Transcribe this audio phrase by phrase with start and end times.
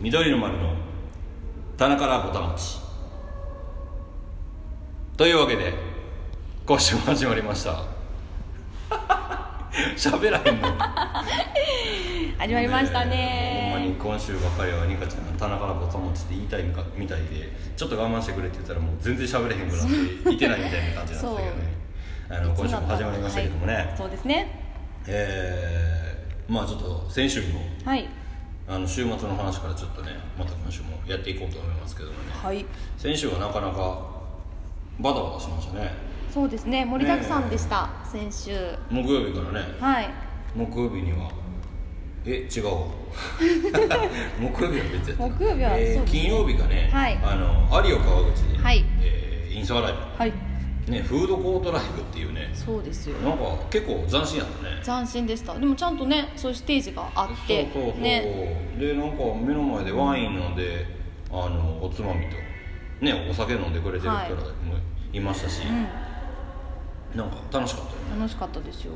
[0.00, 0.74] 緑の丸の
[1.76, 2.78] 棚からぼたもち。
[5.18, 5.74] というわけで
[6.64, 7.84] 今週も始まりました。
[9.98, 10.68] 喋らへんの
[12.38, 16.64] 始まりましたほんまにね今週ばっかりはニカちゃんが棚からぼたもちって言いたい
[16.96, 21.44] みたいでちょっと我慢してくれって言ったらもう全然喋れへんくなっていてないみたいな感じなんですけどね。
[22.30, 24.46] あの今週も始まりましたけどもね、はいそうですね。
[25.06, 28.08] えーまあちょっと先週のはい
[28.70, 32.18] あの週末の話からちょっとねまた今週もやっていこうと思いますけどもね。
[32.32, 32.64] はい。
[32.96, 34.00] 先週はなかなか
[35.00, 35.92] バタバタしましたね。
[36.32, 36.84] そうですね。
[36.84, 38.52] 盛りだくさんでした、先週。
[38.88, 39.66] 木曜日からね。
[39.80, 40.08] はい。
[40.54, 41.32] 木曜日には
[42.24, 42.72] え違うわ。
[44.38, 47.18] 木曜日は別や木曜日はえー金曜日がね、はい。
[47.24, 48.84] あの有オ川口で、はい。
[49.00, 50.30] えーインスタライはい。
[50.30, 50.36] ブ
[50.90, 53.16] ねフードコートライブっていうねそうですよ。
[53.18, 54.82] なんか結構斬新やったね。
[54.84, 55.58] 斬新でした。
[55.58, 58.76] でもちゃんとねそういうステージがあってそうそうそう、ね。
[58.78, 60.86] でなんか目の前でワイン飲んで
[61.30, 62.36] あのおつまみと
[63.00, 64.74] ねお酒飲んでくれてる人らも
[65.12, 65.62] いましたし、
[67.14, 68.18] なんか楽しかったよね。
[68.18, 68.92] 楽しかったですよ。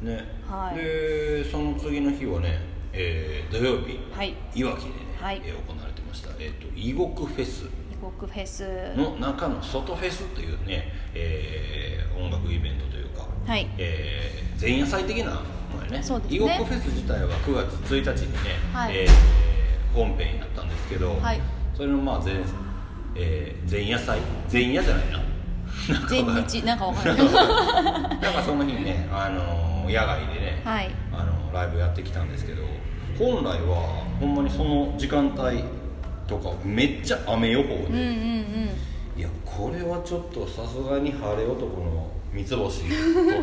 [0.00, 0.76] ね、はい。
[0.76, 2.60] でその次の日はね、
[2.92, 4.34] えー土曜日はい。
[4.54, 5.40] いわきでね、はい。
[5.44, 7.66] えー行われてました、えー、と異国フェス。
[7.66, 7.68] 異
[8.10, 8.64] 国フェス。
[8.96, 13.68] の中の外フェスというね、えー音楽イベントというか、はい。
[13.78, 15.40] えー前夜祭的なも
[15.78, 16.02] のやね。
[16.02, 16.36] そうですね。
[16.36, 18.38] 異国フェス自体は9月1日にね、
[18.72, 18.96] はい。
[18.96, 19.10] えー
[19.94, 21.40] 本編やったんですけど、はい。
[21.74, 22.34] それのまあ前,、
[23.14, 24.18] えー前夜祭？
[24.50, 25.18] 前夜じゃないな。
[25.92, 26.62] なんか前日？
[26.64, 27.16] なんかわかんない。
[27.26, 30.90] なんかその日ね、あのー野外でね、はい。
[31.12, 32.62] あのライブやってきたんですけど
[33.18, 35.64] 本来はほんまにその時間帯
[36.38, 39.18] とかめっちゃ雨予報で、うんうんうん。
[39.18, 42.88] いやこれはちょっとさすがに晴れ男の三つ星と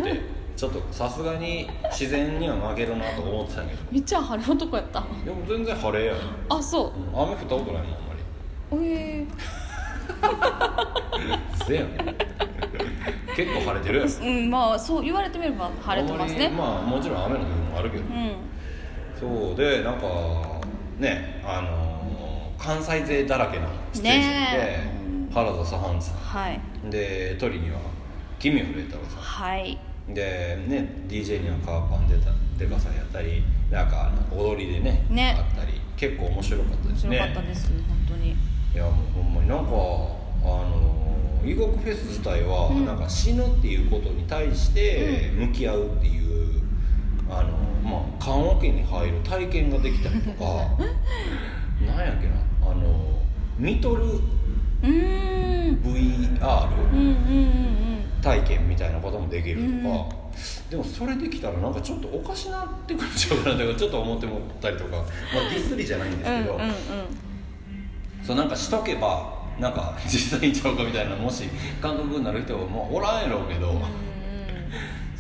[0.04, 0.20] て
[0.58, 3.80] ちょっとさすがに自然には負けるなと思ってたけど。
[3.92, 5.04] めっちゃ晴れ男やった。
[5.24, 6.18] でも全然晴れやん、
[6.50, 7.18] あそう。
[7.18, 7.88] ん雨降ったことないもんあんま
[8.72, 8.78] り。
[8.78, 9.26] うえ
[11.66, 11.88] せやん。
[13.36, 14.08] 結構晴れてるやん。
[14.08, 16.50] ー、うんまあそう言われてみれば晴れてますね。
[16.50, 18.34] まあもちろん雨の時もあるけど、うん。
[19.18, 20.08] そうでなんか
[20.98, 21.89] ねあのー
[22.60, 24.80] 関西勢だらけのステージで、
[25.34, 26.60] 原田サハンさはい。
[26.86, 27.80] んでトリには
[28.38, 29.78] 奇妙麗太郎さはい。
[30.10, 35.36] んでね DJ にはカーパンデタデカさんやったりなんか踊りでねね。
[35.38, 38.32] あったり結構面白かったです面ね白かったです、本当に。
[38.32, 38.36] い
[38.76, 40.96] やもうほんまになんかあの
[41.46, 42.86] 異国フェス自体は、うん。
[42.86, 46.62] なんか死ぬっていうことに対して向き合うっていう、
[47.30, 47.50] あの
[47.90, 50.46] まあ棺桶に入る体験ができたりとか。
[51.80, 53.20] なんやっけなあの
[53.58, 54.06] 見とる
[54.82, 56.40] VR
[58.22, 60.20] 体験みたいなこともできるとか、うん
[60.70, 65.04] でもそれできたらなんかちょっとおかしなってくるんちゃうかなとかちょっと思ってもったりとか、まあ、
[65.50, 66.76] ディスりじゃないんですけど、うんうんうん。
[68.24, 71.44] そうなんかしとけばなんか実際にちゃうかみたいなもし
[71.82, 73.82] 監督になる人はもうおらんやろうけど、うん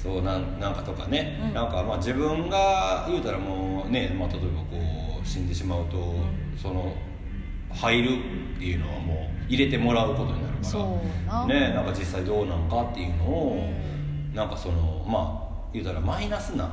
[0.01, 1.53] そうなんなんかとかね、うん。
[1.53, 6.15] なんかまあ自分が言うたらもうね、まあ、例えばこう死んでしまうと、
[6.55, 6.95] その
[7.73, 8.09] 入る
[8.55, 10.69] っていうのはもう入れてもらうことになるか
[11.27, 11.45] ら。
[11.45, 13.69] ねなんか実際どうなんかっていうのを、
[14.33, 16.69] うなんかそのまあ言うたらマイナスな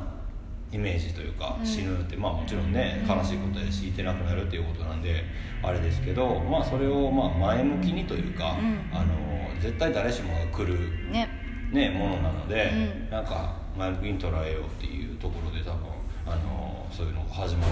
[0.72, 1.66] イメージというか、うん。
[1.66, 3.16] 死ぬってまあもちろんねうん。
[3.18, 5.24] 悲しいことやしいてなくなるっていうことなんで
[5.62, 8.80] あれですけどまあそれをまあ前向きにというか、うん。
[8.92, 9.14] あの
[9.60, 10.78] 絶対誰しもが来る、
[11.10, 11.28] ね。
[11.72, 12.70] ね、ものなので、
[13.04, 13.10] うん。
[13.10, 15.96] なんか前向きに捉えようっていうところで多分
[16.26, 17.70] あのそういうのが始まっ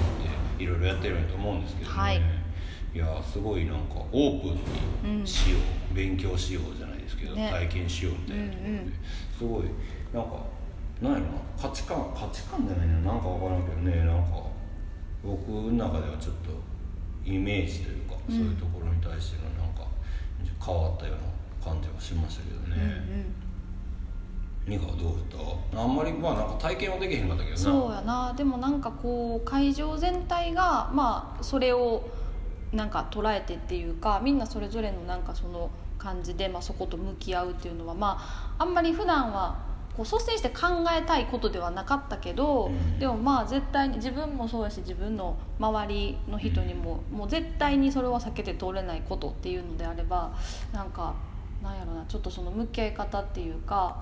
[0.56, 2.43] ていろいろやってると思うんですけどね、はい
[2.94, 4.48] いやすごいなんかオープ
[5.08, 5.58] ンにしよ
[5.90, 7.50] う、勉強しようじゃないですけど、ね。
[7.50, 8.92] 体験しようみたいなところで、うんうん。
[9.36, 9.64] すごい。
[10.14, 10.36] なんか
[11.02, 14.44] なんやろな価値観価値観じゃないななんか分からんけどねなんか
[15.24, 16.52] 僕の中ではちょっと
[17.28, 18.36] イメージというか、うん。
[18.36, 19.88] そういうところに対してのなんか
[20.64, 21.16] 変わったよう
[21.66, 22.84] な感じはしましたけどうんうね、
[24.70, 24.70] ん。
[24.70, 25.16] ミカはどうやっ
[25.72, 25.82] た？
[25.82, 27.60] あんまりまあなんか体験はできへんかったけどな。
[27.60, 28.32] そうやな。
[28.36, 32.08] でもなんかこう会場全体がまあそれを
[32.74, 39.58] なんか捉えてっていうかみんなそれぞれのなんかその感じで、まあ、そこと向き合うっていうのはまああんまり普段は
[39.96, 42.98] こう率先して考えたいことではなかったけど、うん。
[42.98, 50.32] でもまあ絶対に自分もそうやし自分の周りの人にも、もう絶対にそれは避けて通れないことっていうのであれば
[50.72, 51.14] なんか
[51.62, 53.96] なんやろなちょっとその向き合い方っていうか、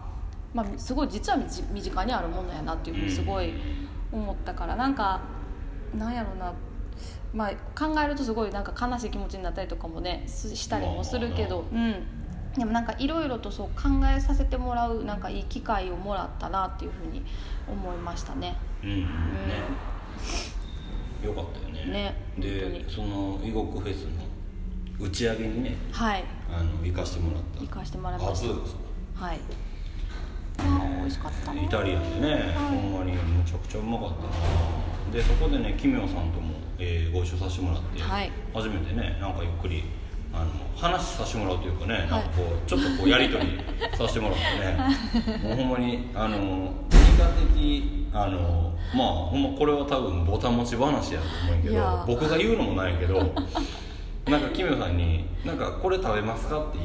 [0.55, 3.53] まあ、すごい実は身近身近にあるものやなっていうふうにすごい
[4.11, 5.21] 思ったからなんか
[5.95, 6.55] なんやろな
[7.35, 11.95] まあ、考えるとすごいなんか悲しい気持ちになったりとかもねすしたりもするけど、うん、
[12.57, 17.23] でもなんかいろいろとそう考えさせてもらうなんかいい機会をもらったなっていうふうに
[17.67, 18.57] 思いましたね。
[18.83, 19.07] うん、ね。
[21.23, 21.29] うん。
[21.29, 21.93] よかったよね。
[21.93, 22.85] ねでに。
[22.89, 26.25] その異国フェスの打ち上げにねはい。
[26.55, 27.61] あの行かしてもらった。
[27.61, 28.49] 行かしてもらいまし初
[29.19, 29.41] たはい。
[30.59, 31.63] あー美味しかったな。
[31.63, 35.13] イタリアンでね、はいほんまにむちゃくちゃうまかったな。
[35.13, 36.52] でそこでね奇妙さんとも、
[36.83, 38.31] えーご一緒させてもらって、はい。
[38.53, 39.85] 初めてねなんかゆっくり
[40.33, 41.99] あの話させてもらうというかね、い。
[41.99, 43.59] なんかこうちょっとこうやり取り
[43.97, 45.39] させてもらってね。
[45.49, 53.15] もうほんまにあの理科的あのまあほんまこれは多分ボタン持ち話やと思うけど僕が言うのもないけど
[54.27, 56.79] なんか奇妙さんに「なんかこれ食べますか?」って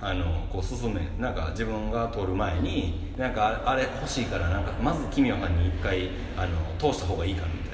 [0.00, 7.67] あのこう勧めなんか自分が取る前になんかあれ欲しいからなんかまず奇妙さんに一回あの通した方がいいかな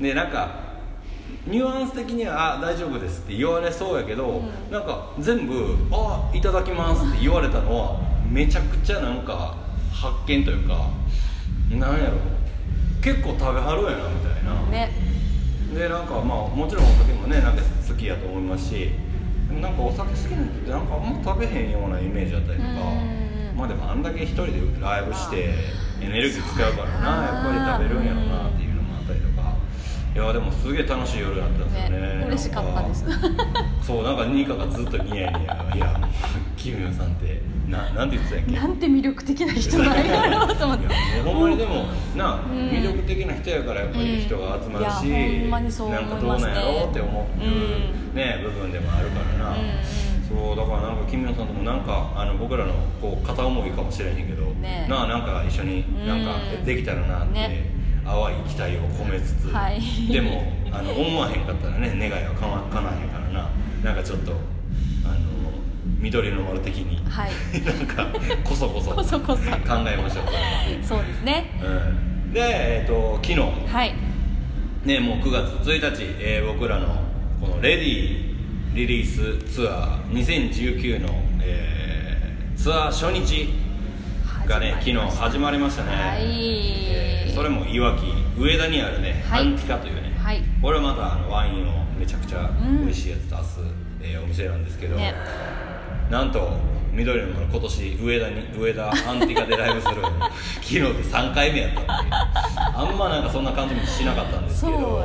[0.00, 0.68] でなんか
[1.46, 8.00] ニュアンス的には「あ大丈夫です」って言われそうやけど、なんか全部「あいただきます」って言われたのは
[8.30, 9.54] めちゃくちゃなんか
[9.92, 10.88] 発見というか
[11.70, 12.38] なんやろ。
[13.00, 14.90] 結構食べはるやなみたいな、ね。
[15.72, 18.90] でなんかまあもちろんお酒もねなんか好きやと思いますし
[19.60, 25.54] なんかお酒好きな人ってなんかあんま食べへんようなイメージだったりとかうんまあでもあんだけ一人でライブして
[26.00, 28.77] エネルギー使うからなやっぱり食べるんやろうなっていう
[30.18, 32.18] やでもすげえ楽しい夜だったんですよね。
[32.18, 33.04] ね嬉しかったです。
[33.82, 36.08] そうなんかニカがずっとニヤニヤ「いや
[36.56, 40.86] キムヨさんってななんて言ってたっけ?」なんて魅力的な人なんやろうと思って。
[41.24, 41.86] ほんまにでも
[42.16, 42.40] な、ん。
[42.70, 46.52] 魅力的な人やからやっぱり人が集まるし、うんまにそう思ないんかますね。
[46.54, 48.14] どうなんやろうって思ってる、うん。
[48.14, 49.56] ね部分でもあるからな、
[50.28, 54.86] そうだからなんか金明さんともなんかあの僕らのこう片思いかもしれへんけど、ね。
[54.88, 56.64] なあなんか一緒になんかうん。
[56.64, 57.77] できたらなって、ね
[58.08, 59.80] 淡い期待を込めつつ、はい。
[60.10, 63.50] でもあの思わへんかったらね願いはかな叶わへんからな。
[63.84, 64.32] なんかちょっと
[65.04, 65.18] あの
[65.98, 67.30] 緑の丸的に、はい。
[67.64, 68.06] なんか
[68.42, 71.60] こそこそ考えましょうそれはそうですね。
[71.62, 72.32] うん。
[72.32, 73.40] で、えー、と昨日、
[73.70, 73.94] はい。
[74.84, 76.86] ね、もう9月1日、えー僕らの
[77.40, 78.34] この「レディ
[78.74, 81.08] リリースツアー2019の」
[81.42, 83.67] えーツアー初日
[84.48, 86.22] がね昨日始まりましたね、はい。
[86.90, 88.02] えーそれもいわき
[88.36, 89.42] 上田にあるね、はい。
[89.42, 90.42] アンティカというね、はい。
[90.60, 92.84] これはまたあのワインをめちゃくちゃうん。
[92.84, 93.60] 美味しいやつ出す、
[94.00, 95.14] えーお店なんですけど、ね。
[96.10, 96.50] なんと
[96.92, 102.10] 緑の丸今年上田に上田アンティカでライブする 昨日で3回目やったっていう。
[102.10, 105.04] あんまなんかそんな感じもしなかったんですけど。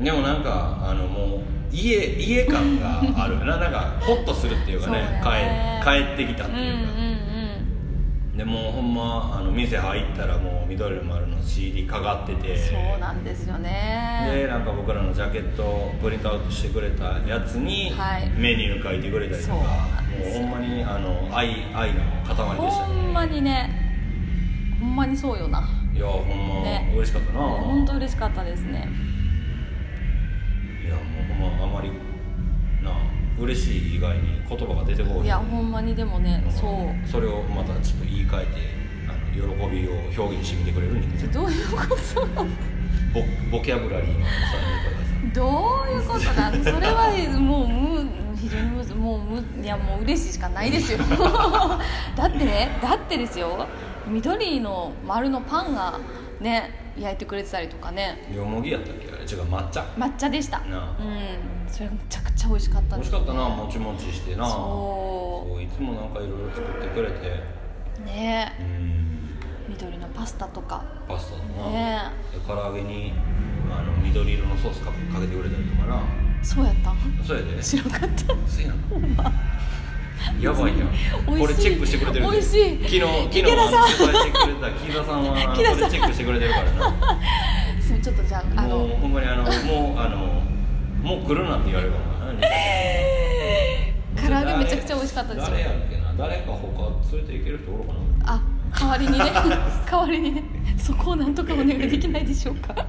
[0.00, 1.40] でもなんかあのもう
[1.72, 3.34] 家家感がある。
[3.34, 5.22] よ ななんかホッとするっていうかねね。
[5.22, 7.35] 帰帰ってきたっていうか、うんうんうん
[8.36, 12.56] でもうほんまあの店入ったらもう緑の丸の CD かかってて。
[12.56, 18.28] そうなんですよでねなんか僕らのジャケットをプリントアウトしてくれたやつにはい。
[18.30, 23.70] メニュー書いてくれたりとか、そうなんもうほんまにあの愛愛の塊でしたほねんまにね。
[24.80, 25.66] ほんまにそうよな。
[25.94, 26.92] いやほんま、ね。
[26.94, 28.88] 嬉しかったな、本当嬉しかったですね。
[30.84, 31.90] いやもうほんまあまり
[32.82, 32.90] な
[33.38, 36.50] 嬉しい以外に言葉が出てこないいやほんまにでもねん。
[36.52, 37.08] そう。
[37.08, 38.52] それをまたちょっと言い換えて
[39.08, 39.92] あの喜びを
[40.24, 41.76] 表現してみてくれるんだけどどういうこ
[42.14, 42.26] と？
[43.50, 44.26] ボボキャブラリーの
[45.34, 46.50] どういうことだ？
[46.52, 50.98] それはもうむ非常にむずもうむいやもう嬉しいしかないですよ。
[52.16, 53.66] だってねだってですよ。
[54.08, 55.98] 緑の丸のパンが
[56.40, 58.30] ね焼いてくれてたりとかね。
[58.34, 59.24] よもぎやったっけあれ？
[59.24, 59.82] 違う抹茶。
[59.96, 60.60] 抹茶でした。
[60.60, 60.96] なあ。
[61.00, 61.68] うん。
[61.68, 62.96] それめちゃくちゃ美味しかった。
[62.96, 64.46] 美味しかったなもちもちしてな。
[64.48, 67.42] そそういつもなんかいろいろ作ってくれて。
[68.02, 68.52] うね。
[68.60, 69.38] うん。
[69.68, 70.84] 緑のパスタとか。
[71.08, 72.02] パスタだな、ね。
[72.32, 73.12] で唐揚げに
[73.70, 76.02] あの緑色のソースかかけてくれたりとかな。
[76.42, 76.92] そうやった。
[76.92, 77.62] んそうやで。
[77.62, 78.26] 知らんかった。
[78.48, 79.16] そうやん
[80.40, 80.88] やばいやん。
[81.38, 82.30] これチェックしてくれてるで。
[82.32, 82.78] 美味しい。
[82.82, 83.74] 昨日昨日池田さん。
[83.76, 84.70] あの伝えてくれた。
[84.70, 86.64] 木田さんはこ木田さんれチェックしてくれてるから。
[86.64, 86.94] な
[87.80, 90.42] すみちょっとじゃああもうのほんまにあのもうあの
[91.02, 92.46] もう来るなって言われるかもな
[94.16, 95.50] 唐揚げめちゃくちゃ美味しかったですよ。
[95.50, 96.26] 誰やっけな？
[96.26, 98.32] 誰か他連れて行ける人おるかな。
[98.34, 98.40] あ
[98.78, 99.18] 代わりにね。
[99.88, 100.42] 代わりにね。
[100.76, 102.72] そこをなんとかお願いできないでしょうか。
[102.74, 102.82] いや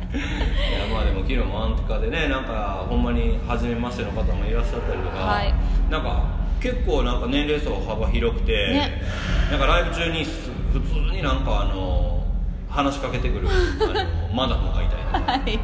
[0.91, 5.53] まあでも昨日もアンティカでねなんかほんまに初めましての方もいらっしゃったりとか、はい。
[5.89, 6.23] なんか
[6.59, 9.01] 結構なんか年齢層幅広くて、ね。
[9.51, 12.23] なんかライブ中にす普通になんかあの
[12.69, 15.31] 話しかけてくる あのマダムがいたりとか。
[15.31, 15.59] はい。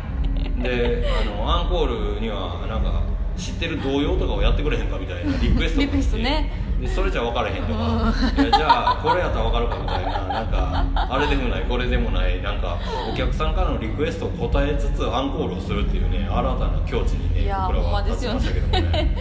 [0.62, 3.02] であのアンコールにはなんか
[3.38, 6.64] 知ってる童謡とかをやってくれへんかみたいなリクエストが来てね。
[6.84, 12.78] でそれじゃ分からへんとか、じゃあこれやったら分かるかみたいななんかあれでもないこれでもないなんか
[13.12, 19.16] お客さんからのリクエストを答えつつアンコールをするっていうね新たな境地にね僕らは立ちましたけどもね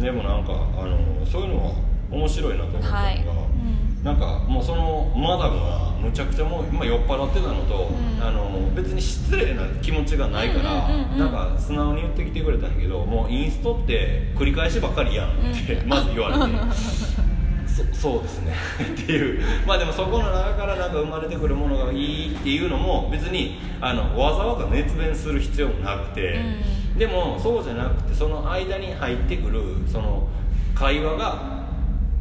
[0.00, 1.72] でもなんかあのそういうのは
[2.10, 4.04] 面白いなと思ったのが、はい、うん。
[4.04, 8.22] なんかもうそのマダムはむちゃくちゃもう、まあ、酔っ払ってたのと、うん。
[8.22, 15.88] あの別に失礼な気持ちがないから、なんか素直に言ってきてくれたんやけどもうインストって繰り返しばっかりやんって、うん。
[15.88, 16.40] まず言われて。
[17.70, 18.52] そそうですね。
[18.82, 19.44] っていう。
[19.66, 30.28] まあでもそこの中からなんか生まれてくるものがいいっていうのも別にあのわざわざ熱弁する必要もなくて、うでもそうじゃなくてその間に入ってくるその
[30.74, 31.60] 会話が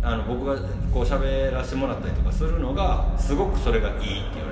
[0.02, 0.56] あの僕が
[0.94, 4.50] こう喋らせてもらったりとかするのがすごくそれがいいって言わ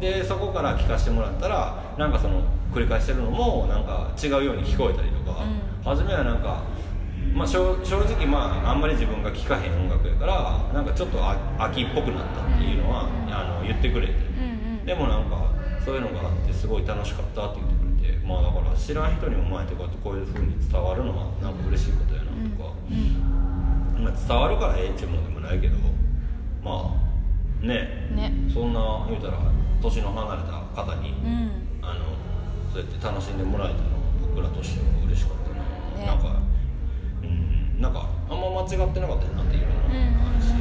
[0.00, 6.62] れて、でそこから聞かせてもらったらなんかその繰り返してるのもなんか違うように聞こえたりとか、う初めはなんか、
[7.34, 14.12] まあ、正正直まああんまり自分が聴かへん音楽やからなんかちょっとあ秋っぽくなったっていうのは、あの言ってくれて。
[14.12, 14.86] うんうん。
[14.86, 15.50] でもなんか
[15.84, 17.81] そういうのがあってすごい楽しかったって言って
[18.24, 22.70] まあだから知らん人にも前とかってこういうふうに伝わるのはなんか嬉しいことやなとか、
[23.98, 25.76] まあ、伝わるからええっちゅうもんでもないけど
[26.62, 28.08] まあね。
[28.14, 28.32] ね。
[28.52, 29.38] そんな言うたら
[29.80, 31.50] 年の離れた方に、うん。
[31.82, 32.04] あの
[32.72, 33.88] そうやって楽しんでもらえたのは
[34.34, 35.62] 僕らとしては嬉しかったな、
[36.00, 36.06] ね。
[36.06, 36.40] なんか
[37.22, 39.80] うんなんかあんま間違ってなかったよなっていうのも
[40.30, 40.54] あるし、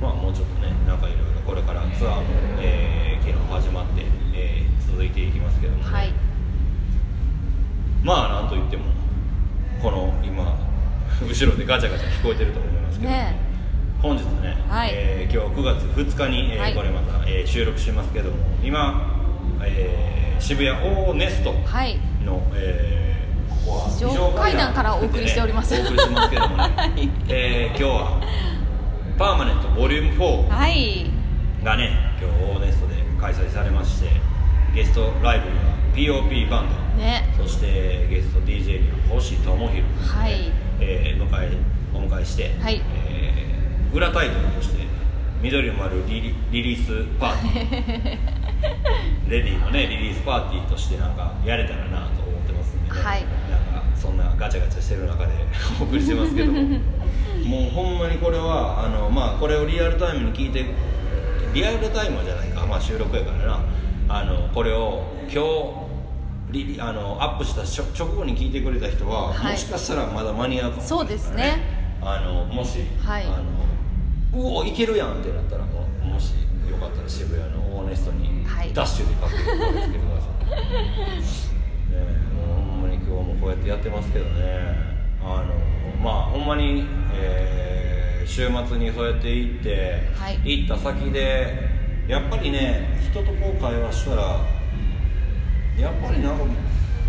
[0.00, 2.24] まあもうちょっとねなんかいろいろこれからツアーも、
[2.60, 4.19] えー昨日始まって、えー
[5.00, 6.12] 続いていきますけども、うんはい。
[8.04, 8.84] まあなんといっても
[9.82, 10.58] この今
[11.26, 13.34] 後ろでガチャガチャ聞こえてると思いますけど、ね
[14.02, 14.90] 本日ね、はい。
[14.92, 16.74] えー今日9月2日に、えーはい。
[16.74, 19.10] これまた、えー収録しますけども今、
[19.62, 21.98] えー渋谷オーネストの、はい。
[22.54, 25.74] えーここは非常階段からお送りしております。
[25.80, 26.30] お送りしてます。
[26.30, 27.10] けどもね、はい。
[27.28, 28.20] えー今日は
[29.18, 31.10] パーマネントボリューム4はい。
[31.64, 31.90] がね
[32.20, 34.29] 今日オーネストで開催されまして
[34.74, 37.24] ゲストライブには POP バンドね。
[37.36, 40.52] そしてゲスト DJ には星智弘、はい。
[40.80, 41.56] えー迎え
[41.92, 42.80] お迎えして、はい。
[43.06, 43.50] えー
[43.92, 44.86] 裏タイトルとして
[45.42, 48.18] 「緑の丸リリリリースパーティー」
[49.28, 53.22] レディーのねリリースパーティーとしてなんかやれたらなと思ってますんでね、はい。
[53.50, 55.32] なんかそんなガチャガチャしてる中で
[55.80, 56.60] お送りしてますけども。
[57.44, 60.64] もうほんまにこれはあのまあこれをリアルタイムに聞いて
[61.52, 63.60] リアルタイムじゃないか、まあ、収録やからな
[64.12, 65.40] あのこれを今
[66.50, 69.52] 日リリあのアップした直後に聞いてくれた人は、はい。
[69.52, 70.82] もしかしたらまだ間に合うかも。
[70.82, 71.62] しれないそうですね。
[72.02, 73.24] あのもし、はい。
[73.24, 76.32] あのうおいけるやんってなったらもし
[76.68, 78.74] よかったら渋谷のオーネストにはい。
[78.74, 80.46] ダッシュで駆けてください、
[81.20, 81.22] ね
[81.92, 84.74] えもうほんまに今日もこうやってやってますけどね。
[85.22, 85.54] あの
[86.02, 87.90] まあほんまに、えー
[88.26, 90.40] 週末にそうやって行って、はい。
[90.44, 91.69] 行った先で
[92.10, 94.22] やっぱりね人とこう会話したら
[95.78, 96.44] やっぱりなんか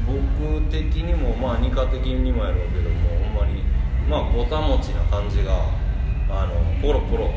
[0.06, 3.64] 僕的にもまあ二課的にもやろうけどもほんまに
[4.08, 5.66] まあぼたもちな感じが
[6.30, 7.32] あのポロポロ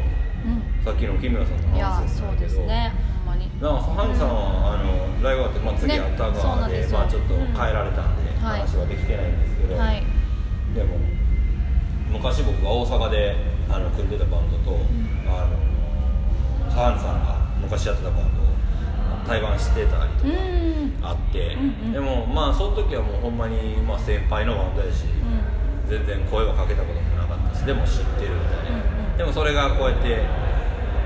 [0.45, 0.85] うん。
[0.85, 2.93] さっきの木村さんのいや話そうだけどですね。
[3.25, 3.49] ほんまに。
[3.61, 8.61] なんかハニさんは、あのライブ終わって、まあ、次ねアッターそうな側で,、んでまあ、ちょっと帰られたんで、うんはい。
[8.61, 10.05] 話はできてないんですけど、はい。
[10.75, 10.99] でも
[12.13, 13.37] 昔僕は大阪で
[13.71, 14.79] あの組んでたバンドと、
[15.27, 18.45] あのハンさんが昔やってたバンドを
[19.27, 21.11] 対バンしてたりとうかん。
[21.11, 21.57] あって、
[21.93, 30.09] でもまあその時はもうほんまに、まあ、先輩のバンドやし、う全然声はかけたこともなかったしでも知ってるみたいな、でもそれがこうやって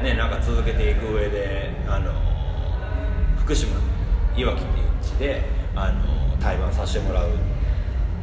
[0.02, 2.12] ねなんか続けていく上であの
[3.36, 3.76] 福島
[4.36, 5.42] いわきっていう地で
[5.74, 7.30] あの対バンさせてもらう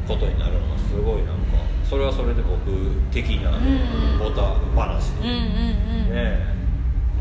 [0.08, 1.58] ことになるのがすごいなんか
[1.90, 2.72] それはそれで僕
[3.12, 5.46] 的なうんボタ話で、んうんうん
[6.10, 6.16] うん。
[6.16, 6.55] ね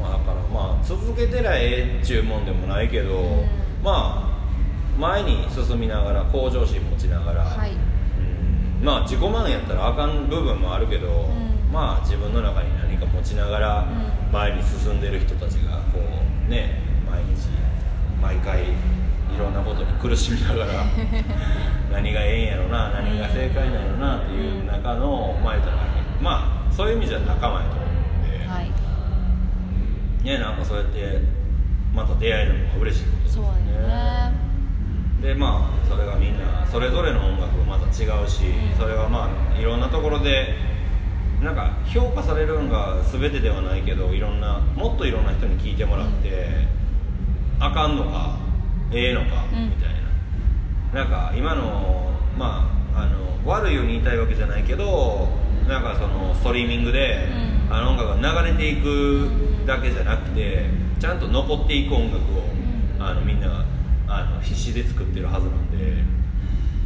[0.00, 3.48] まあだからまあ続けてりゃええっちゅうもんでもないけど、ん。
[3.82, 7.72] まあ前に進みながら向上心持ちながら、はい。
[7.72, 8.84] うん。
[8.84, 11.72] まあ自己満やったらあかん部分もあるけど、ん。
[11.72, 13.88] まあ自分の中に何か持ちながら
[14.28, 14.32] うん。
[14.32, 17.48] 前に進んでる人たちがこうね毎日
[18.20, 18.66] 毎回い
[19.38, 20.84] ろんなことに苦しみながら
[21.92, 25.72] 何がええんやろな何が正解なのなっていう中の前とら
[26.20, 28.83] まあそういう意味じゃ仲間やと思うんで、はい
[30.24, 31.20] ねなんかそうやって
[31.94, 33.42] また出会えるのが嬉しいことですね。
[33.42, 34.32] ですね。
[35.22, 38.78] でまあそれがみんなそれぞれの音楽がまた違うし、うん。
[38.78, 40.54] それがまあいろんなところで
[41.42, 46.66] なんか評価されるのが全てではないけどいろんなもっといろんな人に聞いてもらって、
[47.60, 48.38] あかんのか
[48.90, 49.68] ええのか、うん。
[49.68, 49.94] みたい
[50.92, 51.02] な。
[51.02, 55.28] なんか今のまああの悪いように言いたいわけじゃないけど
[55.68, 57.28] なんかそのストリーミングで、
[57.68, 57.74] うん。
[57.74, 59.28] あの音楽が流れていく
[59.66, 60.66] だけじゃなくて
[60.98, 63.02] ちゃんと残っていく音楽を、ん。
[63.02, 63.64] あのみんなが
[64.06, 66.02] あの必死で作ってるはずなんで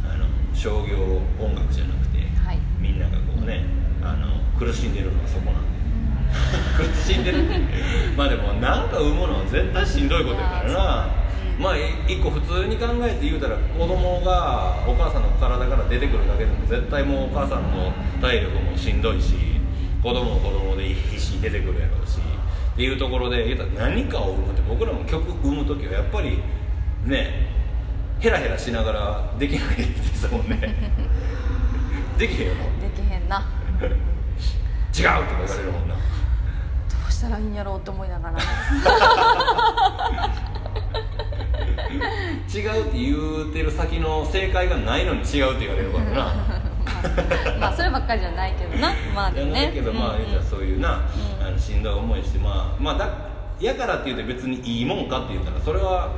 [0.03, 2.59] あの商業音楽じゃなくて、はい。
[2.79, 3.63] みんながこうね
[4.01, 5.79] あの苦しんでるのはそこなんで。
[6.77, 7.43] 苦しんでる
[8.15, 11.19] まあでもなんか産むのは絶対しんどいことやからな。
[11.59, 19.35] まあい一個普通に考えて言うたら子供がお母さんの体から出てくるだけでも絶対もうお母さんの体力もしんどいし
[20.01, 22.19] 子供も子供で必死に出てくるやろうし
[22.79, 26.39] っていうところで言うたら何かを生むって僕らも曲生む時はやっぱり
[27.03, 27.49] ね
[28.21, 29.83] ヘラヘラしながらできないで
[30.15, 30.73] すもんね。
[32.17, 32.63] できへんよな。
[32.87, 33.45] できへんな。
[33.81, 34.05] 違うとか
[34.95, 35.95] 言われるもんな。
[35.95, 35.99] ど
[37.05, 38.39] うしたらいいんやろうって思いながら。
[42.53, 43.13] 違うって言
[43.49, 46.58] うてる先の正解がないのに違うって言われるからな
[47.03, 48.93] まあまあそればっかりじゃないけどな。
[49.13, 49.71] まあね。
[49.73, 51.09] けど、まあうんうん言うたらそういうな、
[51.41, 53.09] あのしんどい思いしてまあまあだ
[53.59, 56.15] やからって言うて別にいいもんかって言ったらそれは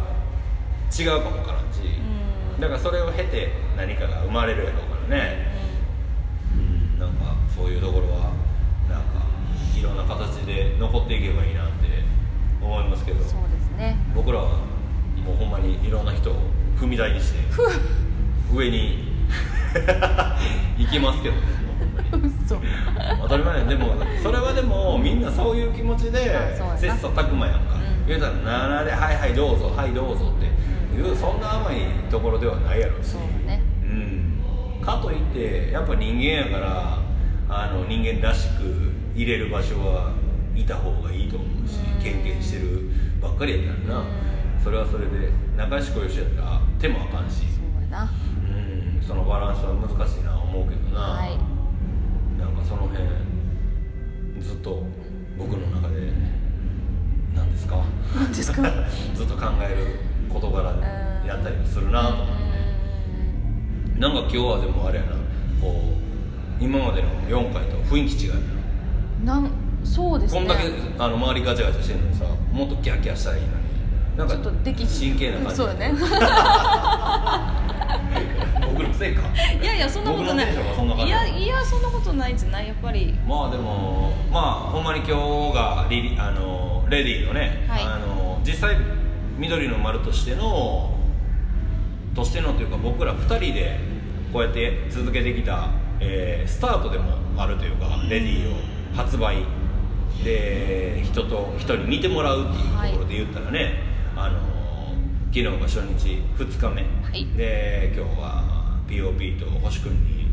[0.98, 1.82] 違うかもわからんし、
[2.56, 2.62] うん。
[2.62, 5.48] だからそれを経て何かが生まれるやろうからね、
[6.56, 6.58] う
[6.98, 8.34] ん、なんかそういうところは
[8.90, 9.26] なんか
[9.78, 12.04] いろんな形で残っていけばいいなって
[12.62, 13.24] 思いますけど。
[13.24, 13.98] そうですね。
[14.14, 14.60] 僕らは
[15.26, 16.36] もうほんまにいろんな人を
[16.78, 17.40] 踏み台にして
[18.52, 19.12] 上に
[20.78, 21.36] 行きますけど。
[21.36, 21.62] ね
[23.22, 26.20] 当たり前やでもそれはでもみんなそういう気持ちで
[26.78, 28.08] 切磋琢磨やんか、うん。
[28.08, 28.34] 言うたら
[28.68, 30.52] 「ならではいはいどうぞはいどうぞ」って。
[30.94, 31.78] いうそんな甘い
[32.10, 33.12] ところではないやろうし。
[33.12, 33.62] そうね。
[33.82, 36.98] うん、かといってやっぱ人間やから
[37.50, 40.12] あの人間らしく入れる場所は
[40.54, 42.04] いた方がいいと思うしうん。
[42.04, 42.90] 経験してる
[43.22, 44.02] ばっかりやったらな。
[44.02, 44.08] うん。
[44.62, 47.38] それはそれで仲良し恋しやったら手もあかんし。
[47.38, 48.04] そうやな。
[48.04, 48.31] うん
[49.06, 51.38] そのバランスは難しいな思うけどな、はい。
[52.40, 53.04] なんかその辺
[54.42, 54.84] ずっと
[55.38, 56.12] 僕の中で
[57.36, 57.84] 何ですか？
[58.16, 58.62] 何ですか？
[59.16, 60.00] ずっと考える
[60.34, 60.70] 事柄
[61.28, 64.00] やったりもするなと思って。
[64.00, 65.12] なんか今日はでもあれやな。
[65.62, 65.82] こ
[66.60, 68.36] う今までの4回と雰囲気違うよ
[69.26, 69.52] ななん
[69.84, 70.40] そうですね。
[70.40, 70.64] こんだけ
[70.98, 73.54] あの周りガチャガチャしてるのにさもっとキャーキャーしたらいいのに
[74.22, 75.56] なんかちょっとでき真剣な感じ。
[75.56, 75.94] そうよね。
[78.74, 79.24] 僕のせいか。
[79.62, 80.54] いやいやそんなことない。
[80.54, 83.18] いやいやそんなことないじゃないやっぱり。
[83.28, 87.84] まあでもまあほんまに今日がリリあのレディーのね、はい。
[87.84, 88.78] あの実際
[89.40, 90.92] 緑の丸としての
[92.16, 93.80] としてのというか僕ら2人で
[94.32, 95.70] こうやって続けてきた、
[96.00, 98.56] えースタートでもあるというかレディーを
[98.96, 99.38] 発売。
[100.24, 103.80] で人と人に見てもらうっていうところで言ったらね、
[104.24, 104.38] あの
[105.34, 107.26] 昨日が初日2日目、はい。
[107.36, 110.28] で今日は POP と星君に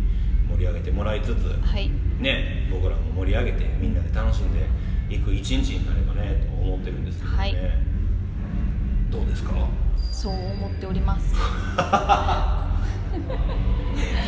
[0.46, 1.90] 盛り上げてもらいつつ、はい。
[2.20, 4.66] ね、僕らも盛り上げてみんなで楽しんで
[5.08, 7.56] いく一日になればねと思ってるんですけどね、はい。
[9.10, 9.52] どうですか？
[9.96, 11.34] そう思っております。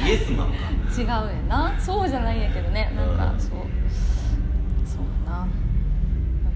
[0.06, 0.54] イエスマンか
[0.98, 1.14] 違うや
[1.48, 1.78] な。
[1.78, 2.90] そうじゃないんやけどね。
[2.96, 3.38] なんか、うん。
[3.38, 3.50] そう。
[4.86, 5.46] そうやな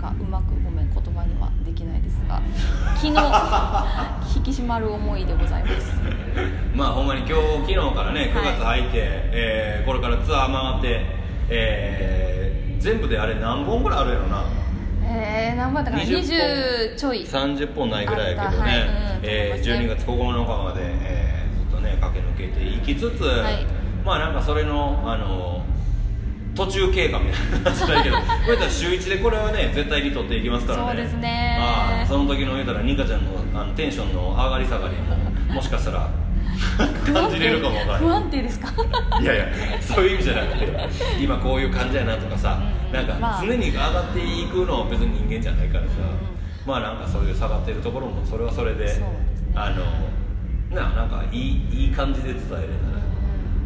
[0.05, 2.43] かうまくごめん言葉にはできないですが
[2.95, 6.01] 昨日引き締まる思いでございます。
[6.75, 7.29] まあほんまに今
[7.65, 11.07] 日昨日からね9月入って、えーこれからツアー回って、
[11.49, 14.45] えー全部であれ何本ぐらいあるやろな。
[15.07, 17.23] えー、何番だかな？20 20ちょい。
[17.23, 18.81] 30本ないぐらいやけどね、はい。
[18.81, 18.87] うん
[19.23, 23.67] えーと思い12月9日まで、えーずっとね駆け抜けていきつつ、はい。
[24.05, 25.63] まあなんかそれのあの
[26.55, 27.71] 途中経過みたいな。
[27.73, 30.87] 感じだけどこれたら週1でこれはね絶対に取っていきますからね。
[30.89, 31.59] そうですね。
[31.61, 35.17] ああその時の言うたらニカちゃんのあのテンションの上がり下がりも
[35.55, 36.11] もしかしたら
[37.13, 38.73] 感じれるかもわから不ない安定ですか？
[39.21, 39.47] いやいや
[39.81, 40.69] そういう意味じゃなくて
[41.21, 42.89] 今こういう感じやなとかさ、うん。
[42.89, 43.43] うんなんかまあ。
[43.45, 46.69] 常に上がっていくのは別に人間じゃないからさ、うん。
[46.69, 48.93] まあなんかそういう下がってるところもそれはそれでね。
[49.57, 49.85] あの
[50.77, 52.59] ななんかいいいい感じで伝えれたら。
[52.59, 52.94] うん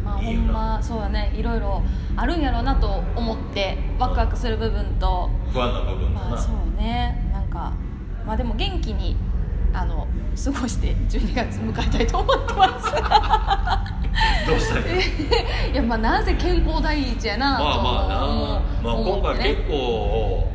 [0.09, 1.31] まあほんまそうだね。
[1.35, 1.83] いろいろ
[2.15, 7.29] あるんやろうなと思ってワクワクする部分と、不安な部分まあそうね。
[7.31, 7.73] なんか
[8.25, 9.15] まあでも元気に
[9.73, 10.07] あの
[10.43, 12.91] 過ごして12月迎えたいと思ってます。
[14.47, 14.99] どうしたらい
[15.69, 18.15] いいやまあなぜ健康第一やなとまあまあな、
[18.83, 20.51] まあ、思今回結構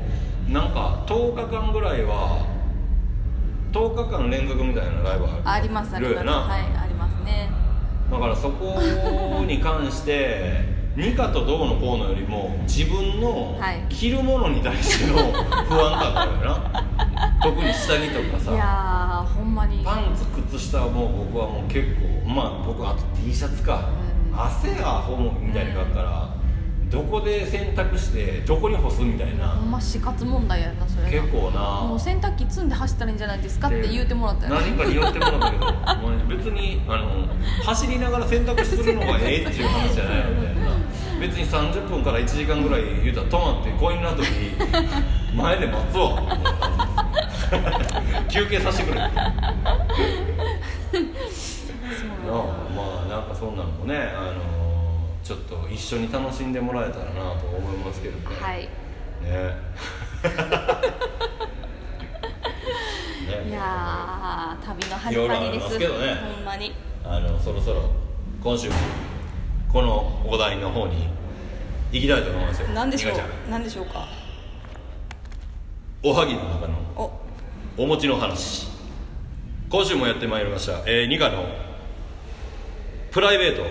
[0.48, 2.44] なんか10日間ぐらいは
[3.72, 6.26] 10日間連続みたいなライブありますあります。
[6.26, 7.63] はいありますね
[8.14, 13.85] だからそこに関してニカとどうのこうのよりも自分のはい。
[13.88, 15.16] 着るものに対しての
[15.64, 16.85] 不安感があるよな。
[17.42, 18.53] 特に下着とかさ。
[18.53, 19.85] いやーほんまに。
[19.85, 20.24] パンツ
[20.57, 23.88] 靴下はもう僕はもう結構まあ僕あと T シャツか、
[24.33, 24.40] うん。
[24.40, 26.29] 汗がホモみたいにかかったら、
[26.94, 31.11] どこで洗濯してどこに干すみたいな、ほんま死活問題やなそれな。
[31.11, 31.61] 結構な。
[31.88, 37.26] もう洗濯機積んで走ったらいいんじゃないですかって言うてもらったよ何かに言ってもらったけどもう別にあの
[37.64, 40.61] 走りながら洗濯するのがええっていう話じゃないみたいな
[41.20, 46.22] 別に30分から1時間ぐらい言うたら止まってコインランドリー 前で待つわ。
[48.30, 49.00] 休憩させてくれ。
[49.11, 49.12] なあ
[52.74, 54.63] まあなんかそんなのもね、あのー
[55.24, 58.26] ちょっと一緒に楽しんでもらえたらなと思いますけどね。
[58.38, 58.58] はい。
[58.58, 58.68] ね。
[63.26, 63.48] ね。
[63.48, 65.78] いやー旅の始まりです。
[65.78, 66.14] けどね。
[66.37, 66.74] ほんまに。
[67.02, 67.90] あのそろそろ
[68.42, 68.74] 今週も
[69.72, 71.08] このお題の方に
[71.90, 72.68] 行きたいと思いますよ。
[72.74, 73.18] 何でしょう？
[73.50, 74.06] 何でしょうか？
[76.02, 77.10] おはぎの中のお。
[77.82, 78.68] お餅の話。
[79.70, 81.46] 今週もやってまいりました、えー、ニカの
[83.10, 83.62] プライベート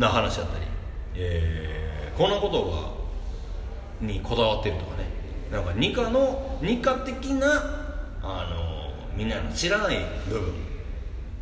[0.00, 0.64] な話だったり、
[1.14, 2.64] えーこんなこと
[4.02, 5.04] がにこだわってるとかね。
[5.50, 7.46] なんかニカのニカ的な
[8.22, 9.96] あのみんなの知らない
[10.28, 10.52] 部分。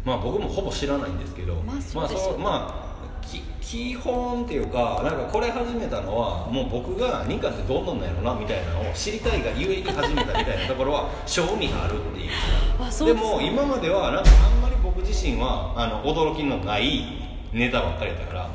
[0.04, 1.56] まあ僕もほぼ知らないんですけど。
[1.62, 13.04] まあそうですよまあまあき基本っていうかなんかこれ始めたのはもう僕がニカってどんなんなんやろなみたいなのを知りたいがゆえに始めたみたいなところは 正味があるっていう。
[13.04, 18.50] でも今まではなんかあんまり僕自身はあの驚きのないネタばっかりだったから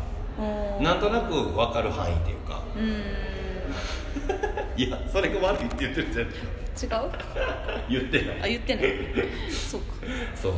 [0.81, 2.61] なんとなく分かる範囲っていうか。
[2.75, 2.79] う
[4.75, 6.25] いやそれが悪いって言ってるじゃん。
[6.25, 7.11] 違う？
[7.89, 8.41] 言ってない。
[8.43, 8.85] あ言ってない。
[9.49, 9.87] そうか。
[10.35, 10.53] そう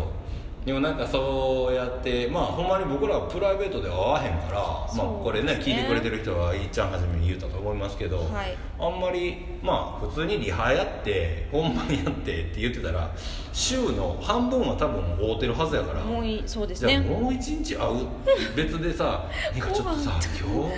[0.66, 8.58] でもなんかそうやってまあほんまに僕らはプライベートでは会わへんから、まあこれね聞いてくれてる人はいっちゃんはじめに言うたと思いますけど、はい。
[8.80, 13.12] あんまりまあ普通にリハやって本番やってって言ってたら
[13.54, 16.94] 週の半分は多分会うてるはずやからもういいそうですね。
[16.94, 18.08] じゃあもう一日会う？
[18.56, 19.26] 別でさ
[19.56, 20.72] 「なんかちょっとさ今日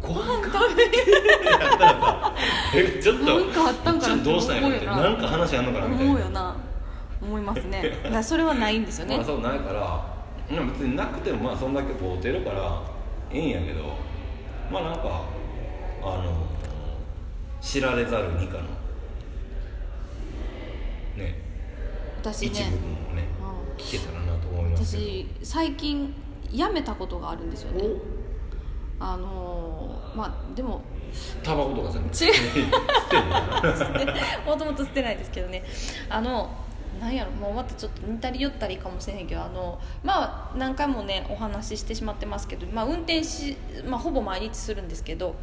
[0.00, 1.10] ご飯食べて」
[1.50, 2.34] やったらさ
[2.74, 5.10] 「えちょっとなんかあったんかなちょっとどうしたんやろ」ってな。
[5.10, 6.56] んか話あんのかなみたいな
[7.20, 7.96] 思いますね。
[8.02, 9.16] だからそれはないんですよね。
[9.16, 12.82] まあそうないからまあ別になくてもまあそんだけ会うてるから
[13.30, 13.94] ええんやけど
[14.70, 15.22] まあなんか
[16.02, 16.46] あの
[17.60, 18.62] 知られざる二課の
[21.16, 21.42] ね
[22.22, 23.28] 私一部ね分をね
[23.76, 26.14] う聞けたらなと思います私最近
[26.50, 27.84] 辞めたことがあるんですよね。
[29.00, 30.80] あのーまあでも
[31.42, 32.24] タバコとかじゃなくて。
[32.26, 32.32] 違う。
[34.46, 35.62] もともと捨てないですけどね。
[36.08, 36.50] あの
[37.00, 43.56] なんやろもうまたちょっと似たり寄ったりかもしれへんけどあのまあ何回もねお話ししてしまってますけど、まあ、運転し、
[43.86, 45.34] まあ、ほぼ毎日するんですけど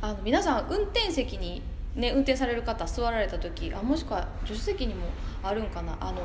[0.00, 1.62] あの皆さん運転席に、
[1.94, 5.06] ね、運転される方座られた時あもしくは助手席にも
[5.42, 6.20] あるんかなあの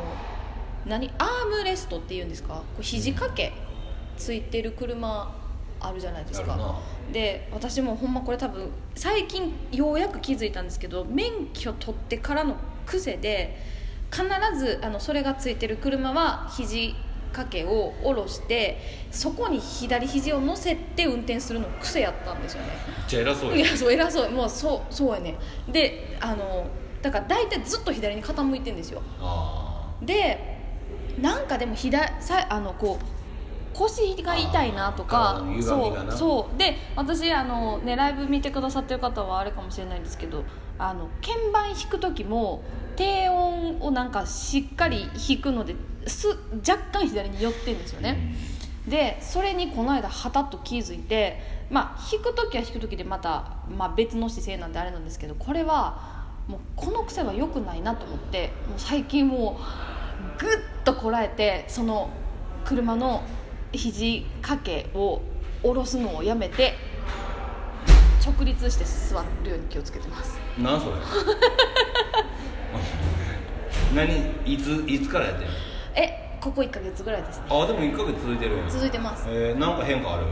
[0.85, 3.53] 何アームレストっていうんですかこう肘掛け
[4.17, 5.35] ついてる車
[5.79, 6.79] あるじゃないですか。
[7.11, 12.55] で私もほんまこれ多分最近ようやく気づいたんですけど免許取ってからの
[12.85, 13.57] 癖で
[14.11, 14.25] 必
[14.59, 16.95] ずあのそれがついてる車は肘
[17.31, 18.77] 掛けを下ろして
[19.09, 22.69] そこに左肘を乗せて運転するの癖やったんですよね。
[22.87, 24.31] めっちゃ偉そういややそう偉そう。
[24.31, 25.37] もうそうそうやね。
[25.71, 26.67] であの
[27.01, 29.01] だから大体ずっと左に傾いてんですよ。
[29.21, 30.59] あで
[31.19, 33.20] なんかでも左さあのこう
[33.73, 36.57] 腰が痛いなとかそうそう。
[36.57, 40.43] で私あの、ね、ライブ見てくださってる方はあれかもしれないんですけど
[40.77, 42.63] あの鍵盤弾く時も
[42.95, 45.75] 低音をなんかしっかり弾くので
[46.07, 46.27] す
[46.67, 48.35] 若干左に寄ってんですよあね、
[48.87, 59.59] でそれにこの間はたっと気づいてまあ弾く時は弾く時でまた、まあ、別の姿勢なんであれなんですけどこれはもうこの癖は良くないなと思ってもう最近も
[60.37, 62.09] うグッとこらえてその
[62.65, 63.23] 車の
[63.73, 65.21] 肘掛けを
[65.63, 66.75] 下ろすのをやめて
[68.25, 70.39] 直立して座るように気をつけてます。
[70.57, 70.95] なんそれ？
[73.95, 75.53] 何いついつからやってんの？
[75.95, 77.45] えここ1ヶ月ぐらいですね。
[77.49, 79.25] あでも1ヶ月続いてる続いてます。
[79.27, 80.25] えー、なんか変化ある？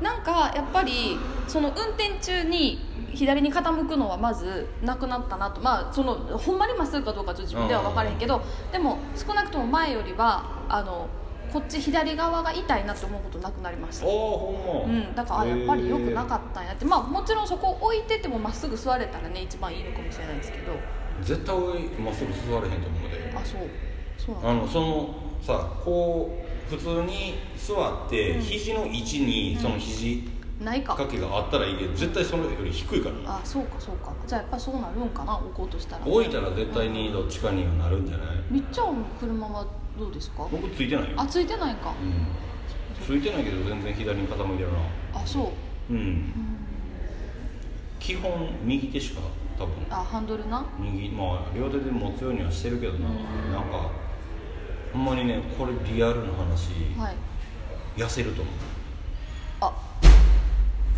[0.00, 1.16] なんかやっぱり
[1.48, 5.60] その運転中に左に傾くのはまずなくなったなと。
[5.60, 11.08] まあそのほんまにまっすぐかどうかちょっと自分では分からへんけどでも少なくとも前よりはあの
[11.56, 14.04] こっち左側が痛いなって思うことなくなりました。
[14.04, 14.94] ああほんま。
[14.94, 16.84] うん、だからあやっぱり良くなかっったんやって。
[16.84, 20.74] まあもちろんそこ置いててもまっすぐ座れたらね一番いいのかもしれないですけど。
[21.18, 23.32] た絶対俺まっすぐ座れへんと思うで。
[23.34, 23.60] あそう。
[24.18, 28.42] そうあのそのさこう普通に座って、うん。
[28.42, 30.28] 肘の位置にその肘
[30.60, 30.94] ないか。
[30.94, 33.14] 掛けがあったらいいけど絶対それより低いから。
[33.14, 34.12] なあそうかそうか。
[34.26, 36.06] じゃあやっぱそうなるんかな置こうとしたら。
[36.06, 38.26] 置いたら絶対にどっちかにはなるんじゃない？
[38.50, 39.66] みっちゃんの車は
[39.98, 40.46] どうですか？
[40.50, 41.14] 僕ついてないよ。
[41.16, 41.90] あついてないか。
[41.90, 42.26] うん。
[43.04, 44.78] ついてないけど全然左に傾いてるな。
[45.14, 45.52] あそ
[45.90, 45.92] う。
[45.92, 45.98] うん。
[45.98, 46.32] うん。
[47.98, 49.20] 基本右手しか
[49.58, 49.74] 多分。
[49.90, 50.64] あハンドルな？
[50.78, 53.52] 右まあ両手で持つようにはしてるけどな、うん。
[53.52, 53.90] なんか
[54.92, 58.00] ほんまにねこれリアルな話、はい。
[58.00, 58.54] 痩せると思う。
[59.62, 59.72] あ。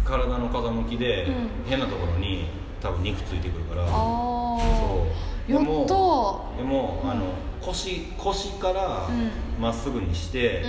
[0.05, 1.49] 体の風向きで、うん。
[1.69, 2.47] 変なところに
[2.81, 3.85] 多分肉ついてくるから。
[3.85, 6.55] あそうやっと。
[6.57, 7.25] でも、うんあの
[7.61, 9.61] 腰腰からうん。
[9.61, 10.63] まっすぐにして、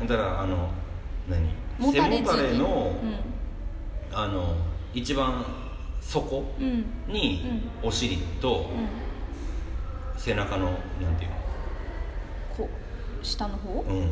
[0.00, 0.06] うん。
[0.06, 0.68] だからあの
[1.28, 1.48] 何？
[1.92, 4.56] 背もたれの、うあの
[4.92, 5.44] 一番
[6.00, 6.44] 底
[7.08, 8.74] にお尻とう
[10.18, 10.20] ん。
[10.20, 10.66] 背中の
[11.00, 11.30] なんていう
[12.56, 12.68] こ
[13.22, 13.74] う下の方？
[13.74, 14.10] の、うん。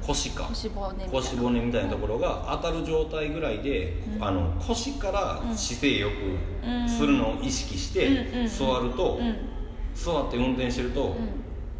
[0.00, 0.44] 腰か。
[0.44, 1.12] 腰骨みたいな。
[1.12, 4.24] 腰骨みたいなところが当たる状態ぐらいで、うん。
[4.24, 6.86] あの腰から姿勢ようん。
[6.86, 9.53] くするのを意識して座ると、うん
[9.94, 11.16] 座って運転してると、うん。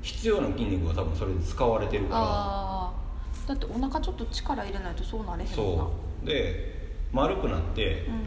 [0.03, 2.95] 必要な筋肉が多分それで使われてるか
[3.49, 3.55] ら。
[3.55, 6.27] だってお腹ちょっと力入れないとそうなれへんそう。
[6.27, 8.23] で丸くなってうん。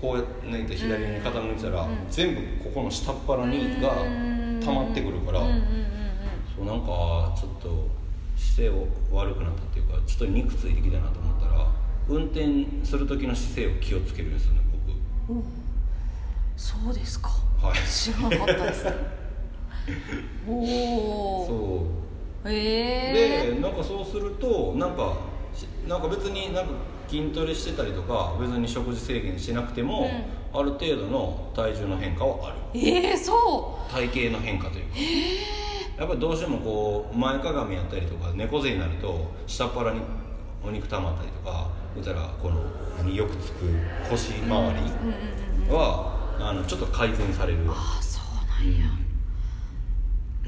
[0.00, 3.94] こうやってね左に傾いてたら、うん全部ここの下っ腹にが
[4.62, 7.88] 溜まってくるから、そうなんかちょっと
[8.36, 11.66] 姿勢を悪くなったっていうかちょっと肉ついてきたなと思ったら
[12.08, 14.60] 運転する時の姿勢を気をつけるんですよね
[15.30, 15.42] うんうん。
[15.42, 15.44] お
[16.58, 17.30] そうですか。
[17.62, 17.78] 僕はい。
[17.88, 18.84] 知らなかったです
[20.48, 21.86] おおそ
[22.44, 22.50] う。
[22.50, 25.14] ええでなんかそうするとなんか
[25.52, 26.72] しなんか別になんか
[27.08, 30.08] 筋トレしてたりとか別に食事制限しなくても、
[30.52, 32.56] ある程度の体重の変化はある。
[32.74, 34.90] ええそ体型の変化というか。
[35.98, 40.00] やっぱりどうしてもこう前かがみやったりとか猫背になると下っ腹に
[40.62, 42.62] お肉溜まったりとか言ったらこの
[42.98, 43.64] 何よくつく
[44.10, 44.70] 腰周りううんう
[45.64, 47.60] んうんは、あのちょっと改善される。
[47.68, 49.05] ああそうなんや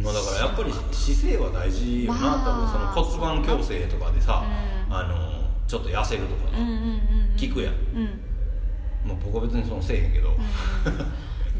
[0.03, 4.45] まあだからやっぱり姿勢は大事よな、まあ多分その骨盤矯正とかでさ、
[4.89, 4.95] うん。
[4.95, 7.37] あのちょっと痩せるとかな、うんうんうんうん。
[7.37, 8.21] 聞くやん、うん。
[9.05, 10.37] まあ、僕は別にそのせえへんけど、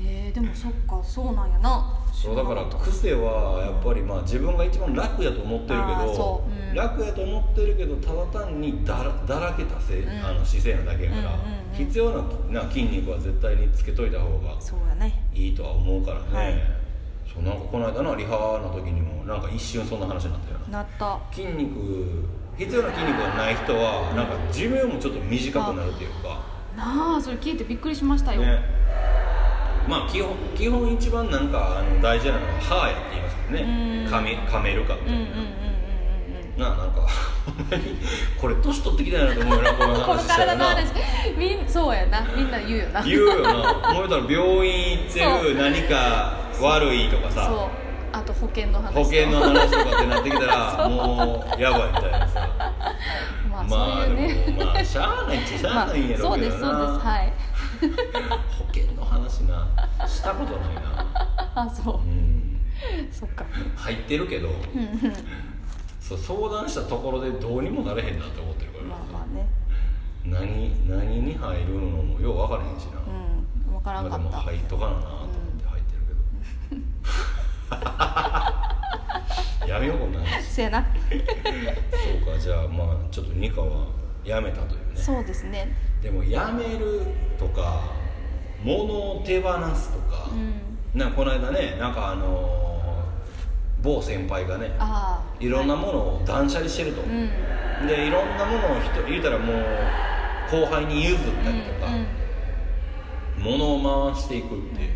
[0.05, 1.95] えー、でもそっかそうなんやな。
[2.13, 10.27] そうだから癖はやっぱりまあ自分が一番楽やと思ってるけど、楽やと思ってるけどただ単にだらだらけたせ、ん。
[10.27, 11.77] あの姿勢なだけやから、うんうんうん。
[11.77, 14.57] 必要なな筋肉は絶対につけといた方が
[15.35, 16.78] いいとは思うからね、はい
[17.39, 20.79] そうなんかこの間なリハの時にもなんか一瞬そんな話になったよな。
[20.79, 21.19] なった。
[21.33, 26.43] 筋肉必要な筋肉がない人はなんか寿命もちょっと短くなるっていうか、
[26.77, 28.61] なあそれ聞いてびっくりしましたよ、ね。
[29.89, 34.05] まあ基本基本一番なんかあの大事なのは歯やって言いますけどね。
[34.07, 34.13] うん。
[34.13, 37.07] 噛め噛めるかみたいうんうんうんうんうんな、ななんか
[38.41, 40.65] これ年取ってきたよなと思うよなこのこの話したらな。
[40.67, 41.39] 体の話。
[41.39, 42.27] みんそうやな。
[42.37, 43.03] みんな言うよな。
[43.03, 43.91] 言うよな。
[43.91, 47.47] 思えたら病院行ってる何か悪いとかさ。
[47.47, 47.69] そう。
[48.11, 50.89] あと保険の話と保険の話とかってなってきたら そう。
[50.89, 52.49] もうやばいみたいなさ。
[53.51, 57.07] まあまあそういうね、でもまあしゃあないっちゃしゃあないんやろそううですけどな、そうです。
[57.07, 57.33] はい。
[58.59, 59.67] 保険の話な。
[60.07, 61.07] したことないな。
[61.55, 61.95] あそう。
[61.97, 62.61] うん。
[63.11, 63.45] そっか。
[63.77, 64.49] 入ってるけど。
[64.49, 65.13] うんうん。
[66.01, 69.47] そう相談したところでどうにもなれへんなって思ってるから、まあまあね。
[70.25, 73.73] 何何に入るのもよう分からへんしな、うん。
[73.75, 75.29] 分からんまあでもかった入っとかななと思っ
[75.61, 76.19] て入ってるけど、
[79.67, 80.43] やめようこんな話。
[80.45, 80.85] せやな。
[81.11, 83.87] そうかじゃあまあちょっとニカは
[84.25, 84.97] やめたというね。
[84.97, 85.69] そうですね。
[86.03, 87.03] でもやめる
[87.39, 87.83] とか
[88.63, 90.99] 物を手放すとか、うん。
[90.99, 92.69] なんかこの間ねなんかあのー
[93.81, 94.73] 某先輩がね
[95.39, 95.49] い。
[95.49, 97.05] ろんなものを断捨離してると、う。
[97.07, 97.31] ん。
[97.87, 99.57] でいろんなものを人言うたらもう
[100.51, 103.45] 後輩に譲ったりとか、うん。
[103.45, 104.91] 物を回していくっていう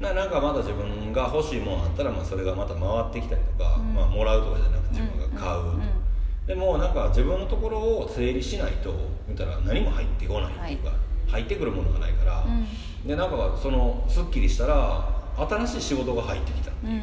[0.00, 2.80] ななんかまだ自分が欲しいものあったらまあそれがまた回
[3.10, 3.94] ってきたりとか、うん。
[3.94, 5.66] まあ、もらうとかじゃなくて自分が買う、うん。
[5.66, 5.74] うん。
[5.74, 6.04] うん
[6.46, 8.94] でもなんか自分のところを整理しないと
[9.26, 10.92] 言ったら何も入ってこないっていうか、
[11.26, 13.08] 入ってくるものがないから、うん。
[13.08, 16.70] でなんかそのすっきりしたら新しい仕事が入ってきた。
[16.84, 17.02] うんうん。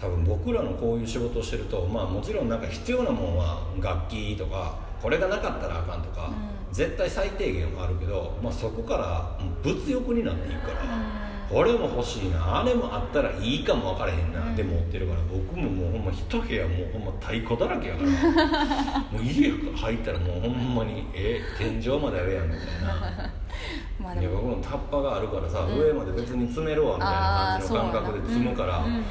[0.00, 6.74] 多分僕らのこういう仕事をしてるとまあもちろんなんか必要なものは楽器とかこれがなかったらあかんとか、うん。
[6.74, 12.60] 絶対最低限はあるけど、まあ、そこから物欲になっていくから、うんこれも欲しいな。
[12.60, 14.56] あれもあったらいいかも分からへんな、うん。
[14.56, 15.20] で持ってるから。
[15.22, 19.00] 僕ももうほんま一部屋もうほんま太鼓だらけやから。
[19.10, 22.88] もう家入ったらもうほんまにえ天井まであるやんみたいな。
[22.90, 23.30] い や
[23.98, 24.42] まあでも。
[24.42, 25.78] 僕もタッパがあるからさ、うん。
[25.78, 29.02] 上まで別に詰めるわみたいな感じの感覚で積むから、そうんうん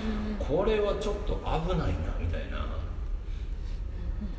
[0.47, 2.65] これはちょっと危ないなみたいな、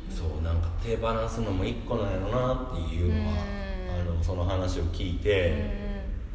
[0.09, 4.11] そうなんか手放すのも一個なんやろなっていうのは、うん。
[4.11, 5.88] あのその話を聞いて、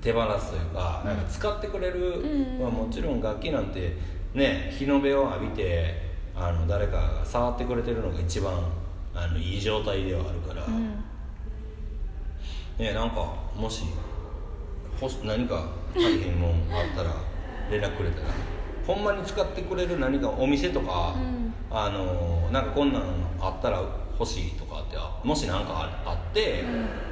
[0.05, 3.97] 手放すというかなんか使ってくれる、うんまあ、もちろん楽器なんて
[4.35, 5.95] ね日の目を浴びて
[6.37, 8.53] あの誰かが触ってくれてるのが一番
[9.15, 10.65] あのいい状態ではあるから。
[10.67, 10.75] うん。
[10.75, 11.05] うん
[12.79, 13.85] ねなんかもし
[15.01, 17.11] 欲し何か大変もんあったら
[17.71, 18.27] 連絡くれたら
[18.85, 21.55] ほんまに使ってくれる何かお店とか、うん。
[21.71, 23.03] あのなんかこんなん
[23.41, 23.83] あったら
[24.19, 26.63] 欲しいとかってあもし何かああって、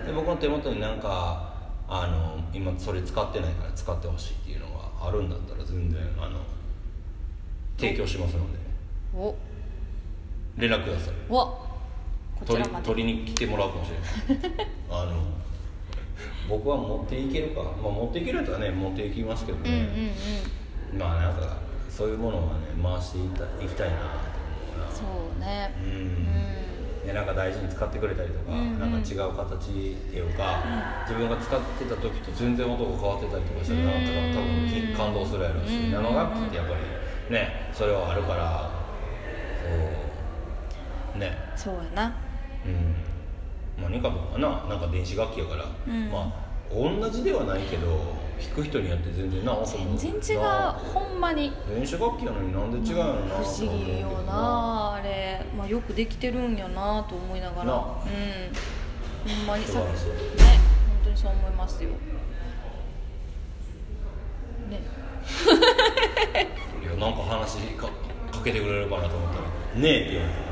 [0.07, 1.52] で僕の手元になんか
[1.95, 6.39] あの今それ使ってないから使ってほしいっていうのがあるんだったら全然あの
[7.77, 8.59] 提供しますので。
[9.15, 9.35] お。
[10.57, 11.15] 連絡ください。
[11.29, 11.59] おこ
[12.45, 12.87] ち取りらまで。
[12.87, 14.67] 取りに来てもらうかもしれない。
[14.91, 15.23] あの
[16.49, 20.13] 僕は持っていけるか、まあ、持っていけるやったらね持っていきますけどうんうんね、
[20.95, 20.99] うん。
[20.99, 21.59] まあなんか
[21.91, 24.91] そういうものはね回していたいきたいなと思うな。
[24.91, 25.03] そ
[25.37, 25.75] うね。
[25.79, 26.72] ううんん
[27.05, 28.81] でなんか大事に使ってくれたりとか、うんうん。
[28.81, 29.73] なんか違う形っ
[30.11, 30.63] ていうか、
[31.03, 36.75] 自分が使ってた時と全然音が変わってたりとかしたら、なんか多分き感動するやろうし、うん生楽器ってやっぱ
[37.29, 38.71] りねそれはあるから
[39.63, 41.37] そうね。
[41.57, 42.15] そうやな。
[42.65, 42.95] うん。
[43.83, 46.11] まあニカとかななんか電子楽器やから、うん。
[46.11, 46.42] まあ
[46.75, 50.43] 同じではないけど弾く人によって全然な全然違う。
[50.43, 51.53] なほんまに。
[51.69, 53.37] 電子楽器やのになんで違うのな。
[53.37, 57.65] 不思議よなあれ、まあ、よくできてるんやなと思いながら。
[57.65, 57.81] なうん。
[59.37, 60.07] ほんまにさね素晴らしい。
[60.07, 60.17] 本
[61.05, 61.91] 当にそう思いますよ。
[61.91, 61.97] ね。
[66.83, 67.93] いやなんか話かか
[68.43, 69.45] けてくれるかなと思ったら
[69.81, 70.52] 「ねえ」って言われた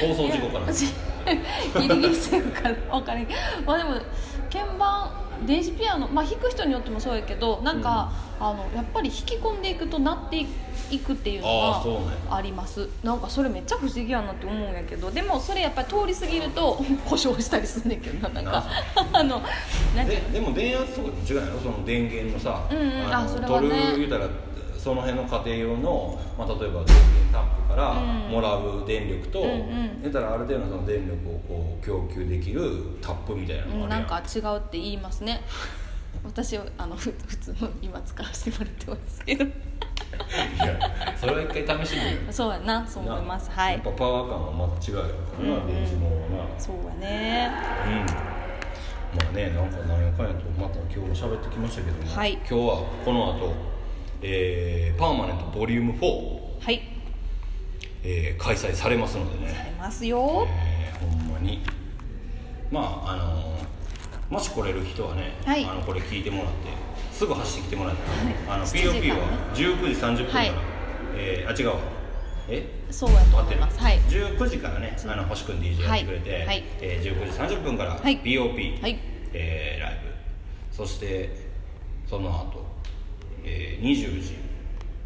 [0.00, 3.26] 放送事故かな私ギリギリセーフか分からん
[3.66, 3.90] まあでも
[4.52, 5.10] 鍵盤
[5.46, 10.44] 電子ピアノまあ弾く人によってもそうやけどなんか、あのやっぱり弾き込んでいくと鳴って
[10.90, 11.46] いくっていうの
[12.28, 12.88] があります。
[13.04, 18.64] なんかそれめっちゃ不思議やなって思うんやけどでもそれやっぱり通り過ぎると故障したりすんねんけどななんか
[19.12, 19.42] あの
[19.94, 21.60] ででも電圧とかと違うやろ？
[21.60, 23.02] その電源のさ、うんうん。
[23.10, 23.68] のあそれはね。
[23.68, 24.28] 取る言うたら
[24.88, 28.32] その辺の家庭用の、まあ、例えば電源タップからうん。
[28.32, 32.62] もらう電力と、うんたらある程度のその電力をこう供給できる
[33.02, 33.80] タップみたいなのうん。
[33.80, 35.42] があるなんか違うって言いますね。
[36.24, 39.44] 私はあのふ普通の今使わせてもらってますけど。
[39.44, 39.48] い
[40.66, 40.78] や
[41.20, 43.50] それは一回試してみるよそうやなそう思います。
[43.50, 43.74] はい。
[43.74, 45.66] やっぱパワー感はまた違うよな、うんうん。
[45.66, 46.58] 電子もんはな。
[46.58, 47.50] そうやね。
[47.84, 49.20] うん。
[49.20, 52.32] まあねなんか何やかんやとまた今日も喋ってきましたけども、はい。
[52.32, 53.77] 今日はこの後、
[54.22, 56.82] えーパーマネントボリューム4、はい。
[58.02, 60.46] えー開催されますのであね、りますよ。
[60.48, 61.60] えーほんまに。
[62.70, 63.58] まああのー
[64.30, 65.64] もし来れる人はね、はい。
[65.64, 66.68] あのこれ聞いてもらって
[67.12, 70.52] すぐ走ってきてもらったら、あの7時間 POP ねは19時30分から、はい。
[71.16, 71.74] えーあ違うわ。
[72.50, 72.66] え？
[72.90, 73.78] そうやと思います。
[73.78, 73.98] はい。
[74.08, 76.46] 19時からねあの星くん DJ やってくれて、はい。
[76.46, 78.18] はいえー19時30分からはい。
[78.18, 78.98] POP、はい。
[79.32, 79.98] えーライ
[80.70, 80.76] ブ。
[80.76, 81.30] そして
[82.06, 82.66] その後、
[83.44, 84.36] えー20時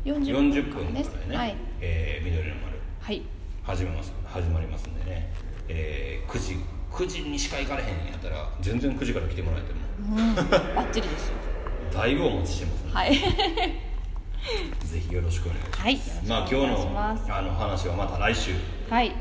[0.05, 1.57] 40 40分分からね、はい。
[1.81, 2.79] えー緑の丸。
[3.01, 3.23] はい。
[3.63, 5.33] 始めます始まりますんでね、
[5.69, 6.57] えー9時
[6.91, 9.81] 9時にしか行かれへんやったら全然9時から来てもらえても。
[10.17, 10.35] うん。
[10.35, 11.35] バッチリですよ。
[11.93, 13.15] だいぶお待ちしてますので、はい。
[14.87, 15.53] ぜひよろしくお
[15.85, 16.41] 願いします、はい。
[16.41, 18.53] まあ今日のあの話はまた来週。
[18.91, 19.13] はい。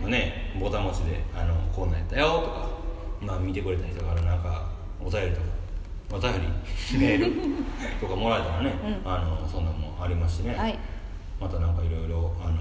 [0.60, 2.70] ボタン持ちであのこんなんやったよとか
[3.22, 4.70] まあ見てくれた人からなんか
[5.00, 5.42] お便りとか
[6.14, 6.40] お便り
[7.00, 7.34] メール
[8.00, 8.74] とかもらえたらね、
[9.06, 9.12] うん。
[9.12, 10.78] あのそんなんもありますしね、はい。
[11.40, 12.60] またなんかいろいろあの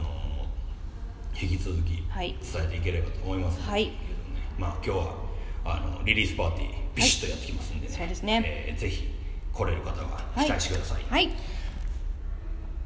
[1.40, 2.36] 引き続きはい。
[2.40, 3.84] 伝えていければと思いますはい。
[3.86, 4.00] けどね。
[4.58, 5.14] まあ今日は
[5.64, 8.42] あのリリースパーティービシッとやってきますんでね、そうですね。
[8.44, 9.08] えーぜひ
[9.52, 10.46] 来れる方ははい。
[10.46, 11.28] 期待してください、はい。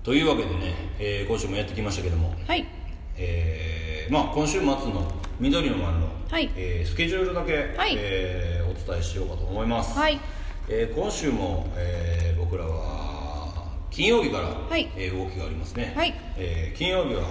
[0.02, 2.64] というわけでね、えー今週もやってきましたけども、はい。
[3.16, 6.50] えーまあ、今週末の緑の丸の、はい。
[6.56, 7.94] えースケジュールだけ、はい。
[7.96, 10.18] えーお伝えしようかと思います、はい
[10.68, 14.90] えー今週も、えー僕らは金曜日から、はい。
[14.96, 16.14] えー動きがありますね、はい。
[16.36, 17.22] えー金曜日は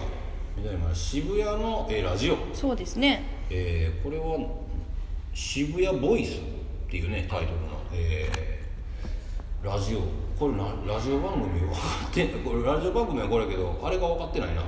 [0.93, 3.23] 渋谷の、えーラジオ、そうですね。
[3.49, 4.37] えーこれは
[5.33, 6.41] 渋谷ボイスっ
[6.89, 10.01] ていうねタイトルの、えーラジオ。
[10.37, 11.75] これなラジオ番組分か
[12.07, 14.61] って これラジオ番組はこれやけどあれが分かってないな。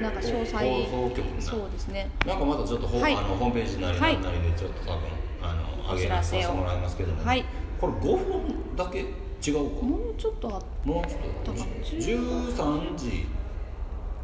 [0.00, 2.10] なんか詳細放送局なそうですね。
[2.26, 3.14] なんかまだちょっとほ、はい。
[3.14, 5.08] あのホームページなりはいなりでちょっと多分
[5.42, 5.54] あ
[5.88, 7.44] の上げさせてもらいますけども、はい
[7.80, 9.86] これ5分だけ違うか。
[9.86, 11.04] ももうちょっとあうちょっ
[11.44, 13.26] とだから13時。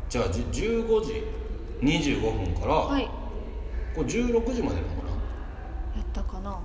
[0.08, 1.44] じゃあじ15時。
[1.82, 3.08] 25分から、はい。
[3.94, 5.10] これ16時までなのかな。
[5.96, 6.58] やったかな。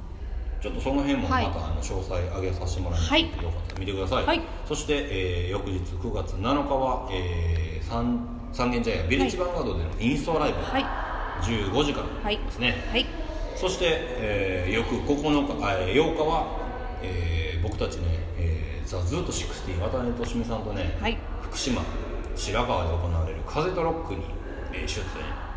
[0.62, 1.46] ちょっとその辺もまた、はい。
[1.46, 3.12] あの詳細上げさせてもらいます。
[3.12, 3.44] ので、はい。
[3.44, 4.42] よかったら見てください、はい。
[4.68, 10.86] そして、えー翌日9月7日は、えー、三三軒茶屋ビレッジヴァンガードでのインストアライブ、はい。
[11.44, 13.06] 15時からですね、はい。
[13.56, 16.69] そして、えー翌9日あえー8日は、
[17.02, 18.04] えー僕たちね、
[18.38, 21.18] えー、ザ・ズート16渡辺俊美さんとね、はい。
[21.42, 21.82] 福島
[22.36, 24.22] 白川で行われる風とロックに、
[24.74, 25.06] えー出演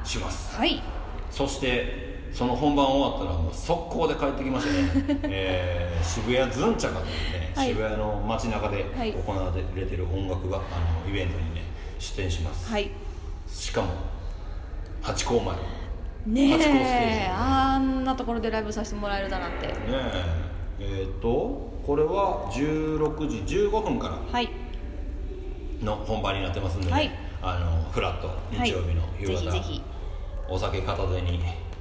[0.05, 0.57] します。
[0.57, 0.83] はい。
[1.31, 7.69] そしてその本番終わったらもう速攻で帰ってきましてね、 えー渋谷ズンチャカというね、はい。
[7.69, 9.13] 渋谷の街中ではい。
[9.13, 10.61] 行われてる音楽が、あ
[11.05, 11.63] のイベントにね
[11.99, 12.91] 出演します、はい。
[13.47, 13.89] しかも
[15.03, 15.57] 八甲前。
[16.27, 17.29] ねえ。
[17.31, 19.67] あんなところでライブさせてもらえるだなんて。
[19.67, 20.52] ねえ
[20.83, 24.49] えっ、とこれは16時15分からはい。
[25.83, 27.11] の本番になってますんでね、はい。
[27.43, 29.51] あのフラット日曜日の夕方、ぜひ。
[29.51, 29.83] ぜひ
[30.49, 31.41] お酒片手に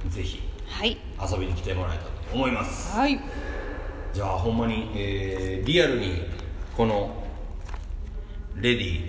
[0.10, 0.98] ぜひはい。
[1.32, 2.98] 遊びに来てもらえたらと思います。
[2.98, 3.20] はい。
[4.14, 6.24] じゃあほんまに、えーリアルに
[6.76, 7.24] この
[8.56, 9.02] レディ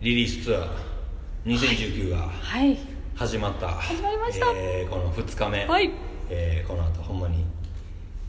[0.00, 0.68] リリースツアー
[1.44, 2.78] 2019がはい。
[3.14, 4.46] 始まった、始まりました。
[4.54, 5.90] えーこの2日目、はい。
[6.30, 7.44] えーこの後ほんまに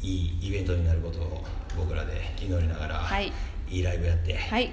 [0.01, 1.43] いいイベントになることを
[1.77, 3.31] 僕らで祈りながら、はい。
[3.69, 4.71] いいライブやって、はい。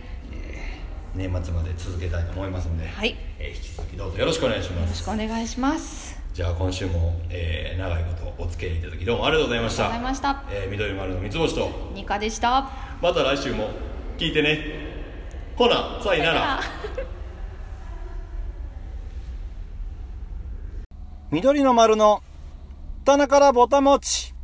[1.15, 3.17] 年末まで続けたいと思いますんで、はい。
[3.39, 6.19] えー引き続きどうぞよろしくお願いしまよろしすくお願いします。
[6.33, 9.85] じゃあ今週も、えー長いことお付き合いいただきどうもありがとうございました。
[9.85, 10.55] ありがとうございました。
[10.55, 11.71] えー緑丸の三つ星と。
[11.95, 12.71] ニカでした。
[13.03, 13.71] また来週も
[14.17, 14.89] 聞いてね。
[15.57, 16.61] ほなさいなら。
[21.31, 22.23] 緑の丸の
[23.05, 24.35] 棚からぼたもち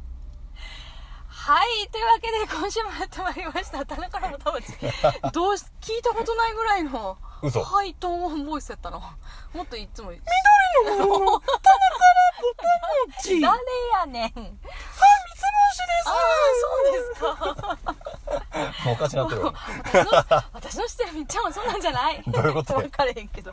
[1.44, 1.88] はい。
[1.92, 3.84] というわけで今週もやってまいりました。
[3.84, 4.72] 田中の田淵
[5.30, 7.62] どうし聞いたことないぐらいの嘘。
[7.62, 8.98] ハイトーンボイスやったの。
[9.52, 11.06] もっといつも緑の丸の。
[11.06, 11.60] 棚から
[12.40, 13.58] ぼたもち誰
[14.00, 14.58] やねん
[16.06, 16.14] ああ
[16.60, 17.78] そうですか。
[18.84, 19.54] もうおかしなってるわ。
[20.52, 22.22] 私の知ってるみっちゃんはそうなんじゃない。
[22.26, 23.52] どういうこと分かれへんけど。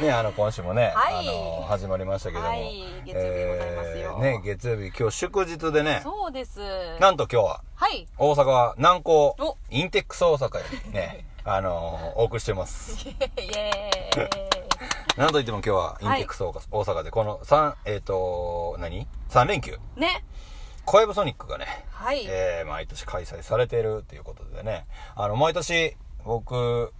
[0.00, 1.28] ねあの今週もね、はい。
[1.28, 2.84] あの始まりましたけども、はい。
[3.04, 4.18] 月曜日ございますよ。
[4.18, 6.00] ね月曜日今日祝日でね。
[6.02, 6.60] そうです。
[7.00, 8.06] なんと今日ははい。
[8.18, 9.56] 大阪は南港お。
[9.70, 13.08] インテックス大阪よりねあのお送りしてます。
[13.08, 13.16] イ
[13.56, 15.18] エーイ。
[15.18, 19.78] なんといっても今日はインテックス大阪でこの3えっ、と何 ?3 連休。
[19.96, 20.24] ね
[20.84, 24.86] コエブソニックがね、はい、えー毎年開催されているということでね。
[25.14, 26.92] あの毎年僕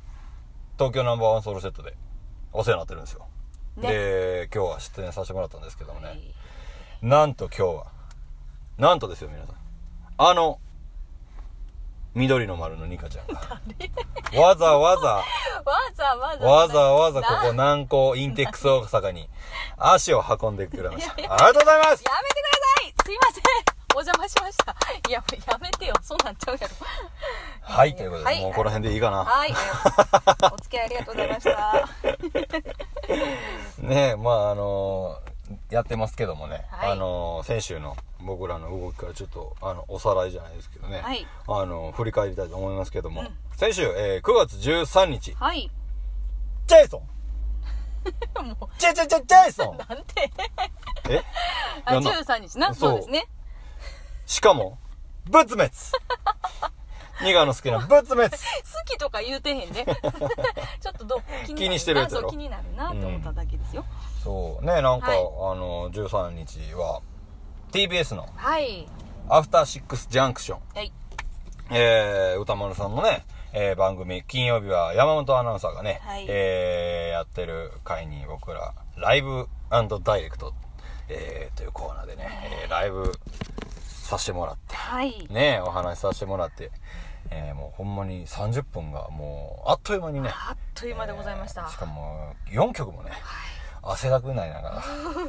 [0.79, 1.95] 東京ナンバーワンソウルセットで
[2.53, 3.27] お世話になってるんですよ、
[3.77, 3.89] ね。
[3.89, 6.23] で今日は出演させてもらったんですけどもね、はい。
[7.03, 7.87] なんと今日は
[8.79, 9.57] なんとですよ皆さん。
[10.19, 10.59] あの
[12.15, 14.41] 緑の丸のニカちゃんが。
[14.41, 15.07] わざわざ。
[15.09, 15.25] わ
[15.95, 16.47] ざわざ。
[16.47, 19.29] わざわざここな南港インテックス大阪に
[19.79, 21.13] 足を運んでくれました。
[21.13, 21.89] ありがとうございます。
[21.89, 22.13] やめてくだ
[22.69, 22.95] さい。
[23.07, 23.43] すいません。
[23.95, 24.75] お邪魔しました。
[25.09, 25.95] いややめてよ。
[26.03, 26.75] そうなっちゃうやろ。
[27.63, 28.41] はいということで、はい。
[28.43, 29.25] もうこの辺でいいかな。
[29.25, 29.55] はい。
[30.53, 31.89] お付き合いありがとうございました。
[33.87, 35.19] ねえまああの
[35.71, 36.93] やってますけどもね、はい。
[36.93, 41.27] あの先週の僕らの動きからちょっとあのおさらいじゃないですけどね、はい。
[41.49, 43.29] あの振り返りたいと思いますけども、うん。
[43.57, 45.71] 先週、えー9月13日はい。
[46.67, 47.09] ジェイソン。
[48.79, 49.77] ジェジェジェジェイソン。
[49.89, 50.31] なんて。
[51.09, 51.23] え？
[51.85, 52.11] あやんな。
[52.13, 52.75] 13日な。
[52.75, 52.97] そう。
[52.97, 53.29] ですね。
[54.27, 54.79] しかも
[55.25, 55.71] 仏滅。
[57.23, 58.31] ニガの好きな仏滅。
[58.31, 58.37] 好
[58.87, 59.85] きとか言うてへんで。
[59.85, 63.85] ちょっとどう気気にしてるやつ気になるなって思っただけですよ、
[64.23, 64.65] そう。
[64.65, 65.19] ねなんか、はい。
[65.19, 65.23] あ
[65.55, 67.01] の13日は
[67.73, 68.87] TBS のはい。
[69.29, 70.93] アフターシックスジャンクションはい。
[71.71, 76.27] えー、歌丸さんのね、えー番組、金曜日は山本アナウンサーがね、はい。
[76.29, 79.47] えーやってる回に僕ら、ライブ
[80.03, 80.55] ダイレクト、
[81.09, 82.29] えーというコーナーでね、
[82.65, 83.13] えーライブ
[83.85, 85.27] させてもらって、はい。
[85.31, 86.71] ね、お話しさせてもらって、
[87.31, 93.13] えーもうほんまに30分がもう、あっという間にね、あっという間でございました、えーしかも、4曲もね、
[93.83, 94.83] 汗だくになりなが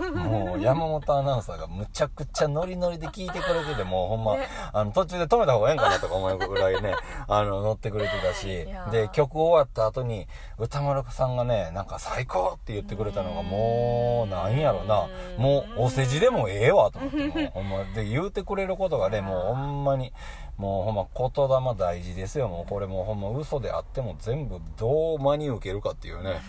[0.06, 4.48] ら、もう山本アナウンサーがむちゃくちゃノリノリで聞いてくれてて、もうほんま、ね。
[4.72, 6.94] あの途中で止めた方がええんかなとか思うぐらいね、
[7.28, 8.68] あの乗ってくれてたし。
[8.92, 10.28] で、曲終わった後に
[10.60, 20.14] 歌丸さんがね、なんか最高って言ってくれたのがもう、なんやろな、もうお世辞でもええわと思って、もうほんま、で、言うてくれることがね、もうほんまに、
[20.58, 22.48] もうほんま言霊大事ですよ。
[22.48, 26.42] もうこれもうほんま嘘であっても全部どう真に受けるかっていうね。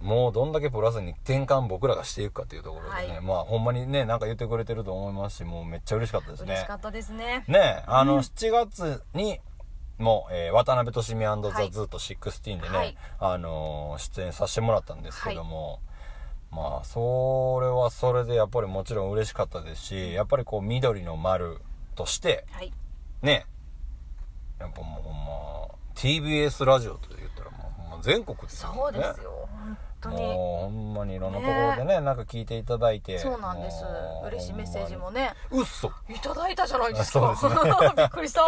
[0.00, 3.14] もうどんだけプラスに転換僕らがしていくかっていうところでね。
[3.14, 6.74] はいまあほんまにね、なんか言ってくれてると思いますし、もうめっちゃ嬉しかったですね嬉しか。
[6.74, 9.40] ったですねねあの、7月に、
[9.98, 15.80] もう、えー渡辺俊美ザ・はいズート16でね、はいあのー出演させてもらったんですけども、
[16.50, 21.58] まあ、それはそれでやっぱりもちろん嬉しかったですし、やっぱりこう、緑の丸
[21.94, 22.72] として、はい
[23.22, 23.46] ね。
[24.58, 28.76] やっぱもうほんま TBS ラジオと言ったらもうほんま全国ですよね。
[28.76, 29.39] そうですよ。
[30.00, 30.16] 当に。
[30.16, 33.18] もうほんまにいろんなところでねなんか聞いていただいて。
[33.18, 33.84] そうなんです。
[34.26, 35.32] 嬉しいメッセージもね。
[35.50, 37.36] うっそいただいたじゃないですか。
[37.36, 37.70] そうですね。
[37.96, 38.42] びっくりした。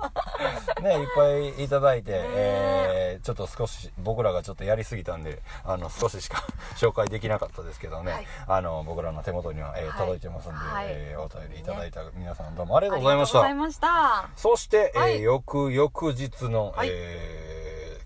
[0.82, 1.28] ねいっぱ
[1.60, 6.42] いいただいて、えーちょっと少し僕らがちょっとやりすぎたんであの少ししか
[6.76, 8.26] 紹介できなかったですけどね、はい。
[8.46, 9.98] あの僕らの手元には、えーはい。
[9.98, 10.86] 届いてますんで、はい。
[10.88, 13.42] えーお便りいただいた皆さんどうもありがとうございました。
[13.42, 14.28] ありがとうございました。
[14.36, 15.16] そして、はい。
[15.16, 16.88] えー翌々日の、はい。
[16.90, 17.34] え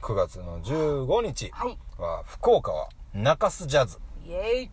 [0.00, 1.50] ー9月の15日。
[1.54, 4.70] はいは、福岡は中洲ジャズ、イイ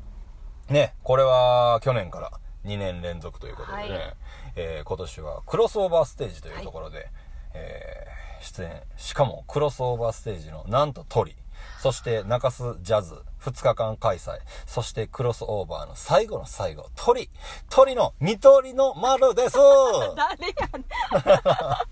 [0.71, 2.31] ね、これは去年から
[2.65, 4.15] 2年連続ということでね、はい
[4.55, 7.07] えー今年はクロスオーバーステージというところで、
[7.53, 8.81] えー出演。
[8.97, 11.35] しかもクロスオーバーステージのなんと鳥。
[11.79, 14.39] そして中洲ジャズ2日間開催。
[14.65, 17.29] そしてクロスオーバーの最後の最後、鳥。
[17.69, 19.57] 鳥の緑の丸です
[20.15, 20.85] 誰やねん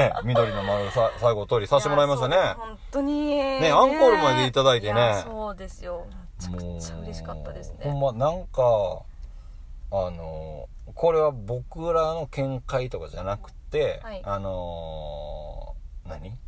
[0.00, 2.36] ね、緑の丸さ最後鳥させてもらいましたね。
[2.56, 3.36] 本当に。
[3.36, 5.00] ねアンコールまでいただいてね。
[5.00, 6.06] やそうですよ。
[6.40, 8.62] めちゃくちゃ嬉しかったですほんねまなんか
[9.92, 14.22] あのこれは僕らの見解とかじゃなくて、はい。
[14.24, 15.74] あの
[16.06, 16.38] 何？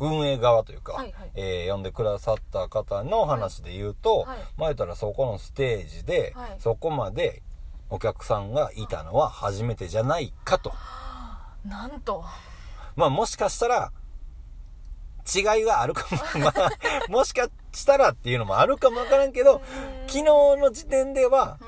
[0.00, 1.30] 運営側というか、はいはい。
[1.34, 4.28] えー呼んでくださった方の話で言うと、はい。
[4.28, 6.56] はい前言ったらそこのステージで、はい。
[6.58, 7.42] そこまで
[7.90, 10.72] お客さんがいたのは初めてじゃないかと。
[11.64, 12.24] なんと
[12.98, 13.92] まあもしかしたら、
[15.32, 16.70] 違いがあるかも、まあ、
[17.08, 19.62] もしかしたらっていうのもあるかもわからんけど、
[20.08, 21.58] 昨日の時点では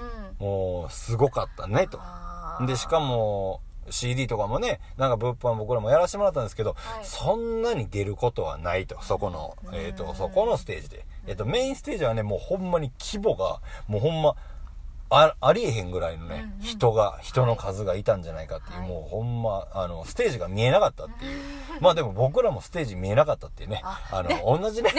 [0.40, 0.46] う、ん。
[0.46, 2.00] もう、すごかったね、と。
[2.66, 3.60] で、しかも、
[3.90, 7.04] CD とかもね、なんか物販僕らもやらせてもらったんですけど、はい。
[7.04, 11.06] そんなに出ることはないと、そこの、えっ、と、そこのステージで。
[11.28, 14.34] えっ、と、メインステージはね、もうほんまに規模が、もうほんま、
[15.10, 16.66] あありえへんぐらいのね、うんうん。
[16.66, 18.88] 人が、人の数がいたんじゃないかっていう、はい。
[18.88, 21.40] もうほんま、あの、ステージが見えなかったっていう。
[21.80, 23.80] まあでも僕らもステージ見えなかったっていうね。
[23.82, 24.90] ああの、同じね。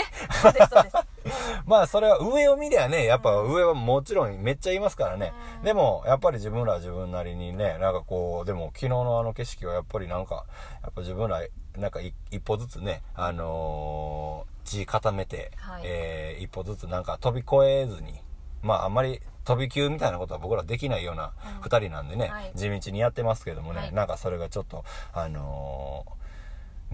[0.41, 0.95] そうですそうです。
[1.65, 5.33] まあそれは上を見りゃね、やっぱ上はもちろんめっちゃいますからね。
[5.59, 5.63] うん。
[5.63, 10.45] でも、やっぱり自分らは自分なりにね、なんかこう、でも昨日のあの景色はやっぱりなんか、
[10.81, 11.41] やっぱ自分ら、
[11.77, 15.81] なんかい一歩ずつね、あのー地固めて、はい。
[15.85, 18.21] えー一歩ずつなんか飛び越えずに、
[18.61, 21.61] まああんまり飛び級みたいなことは僕らできないようなうん。
[21.61, 22.51] 二人なんでね、はい。
[22.55, 23.93] 地道にやってますけどもね、はい。
[23.93, 24.83] なんかそれがちょっと、
[25.13, 26.21] あのー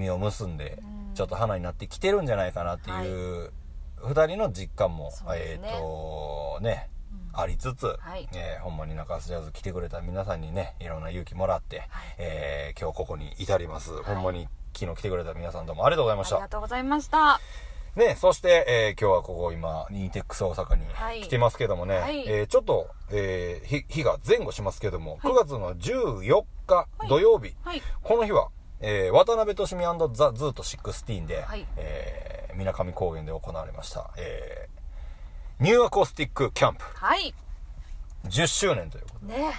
[0.02, 0.78] 実を結んで
[1.10, 3.52] うん、ちょっと花になってきてるんじゃないかなっていう、
[3.98, 5.72] 二人の実感も、えっ、そうですね。
[5.80, 6.90] とね、
[7.34, 7.42] うん。
[7.42, 8.28] ありつつ、はい。
[8.34, 11.90] えーほんまに中洲ジャズ来てくれた皆さんにね、いろんな勇気もらって、はい。
[12.20, 14.04] えー今日ここに至ります。
[14.04, 16.36] ほんまに昨日来てくれた皆さんどうもありがとうございました。
[16.36, 16.50] ありが。
[16.50, 17.40] とうございました
[17.98, 21.22] ね、そして、えー今日はここ今、ニーテックス大阪にはい。
[21.22, 22.28] 来てますけどもね、はい。
[22.28, 25.32] えーちょっと、えー日、日が前後しますけども、はい。
[25.32, 27.82] 9月の14日土曜日、はい。
[28.04, 28.50] この日は、
[28.82, 31.66] えー渡辺俊美 THE ZOOT16 で、はい。
[31.76, 36.84] えー、水上高原で行われました、えー、 New Acoustic Camp。
[36.94, 37.34] はい。
[38.26, 39.54] 10周年というこね。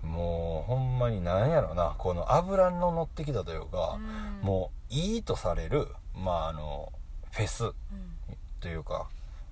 [0.00, 4.46] ともうほんまになんやろなこの油の乗ってきたというか、うん。
[4.46, 6.90] もういいとされるまああの
[7.34, 7.72] フェスうん。
[8.60, 9.08] というか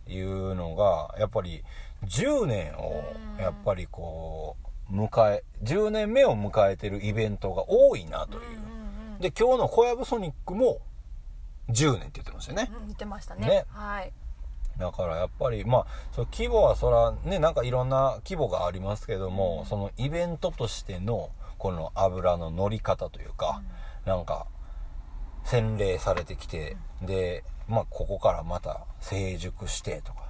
[0.08, 1.62] いうのがやっぱり
[2.04, 3.04] 10年を
[3.36, 3.42] うん。
[3.42, 4.56] やっぱりこ
[4.90, 8.82] う迎え10年目を迎えてるイベントが多いなという、うんうんうん
[9.22, 10.80] で今日の小籔ソニックも
[11.68, 13.46] 10年って言ってましたよね、うん似てましたね。
[13.46, 13.64] ね。
[13.68, 14.12] はい。
[14.78, 19.66] だからやっぱりまあその規模はそらねなんかいろんな規模がありますけども、うん。
[19.66, 23.62] そのイベントとしてのこの油の乗り方というか、
[24.04, 24.48] なんか
[25.44, 30.22] 洗礼されてきて、でまあここからまた成熟してとか。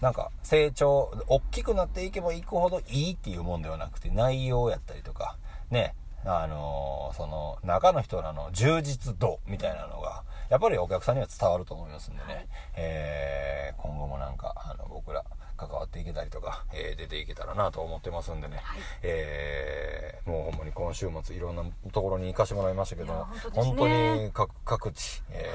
[0.00, 5.36] なんか成長大きくなっていけばいくほどいいっていうもんではなくて内容やったりとか。
[5.70, 5.94] ね。
[6.28, 15.24] あのーその中の人らの充実度みたいなのがやっぱりお客さんには伝わると思いますんでね、えー今後もなんかあの僕ら
[15.56, 18.78] 関わっていけたりとか、えー出ていけたらなと思ってますんでね、はい。
[19.02, 23.20] えーもうほんまに今週末いろんなところに行かしてもらいましたけどね。
[23.52, 25.50] 本当に各各地、え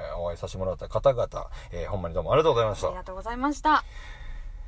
[0.00, 1.28] ーお会いさせてもらった方々、
[1.72, 2.86] えーほんまにどうもありがとうございました。
[2.88, 3.84] ありがとうございました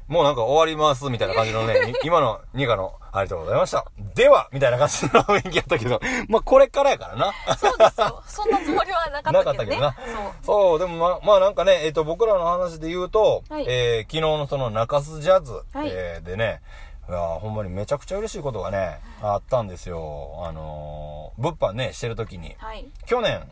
[0.08, 3.84] もうなんか終わりますみたいな感じのね、い 今のニカのありがとうございました。
[4.14, 7.32] ではみたいな感じの雰囲気やったけど、 まあこれからやからな。
[7.56, 8.22] そうですよ。
[8.26, 9.78] そんなつもりはなかったけどね。
[9.80, 10.32] なかそう。
[10.44, 13.64] そう、でもまあ、まあなんかね、えっ、と、僕らの話で言うと、はい。
[13.66, 15.88] えー昨日のその中洲ジャズ、はい。
[15.90, 16.60] えーでね、
[17.08, 20.42] いやーほんまにめちゃくちゃ嬉しいことがね、あったんですよ。
[20.46, 22.86] あのー物販ね、してる時に、はい。
[23.06, 23.50] 去年、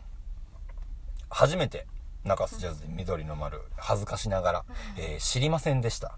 [1.29, 1.85] 初めて
[2.23, 4.63] 中洲ジャズで緑の丸、恥ずかしながら、
[4.97, 6.17] えー知りませんでした。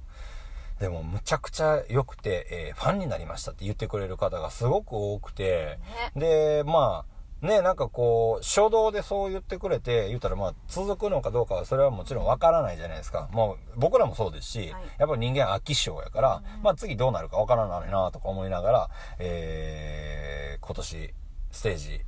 [0.79, 5.79] でも、むちゃくちゃ良くて、えーファンになりましたって言ってくれる方がすごく多くて、
[6.15, 13.29] で、まあ、ね、なんかこう、初動でそう言ってくれて、言ったらまあ、続くのかどうかはそれはもちろんわからないじゃないですか。
[13.31, 21.13] もう、僕らもそうですし、はいやっぱり人間飽き性やから、まあ次どうなるかわからないなとか思いながら、えー、今年、
[21.51, 22.01] ステージ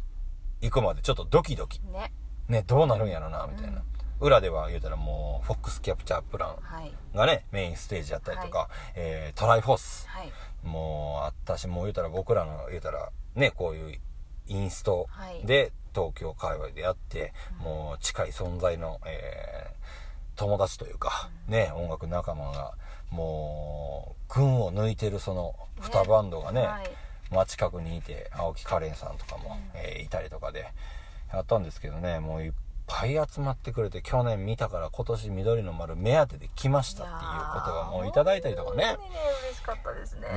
[0.62, 1.80] 行くまでちょっとドキドキ。
[1.82, 2.12] ね
[2.48, 3.84] ね、どうなるんやろな、みたいな。
[4.20, 6.92] 裏では言うたらもう、フォックスキャプチャープランはい。
[7.16, 10.32] がね、メインステージやったりとか、えートライフォースはい。
[10.64, 14.00] もうあったし、もう言うたら僕らの言うたら、ね、こういう
[14.48, 15.46] インストはい。
[15.46, 19.80] で東京界隈でやって、もう近い存在の、えー
[20.36, 22.72] 友達というか、ね、音楽仲間が
[23.12, 26.90] もう群を抜いてるその2バンドがねはい。
[27.30, 30.72] まあ、近くにいて青木カレンさんとかも、えーいたりとかで
[31.34, 32.52] やったんですけどねもういっ
[32.90, 37.20] ぱい集まってくれて去年見たから今年緑の丸目当てで来ましたっていう
[37.54, 38.86] ことがもういただいたりとかね。
[38.86, 39.16] 本当にね
[39.46, 40.22] 嬉しかったですね。
[40.22, 40.28] ね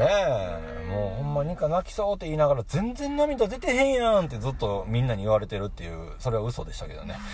[0.84, 7.16] えもうほんまにか泣きそうって言いながら全然涙出てへんやんってずっとみんなに言われてるっていうそれは嘘でしたけどね。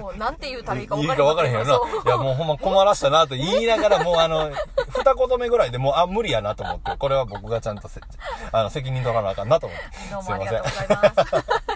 [0.00, 1.74] もうなんて言うたらいいかいい分か分からへんよな。
[1.74, 1.76] い
[2.08, 4.50] やもうほんま困らしたなと言いながらもうあの
[4.88, 8.00] 二言目ぐらいでもうあ無理やなと思ってこれは僕がちゃんとせ
[8.52, 9.84] あの責任取らなあかんなと思って。
[10.12, 10.48] どうすいません。
[10.54, 11.72] もありがとうございます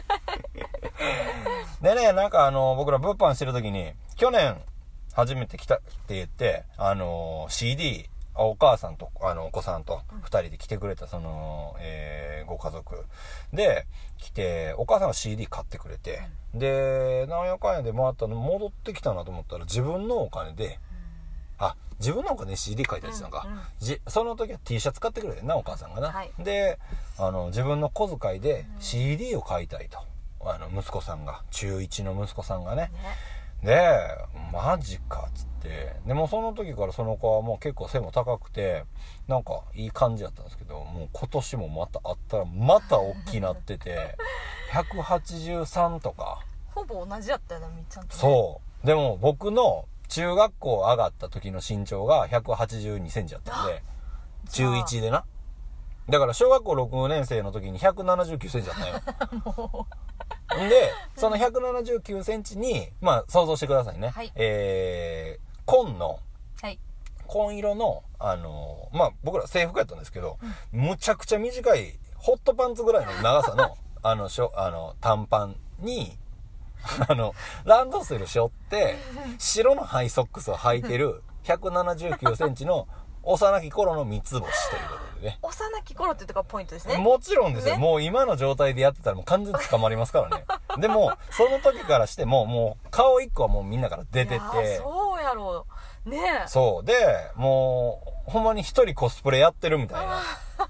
[1.82, 4.56] でね、なんかあの、僕ら物販してる時に、去年
[5.12, 13.04] 初めて来たって言って、あの、CD、お母さんと、あの、お子さんと二人で来てくれた、その、えーご家族。
[13.52, 13.86] で
[14.18, 16.22] 来て、お母さんが CD 買ってくれて、
[16.54, 20.78] で、なんやかんやで回ったの戻ってきたなと思ったら、自分のお金で、
[21.58, 26.12] あ、自分のお金で CD 書いたやつなんか、うんうんじその時は T シャツ買ってくれてんな、お母さんがな。
[26.12, 26.30] はい。
[26.38, 26.78] で、
[27.18, 29.98] あの、自分の小遣いで CD を買いたいと。
[30.54, 32.90] あの、息子さんが、中1の息子さんがね。
[33.62, 33.98] で、
[34.52, 35.96] マジかっつって。
[36.06, 38.84] でもその時からその子はもう結構背も高くて、
[39.26, 44.16] なんかいい感じだったんですけど、もう今年もまたあったらまた大きなってて、
[44.72, 46.44] 183とか。
[46.74, 48.86] ほぼ同じやったよなみっちゃんとねそう。
[48.86, 53.82] でも僕の中学校上がった時の身長が182センチだったんで、
[54.50, 55.24] 中1でな。
[56.08, 59.86] だから小学校6年生の時に179センチだったよ。
[60.68, 64.08] で、その179センチに、まあ想像してくださいね。
[64.10, 66.20] はいえー、紺の、
[66.62, 66.78] はい
[67.26, 70.38] 紺色の、あのーまあ僕ら制服やったんですけど、
[70.70, 76.16] むちゃくちゃ短い、ホットパンツぐらいの長さの、 あの、しょ、あの、短パンに、
[77.08, 77.34] あの、
[77.64, 78.96] ランドセル背負って、
[79.38, 82.86] 白のハイソックスを履いてる、179センチの
[83.26, 85.38] 幼き頃の三つ星ということでね。
[85.42, 87.74] 幼き頃っていうとこがポイントですねもちろんですよ。
[87.74, 90.44] ねもう今の状態でやってたらもう完全に捕まりますからね。
[90.78, 95.66] でも、その時からしても、もう顔一個はもうみんなから出ていやーて、そうやろ
[96.06, 96.84] うねえそう。
[96.84, 96.94] で、
[97.34, 100.22] もう、ほんまに一人コスプレやってるみたいな。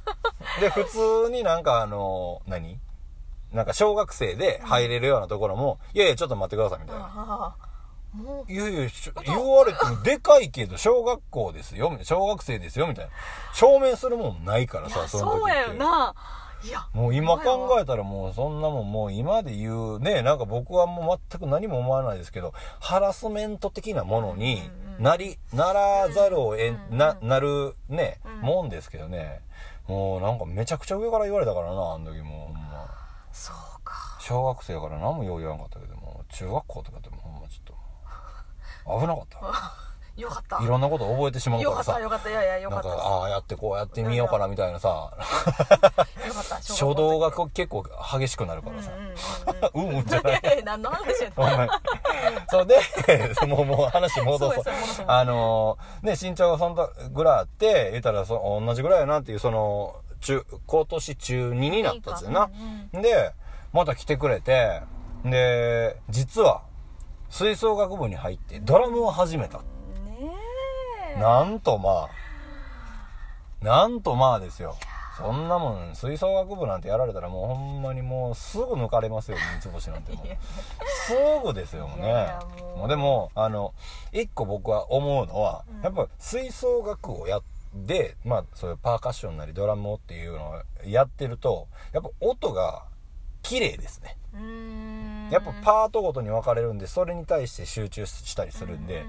[0.60, 2.80] で、普通になんかあの、何？
[3.52, 7.54] なんか小学生で入れるようなところも、いやいや、ちょっと待ってくださいみたいな。
[8.48, 8.88] いやいや、
[9.24, 13.10] 言われてもでかいけど、小学校ですよ、小学生ですよ、みたいな。
[13.54, 15.40] 証明するもんないからさ、その時って。
[15.40, 16.14] そうやよな
[16.64, 29.42] いやもう今考えたらもうそんなもんもう今で言うね、なんか僕はもう全く何も思わないですけど、ハラスメント的なものになり、ならざるをえん、な、なるね、もんですけどね。
[29.86, 32.88] もうなんかめちゃくちゃ上から言われたからな、あの時もうほんま。
[33.32, 37.15] そうか小学生やから何もよう言わんかったけども、中学校とかでも
[38.86, 39.86] 危なかった。
[40.16, 41.92] よかったいろんなこと覚えてしまうよからさ。
[41.92, 44.88] かったよかったいやいやよなんか、かったああ、やってこうやってみようかなみたいなさ、
[46.26, 47.84] よかった初動が結構
[48.18, 48.90] 激しくなるからさ。
[49.74, 50.62] うんうんうんうんうん じゃない。
[50.64, 51.68] 何の話やねん。
[52.48, 52.76] そうで、
[53.46, 54.64] もう、もう話戻そう。
[55.06, 62.50] あのー、ね、身長がそんなぐらいあって、言ったらそ同じぐらいやなっていう、その、中、今年中2になったんですよな。
[62.92, 63.34] で、
[63.72, 64.82] また来てくれて、
[65.24, 66.62] で、実は、
[67.30, 69.58] 吹奏楽部に入ってドラムを始めた。
[69.58, 69.64] ね
[71.16, 74.76] えなんとまあ、なんとまあですよ。
[75.16, 80.26] そんなもん、吹奏楽部なんてやられたらもうほんまにもうすぐ抜かれますよ、三つ星なんてもう。
[81.06, 82.42] すぐですよ、ねいやいや
[82.76, 82.84] も。
[82.84, 83.72] うでも、あの、
[84.12, 87.42] 一個僕は思うのは、やっぱ吹奏楽をやっ
[87.86, 92.84] て、まあそういうパーカッションなりドラムをっていうのをやってると、やっぱ音が
[93.40, 94.18] 綺麗ですね。
[94.34, 94.85] うーん
[95.30, 99.04] やっぱパートごとに分かれるんで、それに対して集中したりするんで、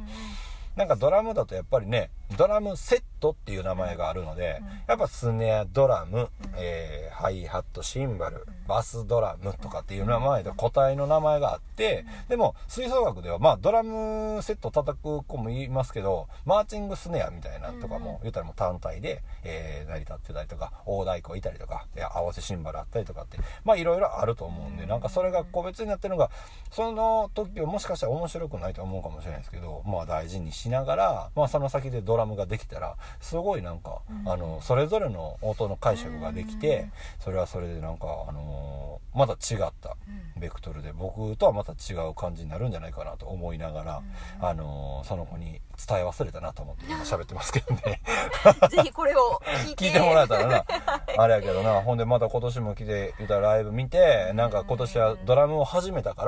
[0.77, 26.29] なんかドラムだとやっぱりね、ドラムセットっていう名前があるので、やっぱスネア、ドラム、えーハイハット、シンバル、バスドラムとかっていう名前で個体の名前があって、でも吹奏楽ではまあドラムセット叩く子もいますけど、マーチングスネアみたいなとかも、言ったらもう単体で、えー成り立ってたりとか、大太鼓いたりとか、合わせシンバルあったりとかって、まあいろいろあると思うんで、なんかそれが個別になってるのが、
[26.71, 36.89] その時はもしかしたら面白くないと思うかもしれないですけど、まあ大事にしながら、まあその先でドラムができたら、すごいなんか、あの、それぞれの音の解釈ができて、
[37.19, 39.97] それはそれでなんか、あのーまた違った
[40.37, 44.01] ベクトルで、僕とはまた違う感じになるんじゃないかなと思いながら、
[44.39, 48.01] あのーその子に伝え忘れたなと思って今喋ってますけどね。
[48.69, 50.65] ぜひこれを聞いて聞いてもらえたらな。
[51.17, 51.81] あれやけどな。
[51.81, 56.25] ほんでまた今年も来て、言ったらライブ見て、なんか今年はドラムを始めたか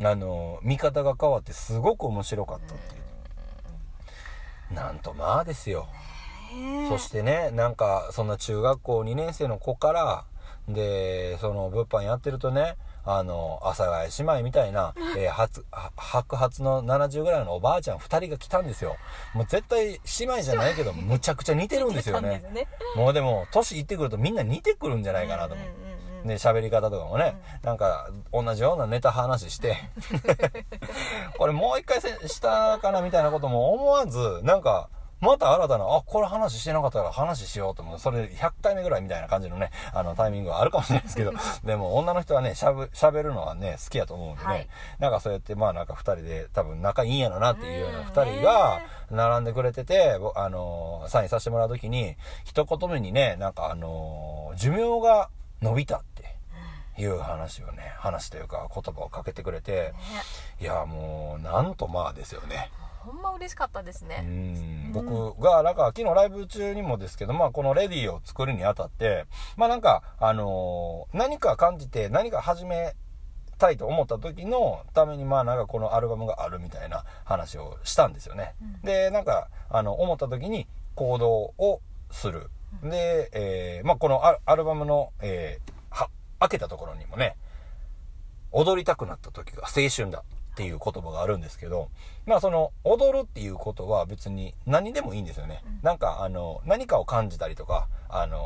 [0.00, 2.99] ら、あの、見方が変わってすごく面白かったっていう。
[4.74, 5.88] なんとまあですよ。
[6.88, 10.24] そしてねなんかそんな中学校2年生の子から
[10.68, 18.96] でその物販やってるとねあの阿佐ヶ谷姉妹みたいな、えー、初は白髪の70ぐらいのおばあちゃん2人が来たんですよ。
[19.34, 22.44] もう絶対姉妹じゃないけどむちゃくちゃ似てるんですよね。
[22.52, 22.66] ね。
[22.96, 25.89] もうでも年いってくるとみんな似てくるんじゃないかなと思う、うんうんうんうん
[26.24, 29.76] で喋り方とかもね、なんか同じようなネタ話して。
[31.38, 34.88] これもう一回せしたかなみたいなことも思わずなんか
[35.20, 37.98] また新たな、あ、これ話してなかったから話しようと思う。
[37.98, 44.68] それ100回目ぐらいみたいな感じのね、あのタイミングはあるかもしれないですけど、 でも女の人はね、しゃぶ、喋るのはね、好きやと思うんでね、はい。
[44.98, 55.28] なんかそうやってまあなんか二人で多分仲いいんやろなっていうようなうん二人が並んでくれてて、ぼあのーサインさせてもらうときに、一言目にね、なんかあのー寿命が
[55.60, 56.02] 伸びた
[56.98, 59.94] いう話をね、話というか言葉をかけてくれて、ね。
[60.60, 62.70] いやもう、なんとまあですよね。
[63.00, 64.92] ほんま嬉しかったですうねん。
[64.92, 69.24] 僕がなんか昨日ライブ中にもですけど、まあ、このレディを作るにあたって
[69.56, 72.94] まあなんかあのー何か感じて何か始め
[73.56, 78.82] たいと思った時のためにまあなんかこのアルバムがあるみたいな話をしたんですよね、うん。
[78.82, 81.80] でなんかあの思った時に行動を
[82.10, 82.50] する。
[82.82, 85.58] で、えーまあ、このアアルバムの、え
[86.40, 87.36] 開けたところにもね
[88.52, 91.88] 踊りたくなった時が青春だっていう言葉があるんですけど、
[92.26, 95.62] まあその踊るっていうことは別に何でもいいんですよね。
[95.64, 95.78] うん。
[95.82, 98.38] なんかあの何かを感じたりとか、あの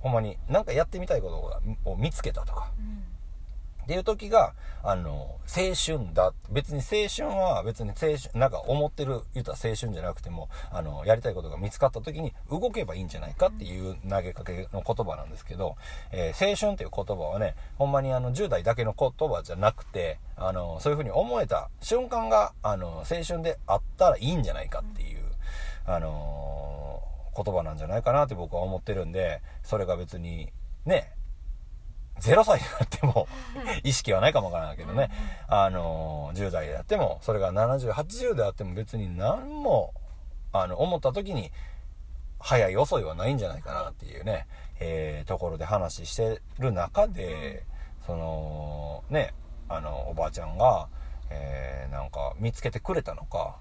[0.00, 3.04] ほんまになんかやってみたいことを見つけたとか、うん
[3.90, 6.32] っていう時が、あの、青春だ。
[6.48, 15.74] 別に青春は別に青春、なんか思ってる、言ったら青春じゃなくても、あの、やりたいことが見つかった時に動けばいいんじゃないかっていう投げかけの言葉なんですけど、
[16.12, 25.18] えー青春っていう言葉はね、ほんまにあの、10代だけの言葉じゃなくて、あの、そういうふうに思えた瞬間が、あの、青春であったらいいんじゃないかっていう、
[25.84, 27.02] あの
[27.34, 30.52] 言葉なんじゃないかなって僕は思ってるんで、それが別に、
[30.86, 31.10] ね、
[32.20, 33.26] 0歳になっても
[33.82, 35.10] 意識はないかもわからないけどね、
[35.48, 39.94] あの10代であってもそれが7080であっても別に何も
[40.52, 41.50] あの思った時に
[42.38, 44.46] 早い遅いはないんじゃないかなっていうね、
[44.80, 47.64] えーところで話してる中で
[48.06, 49.34] そのね
[49.68, 50.88] あのおばあちゃんが、
[51.30, 53.58] えーなんか見つけてくれたのか、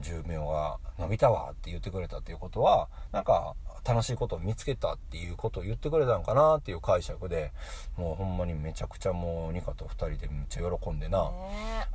[0.00, 3.54] 寿命が伸びたわって言ってくれたっていうことはなんか
[3.86, 7.52] 楽しいことを見つけたっていうことを言ってくれたのかなっていう解釈で
[7.96, 11.28] もうほんまにめちゃくちゃもうニカと2人でめっちゃ喜んでな、ね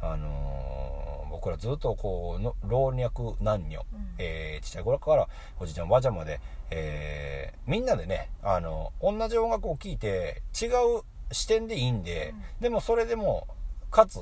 [0.02, 4.10] あのー僕らずっとこうの老若男女、うん。
[4.18, 5.28] えーちっちゃい頃から
[5.60, 13.48] おじいちゃんおばあちゃんまで、えーみんなでねあの同じ音楽を聴いて違う視点でいいんで、でもそれでも
[13.92, 14.20] かつ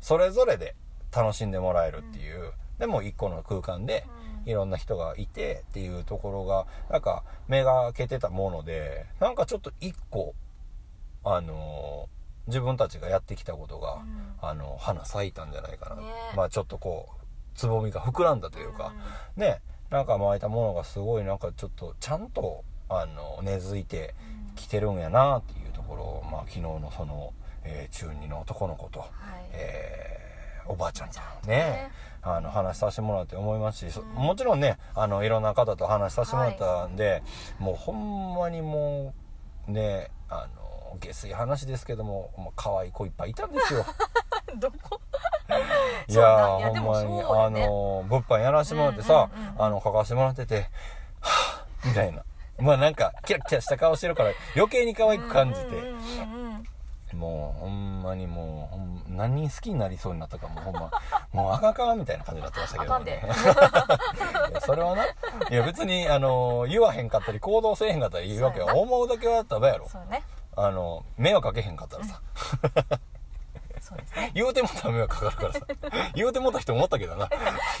[0.00, 0.74] それぞれで
[1.14, 10.34] 楽しんでもらえるっていう、でも一個の空間でうんいろんな人がいてっていうところがなんか目が開けてたものでなんかちょっと一個
[11.24, 14.32] あのー自分たちがやってきたことが、うん。
[14.40, 16.02] あの花咲いたんじゃないかな、ね。
[16.36, 17.20] まあちょっとこう
[17.54, 18.92] つぼみが膨らんだというか、
[19.36, 19.60] ね。
[19.90, 24.14] なんか巻いたものがすごいなんかちょっとちゃんとあの根付いて
[24.56, 27.32] きてるんやなっていうところを、まあ、昨日のその、
[27.64, 29.10] えー中2の男の子と、はい。
[29.52, 30.22] えー
[30.64, 31.18] おばあちゃんと
[31.48, 31.56] ね。
[31.56, 31.90] ね
[32.22, 37.22] あの話させてもらって思いますし、そもちろんねあのいろんな方と話させてもらったんで、
[37.58, 39.12] もうほんまにも
[39.68, 43.84] うねあの下水話ですけども、まあ、可愛い子いっぱいいたんですよ。
[44.58, 45.00] どこ？
[46.08, 47.24] いやほんまに、ね。
[47.24, 50.68] あの物販やらせてもらってさ、うんうんうんあの書かせてもらってて
[51.20, 52.22] はぁみたいな。
[52.58, 56.51] まあなんかキラキラした顔してるから余計に可愛く感じて、うんうんうんうん
[57.14, 60.90] もうほんまにもうほん何人好きになりそうになったかもうほんま
[61.32, 63.22] もうあかんかんみたいな感じになってましたけどね。
[64.64, 65.08] それはない
[65.50, 69.88] や別にあの言わへんかったり行動せえへんかったら言うわけは思うだけはただやろ。
[70.10, 70.22] ね。
[70.54, 72.20] あの迷惑かけへんかったらさ、
[73.92, 75.60] そうですね言うてもったら迷惑かかるからさ
[76.14, 77.28] 言うてもった人思ったけどな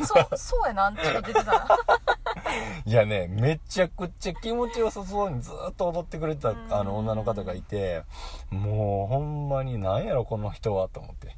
[0.04, 1.66] そうそうやなちょっと出てた
[2.84, 8.02] いやね、めちゃくちゃ気持ちよさそうにずっと踊ってくれたんあの女の方がいて、
[8.50, 11.36] もうほんまになんやろこの人はと思って。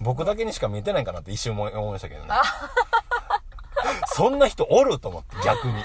[0.00, 2.28] 僕だけにしか見えてないかなって一瞬思い思いましたけどね。
[4.14, 5.84] そんな人おると思って逆に。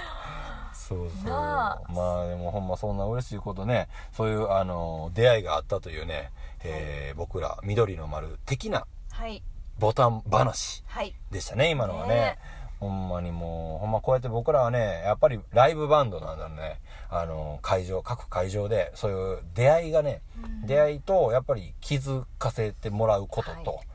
[0.73, 1.29] そうそう。
[1.29, 6.31] まあでもほんまそんな嬉しいことね、そういうあの、出会いがあったというね、
[6.63, 9.41] えー僕ら緑の丸的なはい。
[9.79, 10.83] ボタン話。
[10.87, 11.15] はい。
[11.31, 12.15] でしたね今のはね。
[12.15, 12.39] ね。
[12.79, 16.79] ほんまにもうほんまこうやって僕らはねやっぱりライブバンドなんだね。
[17.09, 20.21] あの会場各会場でそういう出会いがね、
[20.65, 23.85] 出会いとやっぱり気づかせてもらうことと、はい。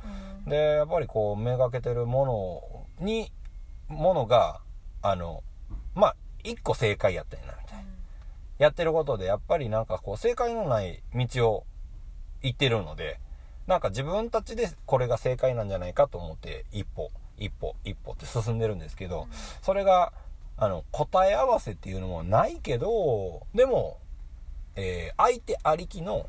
[0.44, 0.50] うん。
[0.50, 3.30] でやっぱりこうめがけてるものに
[3.88, 4.60] ものが
[5.02, 5.44] あの
[5.94, 7.84] まあ一個正解やったんやなみたいな。
[8.58, 11.66] やってることでやっぱりなんかこう正解のない道を
[12.42, 13.18] 行ってるので
[13.66, 19.28] なんか自分たちでこれが正解なんじゃないかと思って一歩一歩一歩って進んでるんですけど
[19.62, 20.12] それが
[20.56, 23.98] あの答え合わせっていうのもないけどでも、
[24.76, 26.26] えー相手ありきの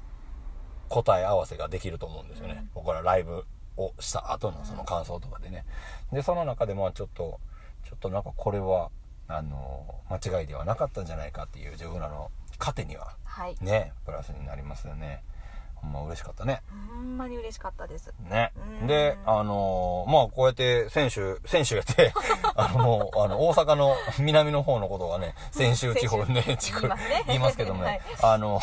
[0.90, 3.46] 答え合わせができると思うんですよね、僕らライブ
[3.78, 5.66] をした後のその感想とかでね。
[6.12, 7.40] でその中でまあちょっと
[7.84, 8.92] ちょっとなんかこれは
[9.28, 13.56] あの間違いではなかったんじゃないかっていう自分らの糧にははい。
[13.62, 15.24] ねプラスになりますよね
[15.84, 16.62] ほんま嬉しかったね。
[16.96, 18.14] ほんまに嬉しかったです。
[18.30, 18.54] ね。
[18.82, 18.88] うん。
[18.88, 22.14] であのまあこうやって選手選手やって
[22.56, 26.90] あのもうあの大阪の 南の方のことがね泉州地方ね地区
[27.28, 28.02] 言いますけどもね、はい。
[28.34, 28.62] あの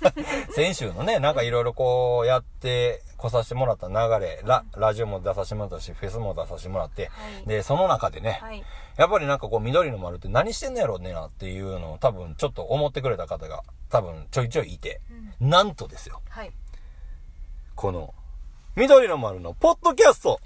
[0.56, 3.94] 先週のねなんかいろいろこうやって来させてもらった流
[4.24, 7.08] れララジオも出させてもらったしフェスも出させてもらって、は
[7.44, 7.46] い。
[7.46, 8.64] でその中でね、はい。
[8.96, 15.00] やっぱりなんかこう緑の丸って何してんのやろうねなっていうのを多分ちょっと思ってくれた方が多分ちょいちょいいて、
[15.40, 16.20] なんとですよ。
[16.28, 16.52] はい
[17.74, 18.14] この
[18.76, 20.40] 緑の丸のポッドキャスト。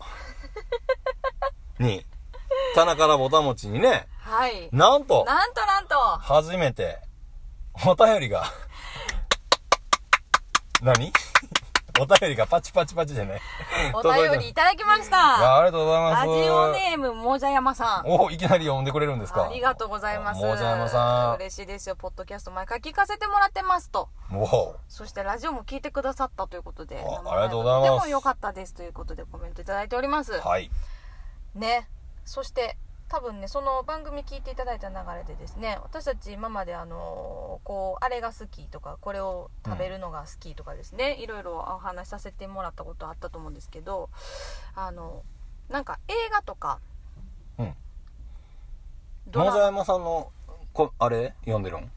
[1.79, 2.05] に
[2.75, 4.07] 棚からぼたもちにね。
[4.19, 4.69] はい。
[4.73, 5.97] なんとなんとなんと。
[6.21, 6.99] 初めて
[7.87, 8.45] お便りが。
[10.83, 11.13] 何？
[12.01, 13.41] お便りがパチパチパチでね
[13.95, 20.41] お届いて便りいただきましいやたありがとうございますラジオネームもじゃやまさんおいきなり読んでくれるんですかありがとうございます。
[20.41, 21.97] もじゃやまさん嬉しいですよ。
[21.97, 24.09] ポッドキャスト毎回聞かせてもらってますと。
[24.33, 26.97] おおそしてラジオも聞いてくださったということで。
[26.97, 30.33] ありがとうございますとても良かったですということでコメントいただいております。
[30.41, 30.71] はい
[31.55, 31.89] ね。
[32.25, 32.77] そして、
[33.09, 44.11] 多分ね、その番組聞いていただいた流れでですね、私たち今まであのこう、あれが好きとか、これを食べるのが好きとかですね、いろいろお話しさせてもらったことあったと思うんですけど、
[44.75, 45.23] あの、
[45.69, 46.81] なんか映画とか、
[47.59, 47.75] うん。
[49.33, 50.33] 野沢山さんの
[50.73, 51.35] こあれ？
[51.41, 51.91] 読んでるん？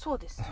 [0.00, 0.46] そうですね。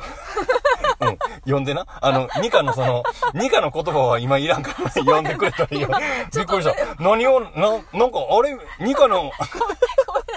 [1.00, 1.86] うん、読んでな。
[2.02, 5.88] あの、ニカのその、ニカの言葉は今いらんから読んでくれたらいいよ。
[6.36, 7.02] びっくりした。
[7.02, 7.80] 何を、な、なん
[8.12, 9.32] か、あれ、ニカの、ごめんな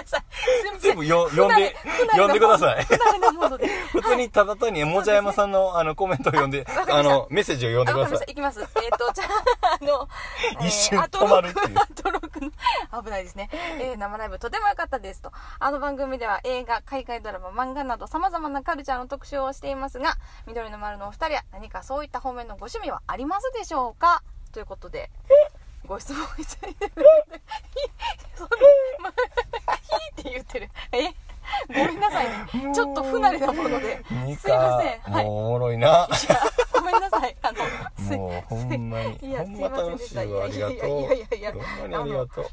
[0.06, 0.21] さい。
[0.80, 1.76] 全部よ 読んで、
[2.12, 2.84] 読んでください。
[3.92, 8.30] 普通にただ単に、もじゃやまさんの、あの、コメントを読んで、あの、メッセージを読んでください。。
[8.30, 8.60] いきます。
[8.60, 8.68] えっ、
[8.98, 9.24] と、じゃ
[9.62, 10.08] あ、あの、
[10.66, 11.76] 一瞬止まるっていう
[13.04, 13.48] 危ないですね。
[13.80, 15.32] えー生ライブとても良かったですと。
[15.58, 20.16] あの番組では映画、海外ドラマ、漫画など様々なカルチャーの特集をしていますが、
[20.46, 24.22] 緑の丸のお二人は何かそういった方面のご趣味はありますでしょうか？
[24.52, 25.10] ということで、
[25.86, 27.42] ご質問いただいてるので、
[28.36, 28.56] そんな、
[29.02, 29.12] ま、
[29.82, 30.70] ひーって言ってる。
[30.92, 31.12] え？
[31.68, 32.74] ごめんなさいね。
[32.74, 34.02] ちょっと不慣れなもので。
[34.24, 35.00] ニすいません。
[35.00, 35.26] カ、はい。
[35.26, 36.08] おもろいな。
[36.72, 37.36] ごめんなさい。
[37.42, 37.58] あの、
[37.98, 39.16] す いもう、ほんまに。
[39.16, 39.96] いや、すいません。
[39.96, 40.22] でした。
[40.22, 40.76] いやありがとう。
[40.76, 41.52] いやいやいやいや。
[41.52, 42.46] ほんまにありがとう。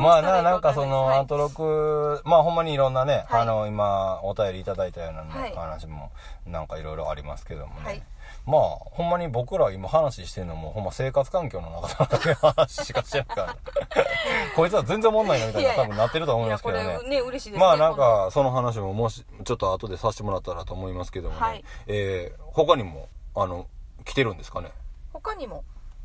[0.00, 6.10] まあな、なんかその、アントロク、まあほんまにいろんなね、はいあの、今、お便りいただいたようなね、はい話も、
[6.46, 8.02] なんかいろいろありますけどもね。
[8.46, 8.60] はいまあ、
[8.92, 13.56] ほんまに僕ら今話してるのも、ほんま生活環境の中の 話しかしてないから、
[14.54, 17.08] こいつは全然おもんないなみたいな多分なってると思いますけどこれね。
[17.08, 17.58] ね、嬉しいですね。
[17.58, 21.40] まあなんか、その話ももし、ちょっと後でさせてもらったらと思いますけどもね。
[21.40, 23.66] はいえー、他にも、あの、
[24.04, 24.70] 来てるんですかね？
[25.14, 25.64] 他にも、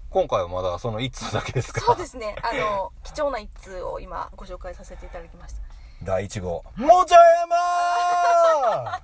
[0.10, 1.82] 今回はまだその1通だけですか？
[1.82, 5.60] そうですね、あの、貴重な一通を今ご紹介させていただきました。
[6.04, 6.64] 第1号。
[6.78, 9.02] もちゃ山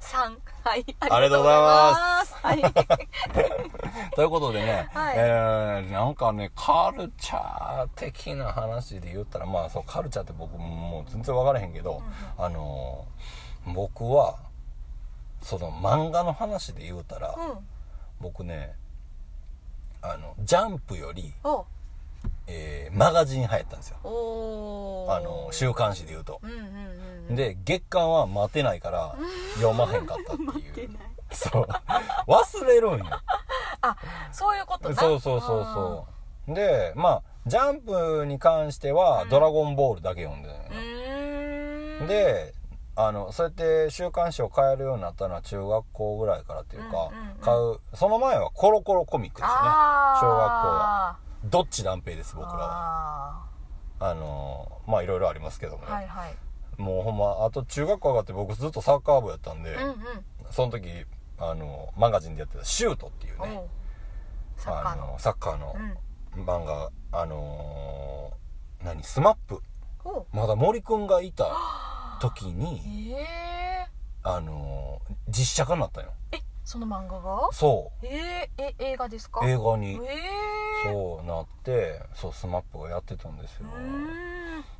[0.00, 0.38] 3。
[0.68, 0.84] はい。
[0.98, 2.15] ありがとうございます
[2.46, 3.08] ありがとうござい。
[4.14, 12.02] ということでね、はいえー、なんかね、カルチャー的な話で言ったら、まあそう、カルチャーって僕もう全然分からへんけど、
[12.38, 14.38] あのー僕は、
[15.42, 17.50] その漫画の話で言うたら、はい。
[17.50, 17.58] うん。
[18.20, 18.74] 僕ね、
[20.02, 21.66] あの、ジャンプより、お
[22.46, 23.96] えーマガジン入ったんですよ。
[25.08, 26.40] あの、週刊誌で言うと。
[26.42, 26.58] うんうん
[27.30, 27.36] うん。
[27.36, 29.16] で、月刊は待てないから、
[29.56, 30.90] 読まへんかったっていう。
[31.36, 31.66] そう。
[32.26, 33.04] 忘れるんよ。
[33.82, 33.96] あ、
[34.32, 36.06] そういうことなそうそうそうそ
[36.48, 36.54] う。
[36.54, 42.06] で、まあ、ジャンプに関しては、ドラゴンボールだけ読んでるの。
[42.08, 42.54] で、
[42.96, 47.10] あの、そうやって週刊誌を買えるようになったのは中学校ぐらいからっていうか、
[47.40, 49.60] 買う、その前はコロコロコミックですよね。
[50.20, 51.16] 小学校は。
[51.44, 52.68] どっち断平です、僕らは。
[52.72, 53.46] あ
[54.00, 56.34] あの、まあ、いろいろありますけどもはいはい。
[56.78, 59.96] もうほんま、あと中学校上がって僕ずっとサッカー部やったんで、うんうん。
[60.50, 60.88] その時、
[61.38, 63.68] あの、マガジンでやってたシュートっていうね、
[64.56, 65.04] サッカーの。
[65.04, 65.76] あの、サッカーの
[66.34, 66.44] うん。
[66.44, 69.62] 漫画、あのー何、スマップ。
[70.32, 71.50] まだ森くんがいた
[72.20, 73.86] 時に、ええ
[74.22, 76.12] あのー実写化になったよ。
[76.32, 77.48] え、その漫画が？
[77.52, 79.40] そえー、え、映画ですか？
[79.44, 79.48] う。
[79.48, 79.94] 映画に。
[79.94, 79.98] え
[80.84, 83.64] そそうなってそうスマップがやってたんですよ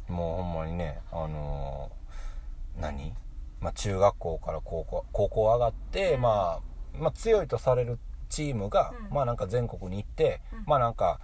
[0.08, 3.14] もうほんまにねあのー何、
[3.60, 6.20] まあ、中学校から高校高校上がって、うん。
[6.22, 7.98] まあ、まあ強いとされる
[8.28, 9.14] チームが、うん。
[9.14, 10.64] まあなんか全国に行って、うん。
[10.66, 11.20] まあなんか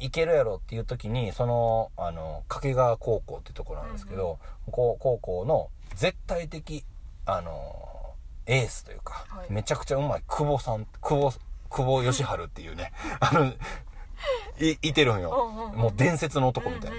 [0.00, 4.38] いけるやろっていう時にそのあの掛川高校っていうところなんですけど、
[4.70, 6.84] こう高校の絶対的
[7.26, 8.14] あの
[8.46, 9.52] エースというか、はい。
[9.52, 11.32] めちゃくちゃうまい久保さん久保
[11.70, 13.46] 久保義治っていうね あの
[14.60, 16.90] いいてるんよ、もう伝説の男みたい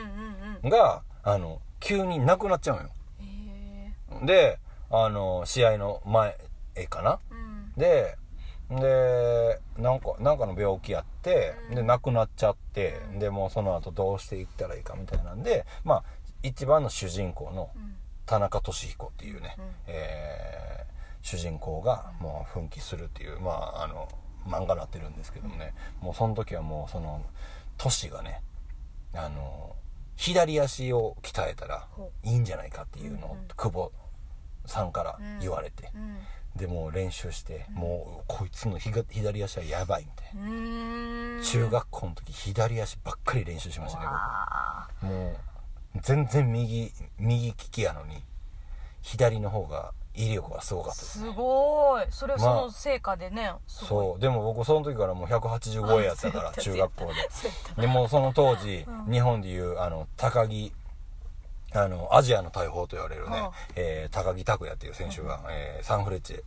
[0.64, 0.70] な。
[0.70, 2.90] があの急になくなっちゃうのよ。
[4.22, 4.60] へで
[4.90, 6.38] あの試合の前
[6.90, 7.12] かな？
[7.12, 7.74] ーうん。
[7.78, 8.18] で
[8.70, 11.76] でなんかなんかの病気やって、うん。
[11.76, 13.20] で亡くなっちゃって、うん。
[13.20, 16.04] でもうその後どうしていったらいいかみたいなんでまあ
[16.44, 17.96] 一番の主人公のうん。
[18.26, 19.66] 田中俊彦っていうね、うん。
[19.88, 20.90] えー
[21.22, 24.08] 主人公がもう奮起するっていうまああの
[24.46, 27.22] 漫画になってるんですけどもね、もうその時はもうその
[27.78, 28.42] トシがね
[29.14, 29.76] あの
[30.16, 33.92] 左足を鍛えたらほいいんじゃないかっていうのを、久保
[34.70, 36.17] さんから言われて、うん。
[36.55, 37.76] でもう練習して、うん。
[37.76, 45.11] もうこいつの左足はやばいみたいな、中学校の時左足ばっかり練習しましたねわ僕。
[45.11, 45.32] も
[45.95, 48.24] う全然右右利きやのに
[49.01, 51.26] 左の方が威力がすごかーったですね。
[51.28, 52.05] すごい。
[52.09, 52.55] それはまあ。
[52.59, 53.88] その成果でねすごい。
[53.89, 54.20] そう。
[54.20, 57.13] でも僕その時からもう180超えやったから 中学校で。
[57.82, 59.11] でもうその当時、うん。
[59.11, 60.74] 日本でいうあの高木
[61.74, 66.43] あのアジアの大砲と言われるね、うんえー高木拓也っていう選手が、えーサンフレッチェうん。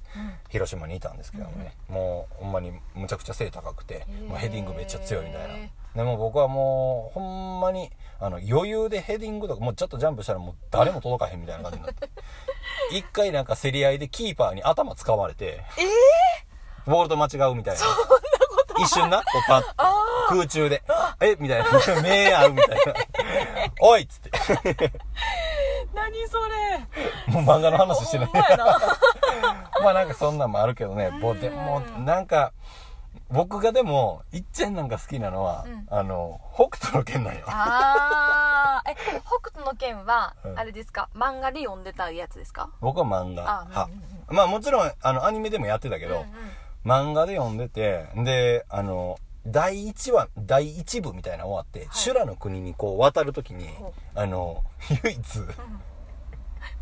[0.50, 4.26] 広島にいたんですけどもね、もうほんまにむちゃくちゃ背高くて、ー。
[4.26, 5.54] もうヘディングめっちゃ強いみたいな。
[5.54, 12.08] へでも僕はもうほんまにあの余裕でヘディングとかもうちょっとジャンプしたらもう誰も届かへんみたいな感じになって。
[12.92, 17.80] 一回なんか競り合いでキーパーに頭掴まれてえボールと間違うみたいな
[18.78, 19.62] 一瞬な こうパッ
[20.28, 20.82] 空中で
[21.20, 21.66] 「えみたいな
[22.02, 22.94] 「目合う」みたいな
[23.80, 24.30] 「おい!」っつって。
[24.30, 24.90] ー、
[25.94, 26.78] 何それ。
[27.34, 28.30] もう漫画の話してない。
[29.82, 31.10] まあなんかそんなんもあるけどね。
[31.20, 32.52] ぼでもなんか
[33.30, 35.86] 僕がでもいっちゃんなんか好きなのは、うん。
[35.90, 37.44] あの北斗の拳なんよ。
[37.48, 38.90] あー。
[38.90, 38.96] え
[39.26, 40.58] 北斗の拳は、うん。
[40.58, 41.08] あれですか？
[41.14, 42.70] 漫画で読んでたやつですか？
[42.80, 43.90] 僕は漫画あ派
[44.28, 46.32] うんまあもちろんあのアニメでもやってたけど、うんうん
[46.84, 54.62] 漫画で読んでてであの第1話第1部みたいなの終わって、修羅の国にこう渡るときにほあの
[55.02, 55.18] 唯一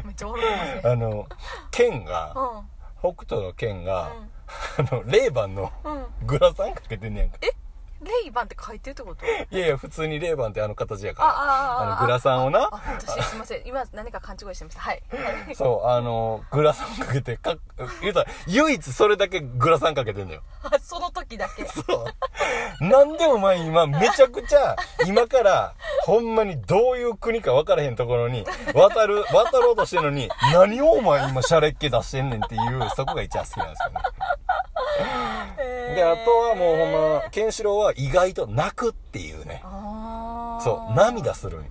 [0.05, 0.93] めっちゃ笑ってますね。
[0.93, 1.27] あの
[1.71, 3.15] 剣がうん。
[3.15, 4.13] 北斗の剣が、
[4.77, 5.93] あのレイバンのうん。
[5.93, 7.39] うんグラサンかけてんねやんか。
[7.41, 7.51] え？
[8.03, 9.25] レイバンって書いてるってこと？
[9.27, 11.35] いやいや普通にレイバンってあの形やから。
[11.37, 15.03] あのグラサンをなあ私すいません今何か勘違いしてましたはい
[15.55, 17.57] そうあのグラサンかけてか
[18.01, 21.83] 言うたら唯一それだけグラサンかけてんのよあその時だけそ
[22.81, 24.77] うなんでお前今めちゃくちゃ
[25.07, 25.75] 今から
[26.05, 28.45] ほんまにどういう国か分からへんところに
[28.75, 34.01] 渡る渡ろうとしてるのに何をお前今シャレっ気出してんねんっていうそこが一番好きなんですよね
[35.95, 36.87] であとはもうほ
[37.19, 39.63] んまケンシロウは意外と泣くっていうね。
[40.63, 41.63] そう涙する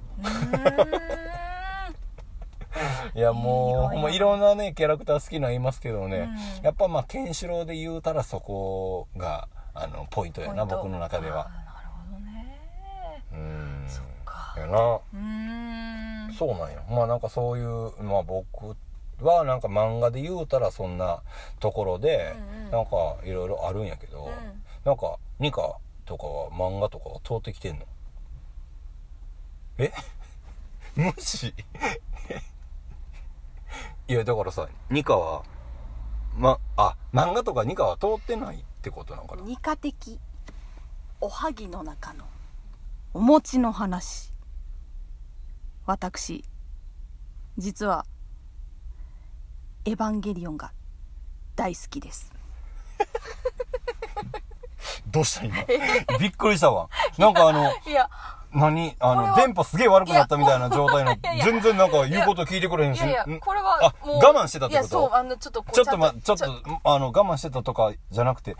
[3.15, 6.63] いやもうほんまいろんなねキャラクター好きなのいますけどね、うん。
[6.63, 11.49] やっぱまあケンシロウで言うたらそこがあのポイントやな僕の中では。
[11.49, 12.57] なるほどね。
[13.33, 13.85] うん。
[13.87, 14.55] そっか。
[14.57, 14.77] やな。
[14.77, 16.33] うーん。
[16.33, 16.81] そうなんよ。
[16.89, 18.75] まあなんかそういうまあ僕
[19.21, 21.21] はなんか漫画で言うたらそんな
[21.59, 22.71] ところで、うんうん。
[22.71, 24.31] なんかいろいろあるんやけど、うん。
[24.85, 25.75] なんかニカ
[26.09, 27.85] とかは漫画とかは通ってきてんの？
[29.77, 29.93] え？
[30.97, 31.53] 無視？
[34.09, 35.43] いやだからさニカは
[36.35, 39.43] まあ漫画とかニカは通ってないってことなのかな？
[39.43, 40.19] 二課的。
[41.21, 42.25] おはぎの中の
[43.13, 44.33] お餅の話。
[45.85, 46.43] 私
[47.57, 48.05] 実は
[49.85, 50.71] エヴァンゲリオンが
[51.55, 52.31] 大好きです
[55.11, 55.55] どうした今？
[56.19, 56.89] びっくりしたわ。
[57.17, 58.09] なんかあのいや
[58.53, 58.95] 何？
[58.99, 61.45] あの電波すげえ悪くなったみたいな状態のいやいや。
[61.45, 62.99] 全然なんか言うこと聞いてくれへんし。
[62.99, 63.39] いやいやん。
[63.39, 66.51] これはあもう我慢してたっていやことそうあのちょっとちょっとまちょっとち
[66.83, 67.73] あの我慢してたと。
[67.73, 68.57] かじゃなくて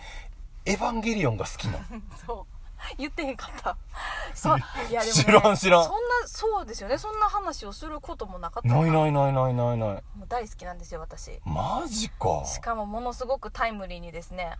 [0.65, 1.71] エヴァンゲリオンが好きな。
[1.73, 1.79] の
[2.25, 2.59] そう。
[2.97, 3.75] 言ってへんかった。
[4.33, 4.57] そう。
[4.89, 5.83] いやでも、ね、知らん知らん。
[5.83, 6.97] そんなそうですよね。
[6.97, 9.89] そんな話をすることもなかったないないないないないない。
[9.89, 11.41] もう大好きなんですよ私。
[11.43, 12.45] マジか。
[12.45, 14.57] しかもものすごくタイムリーにですね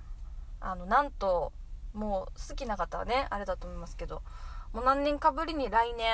[0.60, 1.54] あのなんと
[1.94, 4.22] もう好きな方はねあれだと思いますけど
[4.74, 6.08] もう何年かぶりに来年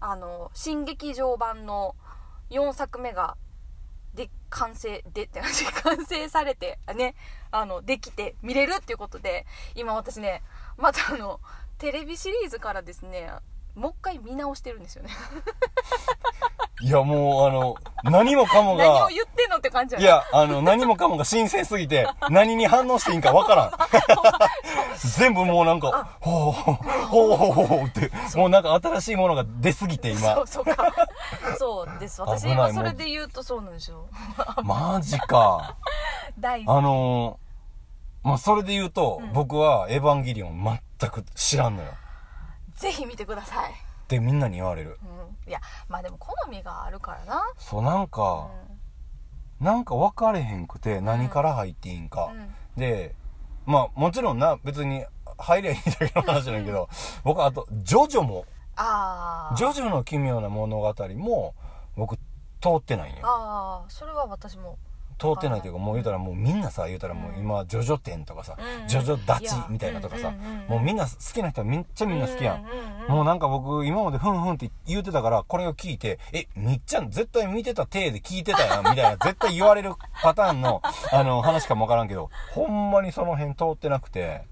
[0.00, 1.96] あの新劇場版の
[2.50, 3.36] 4作目が
[4.14, 7.14] で完成でって話完成されてね
[7.50, 10.42] あのできて見れるっていうことで今私ね
[10.76, 11.40] またあの
[11.78, 13.30] テレビシリーズからですね
[13.78, 15.10] もう一回見直してるんですよね。
[16.80, 23.72] いやもうあの何もかも何をが言ってんのって感じいやあの何もかもが新鮮すぎて何に反応していいんかわからん。
[25.18, 30.92] 全部もうなんかほうほうほうほうほうってもうなんか新しいものが出すぎて今そうそうか
[31.58, 34.08] そうです私危ないはそれで言うとそうなんですよ
[34.64, 35.76] マジか
[36.40, 41.90] あのー、まあそれで言うと、うん僕は「エヴァンゲリオン」全く知らんのよ
[42.78, 43.74] ぜひ見てください、っ
[44.06, 44.98] てみんなに言われる。
[45.02, 47.42] うん、いやまあでも好みがあるからな。
[47.58, 48.48] そうなんか、
[49.60, 52.80] なんか分かれへんくて何から入っていいんか、うん。
[52.80, 53.14] で
[53.66, 55.04] まあもちろんな別に
[55.36, 56.88] 入りゃいいだけの話なんやけど
[57.24, 61.54] 僕あとジョジョもああジョジョの奇妙な物語も
[61.96, 62.20] 僕通
[62.76, 64.78] ってないんよああそれは私も
[65.18, 70.32] 通ってないというかもう言うたらもうみんなさ言うたらもう今ジョジョ展とかさ、うんジョジョ立ちみたいなとかさ、
[70.68, 72.64] もうみんな好きな人はめっちゃみんな好きやん。
[73.10, 84.44] もうなんか僕今までふんふんって言うてたからこれを聞いてえみっちゃん絶対見てた体で聞いてたやんみたいな 絶対言われるパターンのあの話かもわからんけどほんまにその辺通ってなくて。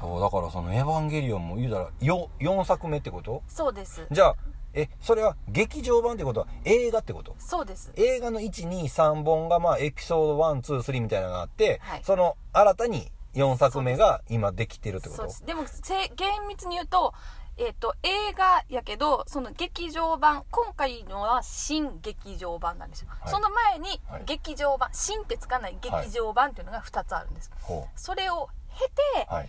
[0.00, 3.42] そうだからその「エヴァンゲリオン」も言うたらよ4作目ってこと？
[3.48, 4.06] そうです。
[4.10, 4.36] じゃあ
[4.72, 6.40] えそれは劇場版ってこと？
[6.40, 7.34] は映画ってこと？
[7.38, 7.92] そうです。
[7.96, 12.02] 映画の123本がまあエピソード123みたいなのがあって、はい。
[12.04, 15.22] その新たに4作目が今できてるってこと？
[15.22, 15.46] そうです。
[15.46, 17.14] でもせ厳密に言うと,、
[17.58, 23.32] えっと映画やけどその劇場版今回のは新劇場版なんですよ、はい。
[23.32, 24.22] その前にはい。
[24.26, 28.48] 劇場版、新ってつかない劇場版っていうのが2つあるんです、ほそれを
[28.78, 29.48] 経てうはい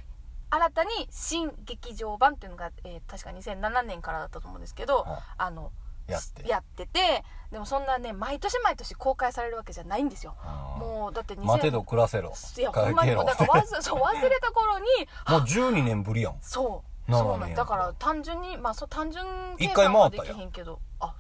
[0.52, 5.72] 新たに新劇場版っていうのが、えー確か2007年からだったと思うんですけど、はいあの
[6.08, 6.48] やって。
[6.48, 10.36] やっててでもそんなね毎年毎年公開されるわけじゃないんですよ。
[10.78, 12.34] もうだって2000待てど暮らせろ。
[12.58, 14.86] いやほんまにもうだから忘れそう 忘れた頃に
[15.28, 16.38] もう12年ぶりやん。
[16.42, 19.26] そうそうなんだから単純にまあそう単純
[19.58, 21.14] 計一回算はできへんけどあ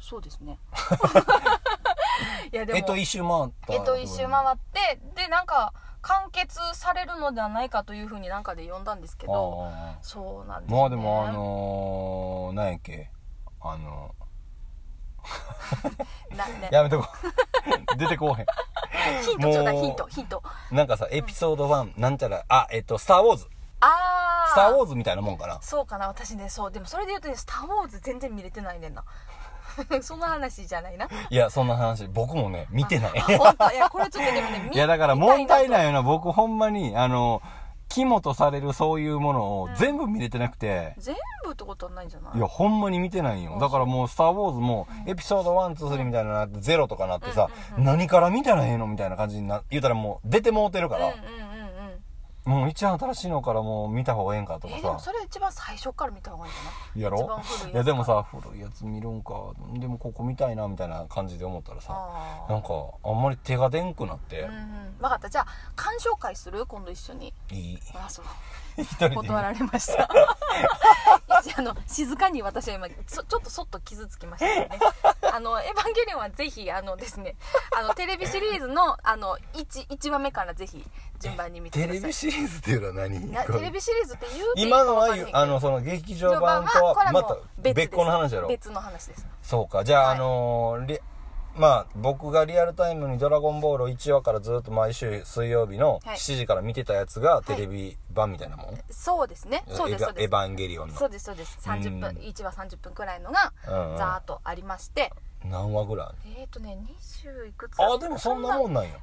[0.00, 0.58] そうですね。
[2.52, 10.78] いやでもえっと一周回ったえっと一周回ってでなんか完結されるのではないかというふうになんかで読んだんですけどあそうなんですね。
[10.78, 13.10] あまあでもあのー、何やっけ？
[13.60, 14.14] あの
[16.36, 17.08] なねやめとこ
[17.94, 17.96] う。
[17.98, 18.46] 出てこうへ
[19.22, 20.42] ヒントちょうだいヒントヒント。
[20.72, 23.48] んなんかさエピソード1なんちゃらあえっと「スター・ウォーズ」
[23.80, 23.86] あ
[24.46, 25.60] あスター・ウォーズみたいなもんかな。
[25.62, 26.70] そうかな私ねそう。
[26.72, 29.04] でもそれで言うとね「スター・ウォーズ」全然見れてないねんな
[30.02, 31.06] その話じゃないな。
[31.30, 33.12] いやそんな話僕もね見てない。
[33.18, 33.70] あ本当？
[33.72, 37.42] いやこれちょっとでもね見 いやだから問題ないいよな僕ほんまにあの
[37.88, 42.38] 肝とされるそういうものを全部見れてなくて、全部ってことはないんじゃない？
[42.38, 43.58] いやほんまに見てないんよ。
[43.60, 51.08] だからもう「スター・ウォーズ」もエピソード123みたいなのなってゼロとかなってさ、何から見たらええのみたいな感じにな言うたらもう出てもうてるから、
[52.44, 57.00] もう一番新しいのからもう見た方がええんかとかえーでもさそれ一番最初から見た方がいいんじゃない？
[57.02, 57.18] やろ？
[57.18, 59.34] 一番古いいやでもさ古いやつ見るんか。
[59.74, 62.52] でもここ見たいなみたいな感じで思ったらさあー。
[62.52, 62.68] なんか
[63.04, 64.96] あんまり手が出んくなって、うんうん。
[64.98, 65.28] 分かった。
[65.28, 66.64] じゃあ鑑賞会する？
[66.66, 67.32] 今度一緒に。
[67.50, 67.78] いい。
[67.94, 68.24] あそう
[68.82, 69.14] 一人で。
[69.16, 70.08] 断られました。
[71.56, 74.68] あの静かに私は今そちょっとそっと傷つきましたね。
[75.32, 77.36] あの「エヴァンゲリオン」はぜひあのですね
[77.76, 80.84] あのテレビシリーズのあの 1, 1話目からぜひ
[81.20, 81.96] 順番に見てください。
[81.98, 83.32] テレビシリーズっていうのは何？
[83.32, 88.48] なテレビシリーズって言う今のはあのその劇場版とはまた別個の話やろ。
[88.48, 89.26] 別の話です。
[89.42, 89.84] そうか。
[89.84, 90.16] じゃあ、はい。
[90.16, 91.00] あのーリ
[91.56, 96.16] まあ僕がリアルタイムに「ドラゴンボール」を1話からずっと毎週水曜日のはい。
[96.16, 99.64] 7時から見てたやつがテレビ版みたいなもん、そうですね。
[99.68, 100.24] そうですそうです。
[100.24, 100.94] エヴァエヴァンゲリオンの。
[100.94, 101.58] そうですそうです。
[101.62, 102.16] 30分うん。
[102.16, 103.98] 1話30分くらいのがうんうん。
[103.98, 105.12] ざーっとありまして。
[105.44, 106.78] 何話ぐらいえっ、ー、とね
[107.22, 108.98] 20いくつあでもそんなもんなんや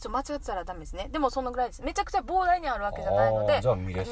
[0.00, 1.08] ちょ間違ってたらダメですね。
[1.12, 1.82] でもそのぐらいです。
[1.82, 3.60] めちゃくちゃ膨大にあるわけじゃないのあで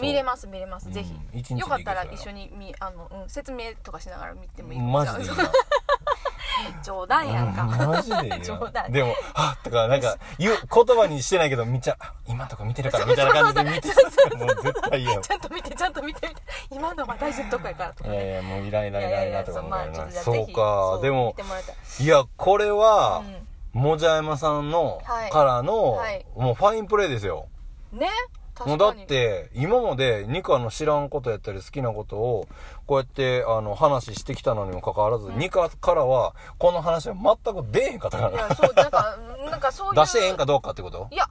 [0.01, 1.03] 見れます見れます、うんぜ
[1.33, 1.59] ひ。
[1.59, 5.31] よかったら一緒にみあの、うん、説明とかしながら見てもいいマジで
[6.85, 8.93] 冗談やんか、うんマジで 冗な談。
[8.93, 13.89] でも「はっ」とかなんか言う言葉にしてないけど見ちゃあ今とか見てるからみたいな感じで見て
[14.37, 15.15] もう絶対嫌。
[15.15, 16.29] よちゃんと見てちゃんと見て
[16.71, 20.99] 今のは大事なとこやからとかいやいやもういらんいらんいらんいらんとかなそうか。
[21.01, 21.35] でも
[22.01, 23.48] いやこれは、うん
[23.79, 25.31] もじゃやまさんの、はい。
[25.31, 26.27] からの、はい。
[26.37, 27.49] もうファインプレーですよ。
[27.93, 28.09] ね？
[28.67, 32.49] もうだって、今までニカの知らんことやったり好きなことを、
[32.87, 38.33] こうやって、あの、話してきたのにもかかわらず、ニカからは、この話は全く出えへんかったから。
[38.33, 39.17] いやそうなんか
[39.49, 39.95] なんかそういう。
[39.95, 41.07] 出してへんかどうかってこと？
[41.13, 41.29] いや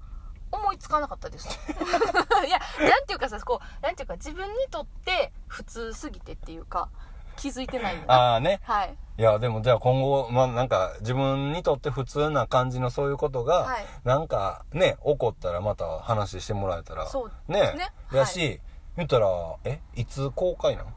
[0.49, 1.47] 思いつかなかったです。
[1.67, 2.59] いや
[2.89, 6.87] なんていうかさこうなんていうか自分にとって普通すぎてっていうか
[7.37, 8.07] 気づいてないんだ。
[8.07, 8.59] なああね。
[8.63, 8.95] はい。
[9.17, 13.85] いや、でもじゃあ今後、まあなんか、自分にとって普通な感じのそういうことが、はい。
[14.03, 17.51] なんかね、起こったらまた話してもらえたら、そう。
[17.51, 17.91] ねですね。
[18.13, 18.59] やし、
[18.95, 19.27] 言ったら
[19.63, 20.87] えいつ公開なん？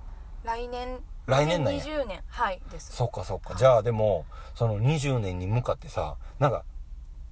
[0.45, 0.99] 来年。
[1.27, 1.85] 来年なんや。
[1.85, 2.61] 2020年はい。
[2.71, 2.93] です。
[2.97, 6.65] そっかそっか、はいじゃあでもその20年に向かってさなんか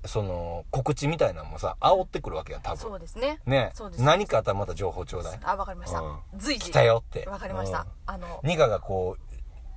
[0.05, 3.41] その告知みたいなのもさ煽ってくるわけやん多そ分うですね。
[3.47, 3.71] ね。
[3.75, 4.03] そうです。
[4.03, 5.41] 何かあったらまた情報ちょうだい。
[5.43, 6.19] あわかりました、うん。
[6.37, 6.67] 随時。
[6.67, 7.27] 来たよって。
[7.29, 7.87] わかりました、うん。
[8.07, 9.29] あのニカがこう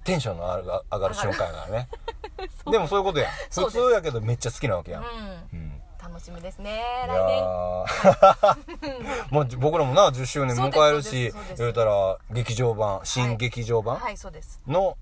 [0.03, 1.89] テンションの上が上がる瞬間やからね。
[2.71, 5.09] でもそういうことや 普通やけどめっちゃ好きなわけやん、うん。
[5.53, 5.81] うん。
[6.01, 7.43] 楽しみですね来年。
[7.43, 14.59] ー もう僕らもな10周年迎えるし言うたら劇場版新劇場版はいそうです。
[14.67, 14.97] の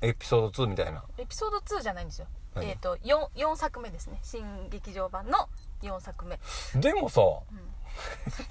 [0.00, 1.04] エピソード2みたいな。
[1.16, 2.26] エピソード2じゃないんですよ。
[2.26, 4.18] 何えっ、と 4, 4作目ですね。
[4.22, 5.48] 新劇場版の
[5.82, 6.38] 4作目
[6.74, 7.20] でもさ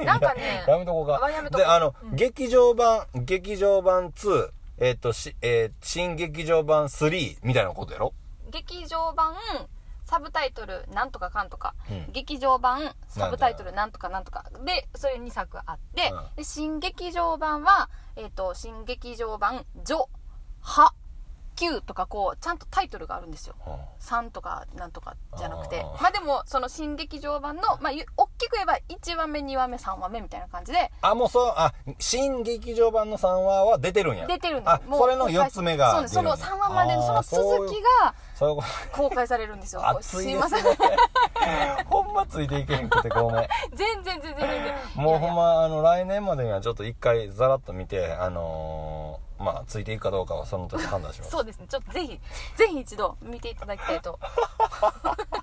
[0.04, 1.20] なんかね やめとこうか。
[1.58, 2.16] であの、うん。
[2.16, 8.14] 劇場版劇場版2えっ、とし、えー新劇場版3みたいなことやろ？
[8.50, 9.36] 劇場版
[10.04, 12.12] サブタイトルなんとかかんとか、うん。
[12.12, 14.46] 劇場版サブタイトルなんとかなんとか。
[14.66, 16.36] でそれ2作あって、うん。
[16.36, 20.06] で新劇場版は、えっと新劇場版「ジョ」
[20.62, 20.94] 「ハ」
[21.62, 23.54] 「キュー」とかこうちゃんとタイトルがあるんですよ。
[23.68, 25.86] うん3とかなんとかじゃなくて。
[26.02, 30.92] まあでもその新劇場版の、まあ、ゆ大きく言えば1話目2話目3話目みたいな感じで。
[31.02, 34.26] あもうそうあ新劇場版の3話は出てるんや。
[34.26, 36.56] 出てるんですあそれの4つ目がそうですその出るんや。
[36.56, 38.16] 3話までのその続きが
[38.92, 39.84] 公開されるんですよ。
[40.02, 40.64] すいますせん。
[40.64, 40.72] ね
[41.86, 43.48] ほんまついていけへんくてごめん。
[43.76, 44.76] 全然全然全然。
[44.96, 51.32] もうほんまあの来年までにはちょっと一回ざらっと見てあのーまあついていくかどうかはその時判断します。
[51.32, 51.66] そうですね。
[51.68, 52.20] ちょっとぜひ
[52.56, 54.20] ぜひ一度見ていただきたいと。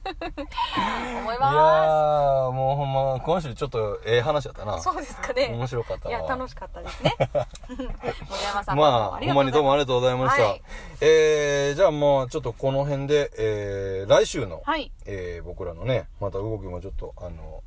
[0.09, 4.79] 思いいやまーもうほんま今週ちょっとええ話やったな。
[4.79, 5.49] すそうですかね。
[5.53, 6.19] 面白かったわ。
[6.19, 7.15] いや楽しかったですね。
[7.69, 10.62] 森山さんまあほんまにどうもありががとうございました、はい。
[11.01, 14.91] えー、じゃあもうちょっとこの辺で、えー、来週の、はい。
[15.07, 17.62] えー僕らのねまた動きもちょっとあの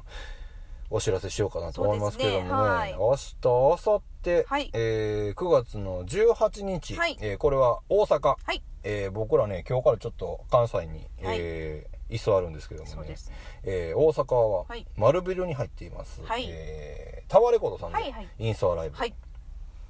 [0.91, 2.43] お知らせしようかなと思いますけどもね。
[2.43, 2.51] ね。
[2.51, 2.91] はい。
[2.93, 4.69] 明日明後日、はい。
[4.73, 7.17] えー9月の18日、はい。
[7.21, 8.61] えーこれは大阪、はい。
[8.83, 13.15] えー僕らね今日からちょっと関西に、えー居座るんですけどもね。
[13.63, 14.85] えー大阪ははい。
[14.97, 16.45] 丸ビルに入っています、はい。
[16.49, 18.27] えータワーレコードさんではいはい。
[18.39, 19.13] インスタライブ、はい。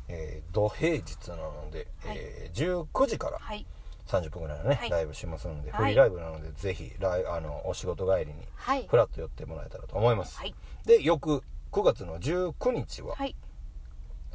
[0.07, 2.17] えー土平日なので、はい。
[2.19, 3.65] えー19時からはい
[4.11, 4.89] 30分ぐらいのね、はい。
[4.89, 5.81] ライブしますので、はい。
[5.81, 8.85] フリーライブなのでぜひライあのお仕事帰りにはい。
[8.87, 10.53] フラッと寄ってもらえたらと思います、はい。
[10.85, 13.35] で翌9月の19日は、はい。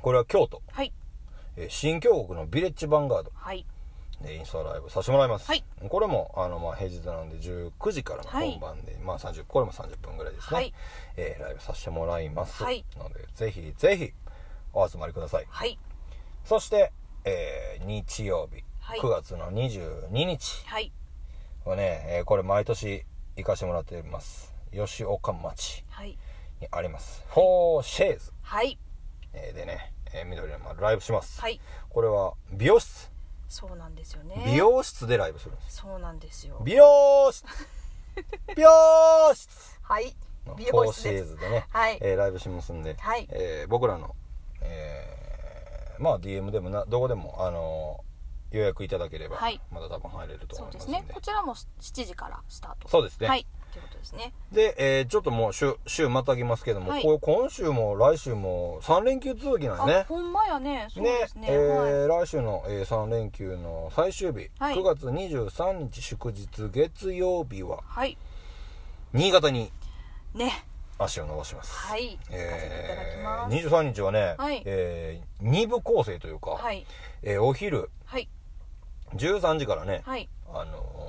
[0.00, 0.92] これは京都、はい。
[1.56, 3.32] えー新京極のビレッジヴァンガード。
[3.34, 3.66] はい。
[4.22, 5.62] でインスタライブさせてもらいます、はい。
[5.88, 8.52] これもあの、まあ、平日なので19時からのはい。
[8.52, 10.74] 本番で、まあ、30これも30分ぐらいですね、はい。
[11.16, 12.84] えーライブさせてもらいます、はい。
[12.96, 14.12] のでぜひぜひ
[14.72, 15.46] お集まりください。
[15.48, 15.78] はい。
[16.44, 16.92] そして、
[17.24, 19.00] えー日曜日、はい。
[19.00, 20.64] 9月の22日。
[21.64, 23.04] はね、えーこれ毎年
[23.34, 24.54] 行かしてもらってます。
[24.72, 26.16] 吉岡町はい。
[26.60, 27.24] にあります。
[27.30, 28.78] フォーシェーズ、はい。
[29.32, 31.60] えーでね、えー緑の丸ライブします、はい。
[31.88, 33.10] これは美容室。
[33.48, 34.40] そうなんですよね。
[34.46, 35.78] 美容室でライブするんです。
[35.78, 36.62] そうなんですよ。
[36.64, 37.44] 美容室。
[38.54, 38.70] 美容
[39.34, 39.80] 室。
[39.82, 40.14] はい。
[40.46, 41.98] の美フォーシェ容室ですーズでね、はい。
[42.00, 43.26] えーライブしますんで、はい。
[43.32, 44.14] えー僕らの、
[44.60, 48.15] えーまあ DM でもなどこでも、あのー
[48.50, 49.60] 予約いただければ、はい。
[49.70, 50.98] まだ多分入れるとそうで思いますすんで。
[51.00, 51.14] ね。
[51.14, 52.88] こちらも7時からスタート。
[52.88, 53.28] そうですね。
[53.28, 53.46] はい。
[53.72, 54.32] ということですね。
[54.52, 57.02] で、えーちょっともう週週またぎますけども、はい。
[57.02, 60.04] こう今週も来週も3連休続きなんあでね。
[60.08, 60.86] ほんまやね。
[60.90, 61.48] そうねですね。
[61.50, 61.90] えはい。
[61.92, 64.74] ー来週の、え3連休の最終日、はい。
[64.76, 68.16] 9月23日祝日月曜日ははい。
[69.12, 69.70] 新潟に
[70.34, 70.64] ね。
[70.98, 71.74] 足を伸ばします。
[71.74, 72.12] はい。
[72.12, 73.54] 行かせていただきえます。
[73.54, 74.62] ー、23日はね、はい。
[74.64, 76.86] えー、2部構成というか、はい。
[77.22, 77.88] えーお昼はい
[79.14, 80.28] 13時からね、はい。
[80.52, 81.06] あのー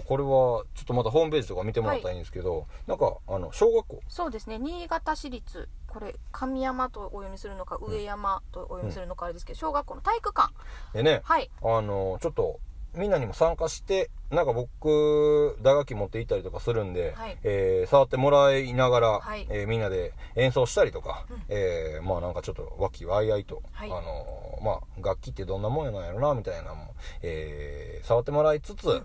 [0.00, 4.00] これはちょっとまたホームページとか見てもらったらいいんですけど、なんかあの小学校。
[4.08, 4.58] そうですね。
[4.58, 10.52] 新潟市立これ神山とお読みするのか上山とお読みするのかあれですけど小学校の体育館。
[10.94, 11.50] でね、はい。
[11.62, 12.58] あのちょっと
[12.94, 17.38] みんなにも参加してなんか僕打楽器持って行ったりとかするんで、はい。
[17.42, 19.46] えー触ってもらいながら、はい。
[19.50, 21.42] えーみんなで演奏したりとか、うん。
[21.48, 23.90] えーまあなんかちょっと和気あいあいと、はい。
[23.90, 29.02] あのまあ楽器ってどんなもんやなんやろなみたいなのも、えー触ってもらいつつ、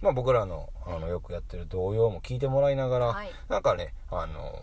[0.00, 3.30] まあ僕らのあのよくやってる童謡も聴いてもらいながら、はい。
[3.48, 4.58] なんかねあの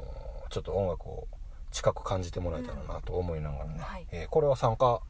[0.50, 1.28] ちょっと音楽を
[1.72, 4.08] 近く感じてもらえたらなと思いながらね、はい。
[4.12, 5.02] えーこれは参加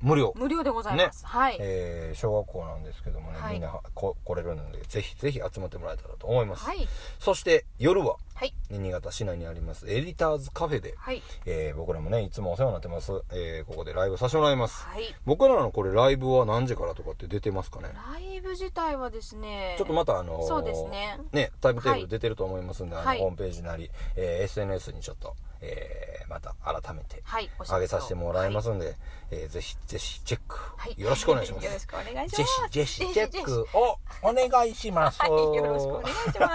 [0.00, 0.32] 無料。
[0.36, 3.54] 無料でございます、はい、えー小学校なんですけどもね、はい。
[3.54, 6.88] みんなこ来れるのでぜひぜひ集まってもらえたらと思います、はい。
[7.18, 8.54] そして夜ははい。
[8.70, 11.22] 新潟市内にありますエディターズカフェで、はい。
[11.46, 15.02] えー僕らもねいつもお世話になってます、えーここでライブさせてもらいます、はい。
[15.24, 17.88] 僕らのこれライブは何時からとかって出てますかね？
[18.12, 21.18] ライブ自体はですねちょっとまたあのーそうですね。
[21.60, 22.00] タイムテーブはい。
[22.02, 23.18] ル出てると思いますんで、あはい。
[23.18, 28.96] のホームページなり、えー SNS にちょっと、えーままた改めては上げさせてもらいますんで、
[29.30, 31.00] えーぜひぜひチェック、はい。
[31.00, 31.64] よろしくお願いします。
[31.64, 32.66] よろしくお願いしぜます。
[32.66, 35.20] ひぜひチェックをお願いします。
[35.20, 36.54] はいよろしくお願いしま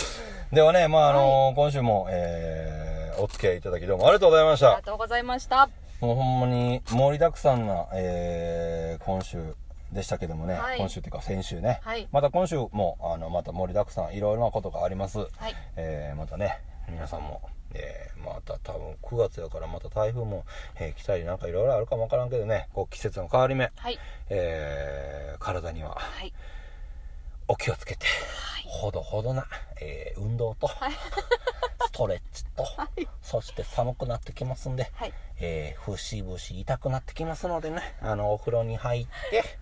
[0.00, 0.20] す。
[0.52, 4.70] ではねまああの今週も、えーお付き合いいただきどうもありがとうございました。
[4.70, 5.68] ありがとうございました。
[6.00, 9.54] もうほんまに盛りだくさんな、えー今週
[9.92, 10.78] でしたけどもね、はい。
[10.78, 12.08] 今週っていうか先週ね、はい。
[12.10, 15.28] また今週もあのまた盛りだくさんいろいろなことがあります、はい。
[15.76, 17.40] えーまたね皆さんも、
[17.74, 20.46] えーまた多分9月やからまた台風も、
[20.76, 22.68] えー来たりなんかいろいろあるかもわからんけどね。
[22.72, 23.98] こう季節の変わり目、はい。
[24.30, 25.90] えー体には。
[25.96, 26.32] はい
[27.48, 28.06] お気をつけて、
[28.66, 29.46] ほどほどな、
[29.80, 30.68] えー運動と、
[31.86, 32.66] ストレッチと、
[33.22, 35.12] そして寒くなってきますんで、はい。
[35.40, 39.44] えー、節々痛くなってきますのでね、あの、お風呂に入って、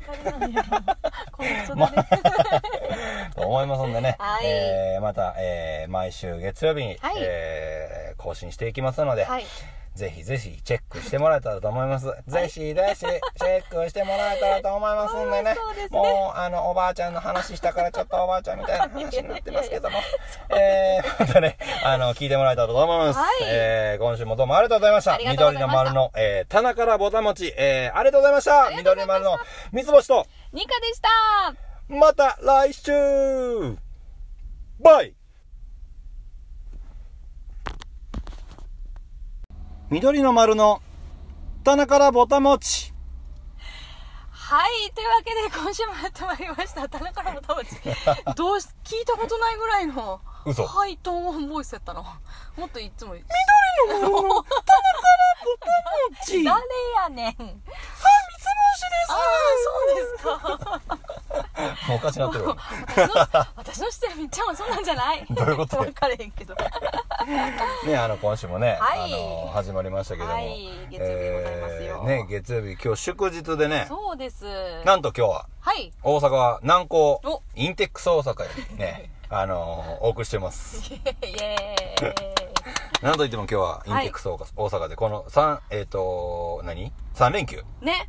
[3.35, 4.47] と思いますんでね、はい。
[4.47, 7.15] えーまた、えー毎週月曜日に、はい。
[7.19, 9.45] えー更新していきますので、はい
[9.95, 12.07] ぜひぜひチェックしてもらえたらと思います。
[12.07, 15.55] ぜひぜひチェックしてもらえたらと思いますんでね。
[15.55, 19.99] そうですねもう、あの、おばあちゃんの話したからちょっとおばあちゃんみたいな話になってますけども。
[20.57, 23.19] えー、またね、あの、聞いてもらえたらと思います。
[23.19, 25.19] はいえー、今週もどうもありがとうございました。
[25.19, 28.63] 緑の丸の、えー、棚からぼたもち、えー、ありがとうございました。
[28.71, 29.39] りがとうございました緑の丸の
[29.73, 31.09] 三つ星と、ニカでした
[31.89, 32.93] また来週
[34.81, 35.15] バイ
[39.93, 40.81] 緑の丸の
[41.65, 42.95] 棚からぼたもち。
[44.31, 46.89] はいというわけで今週もやってまいりました。
[46.89, 47.77] 田中のたまち。
[48.35, 50.67] どうし聞いたことないぐらいの嘘。
[50.67, 51.15] ハイトー
[51.45, 53.13] ンボイスやったなもっといつも。
[53.13, 53.27] 緑
[54.01, 54.73] の丸の棚から
[55.45, 55.67] ぼた
[56.17, 56.41] もち。
[56.49, 56.65] 誰
[56.97, 57.29] やねん。
[57.29, 59.19] あ三つ星あ
[59.59, 60.81] そうですか。
[60.81, 61.89] です。
[61.89, 62.57] もうおかしなってるわ。
[62.97, 63.15] 私の
[63.57, 65.27] 私の知ってるみっちゃんはそんなんじゃない。
[65.29, 66.55] どういうこと分かれへんけど
[67.87, 69.15] ね、あの、今週もね、はい。
[69.15, 70.33] あの、始まりましたけども。
[70.33, 70.71] はい。
[70.91, 71.81] 月曜日でございますよ。
[71.81, 74.45] えーね、月曜日、今日祝日でね、そうです。
[74.85, 75.93] なんと今日は、はい。
[76.03, 77.43] 大阪は南高お。
[77.55, 80.93] インテックス大阪よりね、 あのお送りしてます。
[80.93, 81.01] イ
[81.41, 82.15] エーイ。
[83.05, 87.63] なんといっても今日はインテックス大阪で、この3、えっ、と、何 ?3 連休。
[87.81, 88.09] ね。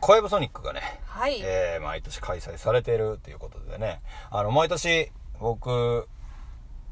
[0.00, 6.08] 小籔ソニックがね、はい、えー毎年開催されているっていうことでね、あの、毎年、僕、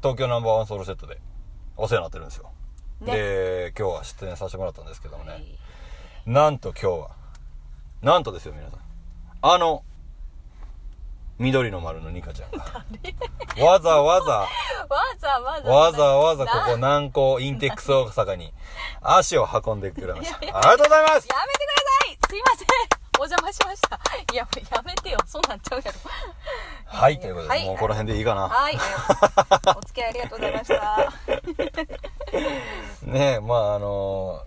[0.01, 1.19] 東京ナンバーワンソロセットで
[1.77, 2.51] お世話になってるんですよ。
[3.01, 3.13] ね。
[3.13, 5.45] で、今日は出演させてもらったんですけどもね、はい。
[6.25, 7.09] なんと今日は、
[8.01, 8.79] なんとですよ、皆さん。
[9.41, 9.83] あの、
[11.39, 12.85] 緑の丸のニカちゃんが、
[13.65, 14.47] わざわざ、わ
[15.17, 18.53] ざわざわざわざここな南高インテックス大阪に
[19.01, 20.37] 足を運んでくれました。
[20.37, 21.11] ありがとうございます。
[21.11, 21.35] やめてくだ
[22.05, 22.17] さい。
[22.29, 23.99] すいませんお邪魔しました。
[24.33, 25.19] いややめてよ。
[25.27, 25.99] そうなっちゃうやろ。
[26.85, 27.65] はい、ということで、はい。
[27.65, 28.49] もうこの辺でいいかな。
[28.49, 28.73] はい。
[29.77, 31.13] お付き合いありがとうございました。
[33.05, 34.43] ねえ、まああの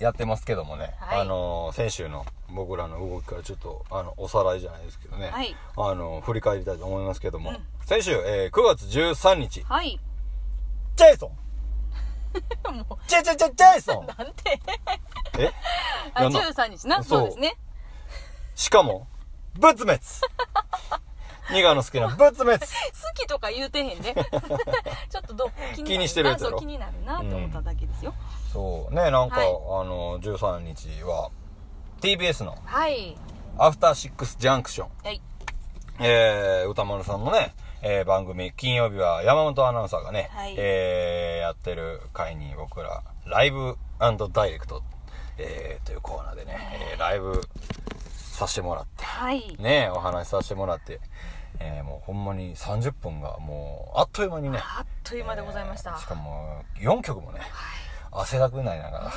[0.00, 1.20] やってますけどもね、はい。
[1.20, 5.54] あの先週の僕らの動きからちょっと、あの、おさらいじゃないですけどね、はい。
[5.76, 7.66] あの振り返りたいと思いますけども、うん。
[7.84, 10.00] 先週、えー9月13日、はい。
[10.96, 12.74] ジェイソン。
[12.74, 12.98] もう。
[13.06, 14.06] ジェジェジェジェイソン。
[14.06, 14.60] なんて。
[15.38, 15.52] え？
[16.12, 17.04] あやんな13日な？
[17.04, 17.56] そうですね
[18.56, 19.06] しかも、
[19.54, 20.00] 仏滅。
[21.52, 22.58] ニガの好きな仏滅。
[22.58, 22.66] 好
[23.14, 24.14] きとか言うてへんで。
[25.10, 26.58] ちょっとどう気気にしてるやつやろ。
[26.58, 28.14] 気になるなと思っただけですよ、
[28.52, 29.48] そうねなんか、はい。
[29.48, 31.30] あの13日は
[32.00, 33.16] TBS のはい
[33.58, 34.88] 「アフターシックスジャンクション。
[35.04, 35.20] はい」
[36.00, 40.54] えー、歌丸さんのね、えー番組金曜日は山本アナウンサーがね、はい。
[40.56, 43.76] えーやってる回に僕らライブ
[44.32, 44.82] ダイレクト、
[45.36, 47.42] えーというコーナーでね、えーライブ
[48.36, 49.04] させてもらって。
[49.04, 49.56] はい。
[49.58, 51.00] ねお話しさせてもらって、
[51.58, 54.58] えーもうほんまに30分がもうあっという間にね。
[54.60, 57.40] あっという間でございました、えーしかも4曲もね、
[58.10, 59.12] 汗だくになりなが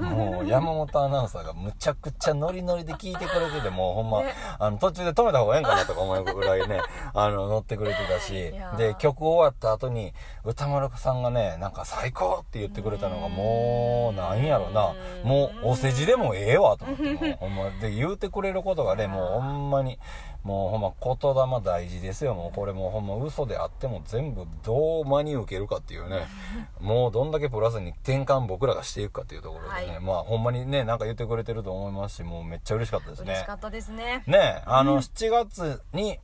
[0.00, 0.10] ら。
[0.10, 4.34] もう山本アナウンサーがむちゃくちゃノリノリで聞いてくれててもうほんま、ね。
[4.58, 6.80] あの途中で止めた方がええんかなとか思うぐらいね
[7.14, 8.54] あの乗ってくれてたし。
[8.76, 10.12] で曲終わった後に
[10.44, 14.94] 歌丸さんがねなんか最高って言ってくれたのがもうなんやろな。
[15.22, 17.70] もうお世辞でもええわと思ってもうほんま。
[17.80, 19.98] で言うてくれることがねもうほんまに
[20.44, 22.34] もうほんま言霊大事ですよ。
[22.34, 26.26] もうこれもうほんま嘘であっても全部どう真に受けるかっていうね。
[26.80, 30.00] もうどんだけプラスに転換僕らがしていくかっていうところでね、はい。
[30.00, 33.32] まあほんまにねなんか言ってくれてると思いますしもうめっちゃ嬉しかったですね。
[33.32, 34.22] 嬉しかったですね。
[34.26, 36.20] ねあの、7月に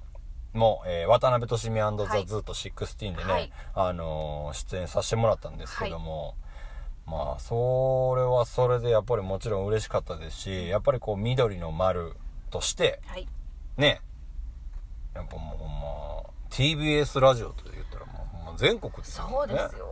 [0.53, 2.27] もう、えー渡辺俊美ザ・はい。
[2.27, 3.53] ズート16でね、はい。
[3.75, 6.35] あのー出演させてもらったんですけども、
[7.07, 12.15] まあそれはそれでやっぱりもちろん嬉しかったですしやっぱりこう緑の丸
[12.51, 13.27] としてはい。
[13.77, 14.01] ね
[15.15, 19.31] やっぱもうほんま TBS ラジオと言ったらもうほんま全国ですよね。
[19.33, 19.90] そうですよ。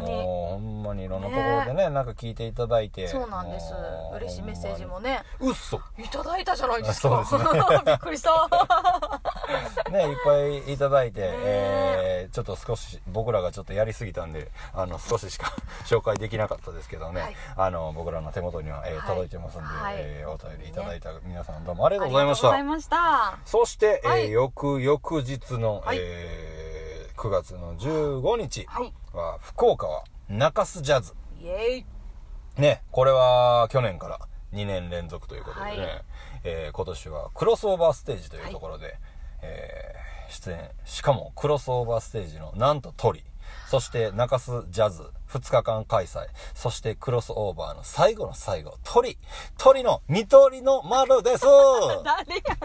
[0.00, 0.06] 当に。
[0.06, 3.08] もうほんまにいろんなところでねなんか聞いていただいて。
[3.08, 3.72] そうなんです。
[4.16, 5.22] 嬉しいメッセージもね。
[5.40, 7.24] うっそいただいたじゃないですか。
[7.24, 8.48] そうです びっくりした。
[9.90, 10.38] ねいっぱ
[10.68, 12.28] いいただいて、え。
[12.30, 15.52] ーちょっと少し僕らがちょっとやりすぎたんであの少ししか
[15.86, 17.36] 紹介できなかったですけどね、はい。
[17.56, 19.06] あの僕らの手元には、えーはい。
[19.06, 19.94] 届いてますんで、はい。
[19.98, 23.38] えーお便りいただいた皆さんどうもありがとうございました、ありがとうございました。
[23.44, 24.30] そして、えーはい。
[24.30, 25.98] 翌々日の、はい。
[26.00, 26.73] えー
[27.16, 28.92] 9月の15日はい。
[29.12, 31.14] は福岡は中洲ジャズ。
[31.40, 32.60] イエイ。
[32.60, 34.20] ねこれは去年から
[34.52, 36.04] 2年連続ということでね、はい。
[36.44, 38.96] えー今年はクロスオーバーステージというところで、
[39.42, 40.70] えー出演。
[40.84, 43.22] しかもクロスオーバーステージのなんと鳥
[43.68, 46.26] そして中洲ジャズ2日間開催。
[46.54, 49.18] そしてクロスオーバーの最後の最後鳥。
[49.58, 51.44] 鳥の見取りの丸です。
[52.04, 52.56] 誰や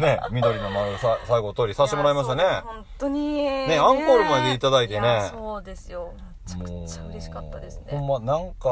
[0.00, 0.20] ねん。
[0.20, 2.44] ね緑の丸さ最後鳥させてもらいましたね。
[2.64, 3.42] 本当に。
[3.42, 5.06] ねアンコールまでいただいてね。
[5.06, 6.12] やそうですよ。
[6.16, 8.68] めちゃくちゃ嬉しかったですほんねまなんか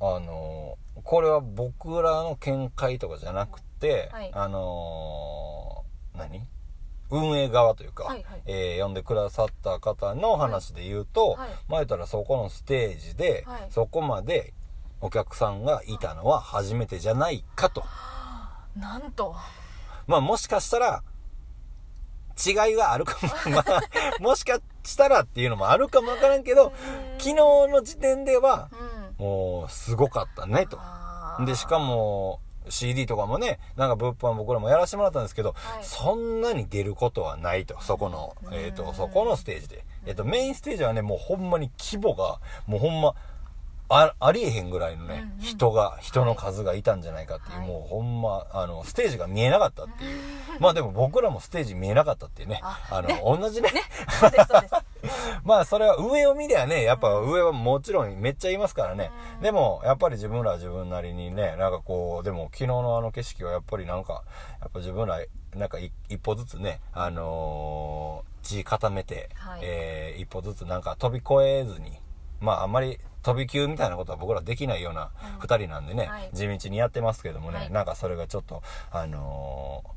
[0.00, 4.30] あのこれは僕らの見解とかじゃなくて、はい。
[4.32, 5.84] あの
[6.16, 6.46] 何？
[7.14, 8.42] 運営側というか、はいはい。
[8.46, 11.38] えー呼んでくださった方の話で言うと、はい。
[11.38, 11.48] はい。
[11.68, 13.66] まあ言ったらそこのステージで、はい。
[13.70, 14.52] そこまで
[15.00, 17.84] お客さんがいたのは初めてじゃないかと。
[18.76, 19.34] なんと。
[20.06, 21.02] まあもしかしたら、
[22.36, 23.82] 違いがあるかも、 まあ、
[24.20, 26.72] もしかしたらっていうのもあるかもわからんけど、
[27.18, 28.68] 昨日の時点では、
[29.18, 29.24] うん。
[29.24, 30.78] もう、すごかったね、と。
[31.46, 39.84] で、しかも、CD とかもね、なんか物販僕らもやらせてもらったんですけど、はいそんなに出ることはないと、そこの、えっ、と、そこのステージで。
[40.06, 43.14] えっ、と、メインステージはね、もうほんまに規模が、もうほんま、
[43.88, 47.68] あありえへんぐらいのね、人が、人の数がいたんじゃないかっていう、はい。
[47.68, 50.20] もうほんま、あの、ステージが見えなかったっていう。
[50.58, 53.08] まあでも僕らもステージ見えなかったっていうね、ああの、
[53.38, 53.70] 同じね。
[54.20, 54.74] そうですそうです。
[55.44, 59.10] まあそれは上を見りゃね、やっぱ上はもちろんめっちゃいますからね。
[59.42, 64.22] でもやっぱり自分らは自分なりにね、なんかこう、でも昨日のあの景色はやっぱりなんか、
[64.60, 65.20] やっぱ自分ら
[65.54, 69.60] なんかい一歩ずつね、あのー地固めて、はい。
[69.62, 72.00] えー一歩ずつなんか飛び越えずに、
[72.40, 75.10] まああんまり飛び級みたいなことは僕らできないような
[75.40, 76.30] 二人なんでね、はい。
[76.32, 77.72] 地道にやってますけどもね、はい。
[77.72, 79.94] なんかそれがちょっと、あのー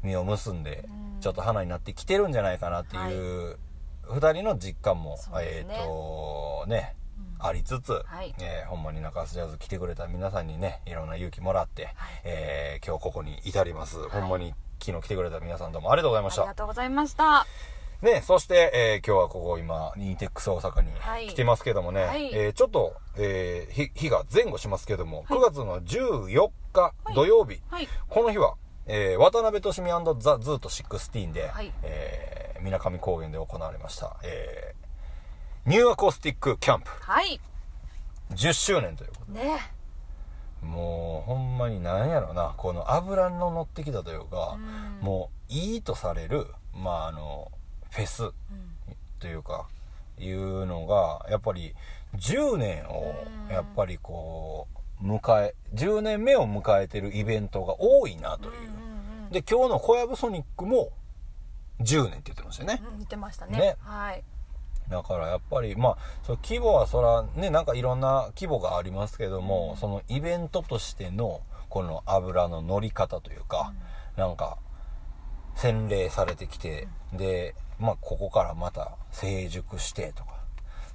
[0.00, 3.58] 実を結んでうん、ちょっと花になってきてるんじゃないかなっていう、
[4.04, 6.94] 二人の実感も、えっ、とね、
[7.40, 8.32] ありつつ、はい。
[8.38, 11.88] えーほんまに中洲ジャズ来てくれた皆さんにねいろんな勇気もらって、
[12.24, 16.42] えー今日ここに至ります、ほんまに昨日来てくれた皆さんどうもありがとうございました。
[16.42, 21.26] ありがとうございましたね、そして、えー今日はここ今、ニーテックス大阪にはい。
[21.26, 22.32] 来てますけどもね、はい。
[22.32, 25.38] えーちょっと、えー日日が前後しますけども、はい。
[25.38, 27.88] 9月の14日土曜日、はい。
[28.08, 28.54] この日は、
[28.86, 31.72] えー渡辺俊美ザ・ズート16で、はい。
[31.82, 36.90] えー、水上高原で行われました、えーニューアコースティックキャンプ。
[37.00, 37.40] はい。
[38.30, 39.58] 10周年ということね。
[40.62, 45.04] で、もうほんまになんやろな、この油の乗ってきたというか、うん。
[45.04, 47.50] もういいとされる、まああの、
[47.90, 48.32] フェス、うん。
[49.20, 49.66] というか
[50.18, 51.74] いうのがやっぱり
[52.16, 53.14] 10年を
[53.48, 53.54] うん。
[53.54, 54.66] やっぱりこ
[55.02, 58.88] う迎え10年目を迎えてるイベントが多いなという、うんうんうん
[59.30, 60.90] で今日の「小籔ソニック」も
[61.80, 63.58] 10年って言ってましたよね、うん似てましたね。
[63.58, 63.76] ね。
[63.80, 64.24] はい。
[64.88, 73.74] だからやっぱりまあその規模はそらねなんかいろんな規模がありますけども、そのイベントとしてのこの油の乗り方というか、
[74.16, 74.56] なんか
[75.56, 80.38] 洗礼されてきて、でまあここからまた成熟してとか。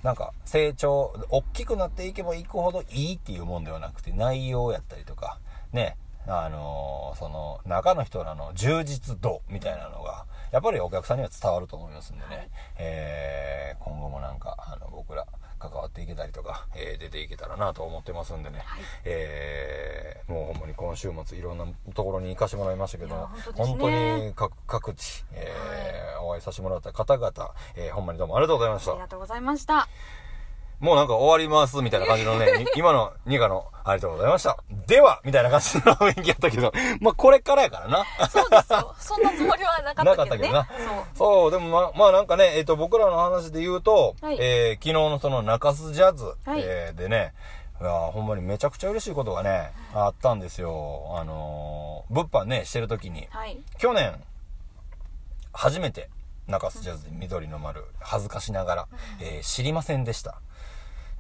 [0.04, 5.40] なんか成長大きくなっていけばいくほどいいっていうもんではなくて内容やったりとか。
[5.72, 5.96] ね。
[6.28, 15.26] あのーその中の人らの充実度みたいなのがやっぱりお客さんには伝わると思いますんでね、はいえー今後もなんかあの僕ら
[15.60, 18.82] 関わっていけたりとか、えー出ていけたらなと思ってますんでね、はい。
[19.06, 24.28] えーもうほんまに今週末いろんなところに行かしてもらいましたけど本当ね。
[24.28, 25.73] に各各地、えー
[26.24, 27.32] お会いさせてもらった方々、
[27.76, 28.92] えーほんまにどうもありがとうございました。
[28.92, 29.88] ありがとうございました。
[30.80, 34.58] もうなんか終わりますみたいな感じのね、 に今のニカのありがとうございました。
[34.86, 38.06] ではみたいな感じの雰囲気やったけど、 まあこれからやからな。
[38.30, 38.94] そうですよ。
[39.00, 40.52] そんなつもりはなかったけどね。
[40.52, 40.96] なかったけそう。
[41.16, 44.38] そう、でもま、まあなんかね、えっ、と、僕らの話で言うと、はい。
[44.42, 46.62] えー昨日のその中洲ジャズ、はい。
[46.62, 47.34] えーでね、
[47.80, 51.16] いやーほんまにめちゃくちゃ嬉しいことがね、あったんですよ。
[51.18, 53.58] あのー物販ね、してる時に、はい。
[53.78, 54.22] 去年、
[55.54, 56.10] 初めて
[56.48, 58.88] 中洲ジャズで緑の丸、恥ずかしながら、
[59.22, 60.42] えー知りませんでした。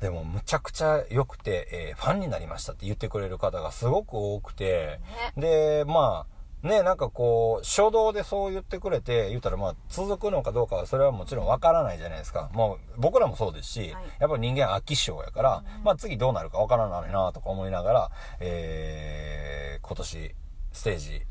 [0.01, 4.99] でも、むちゃくちゃ良くて、えーファンになりましたって言ってくれる方がすごく多くて、
[5.37, 6.33] で、まあ、
[6.67, 12.49] ね、なんかこう、初動でそう言ってくれて、言ったらまあ続くのかどうかはそれはもちろんわからないじゃないですか。
[12.53, 20.35] もう僕らもそうですし、はいやっぱり人間飽き性やから、まあ次どうなるかわからないなとか思いながら、えー、今年
[20.71, 21.21] ステージ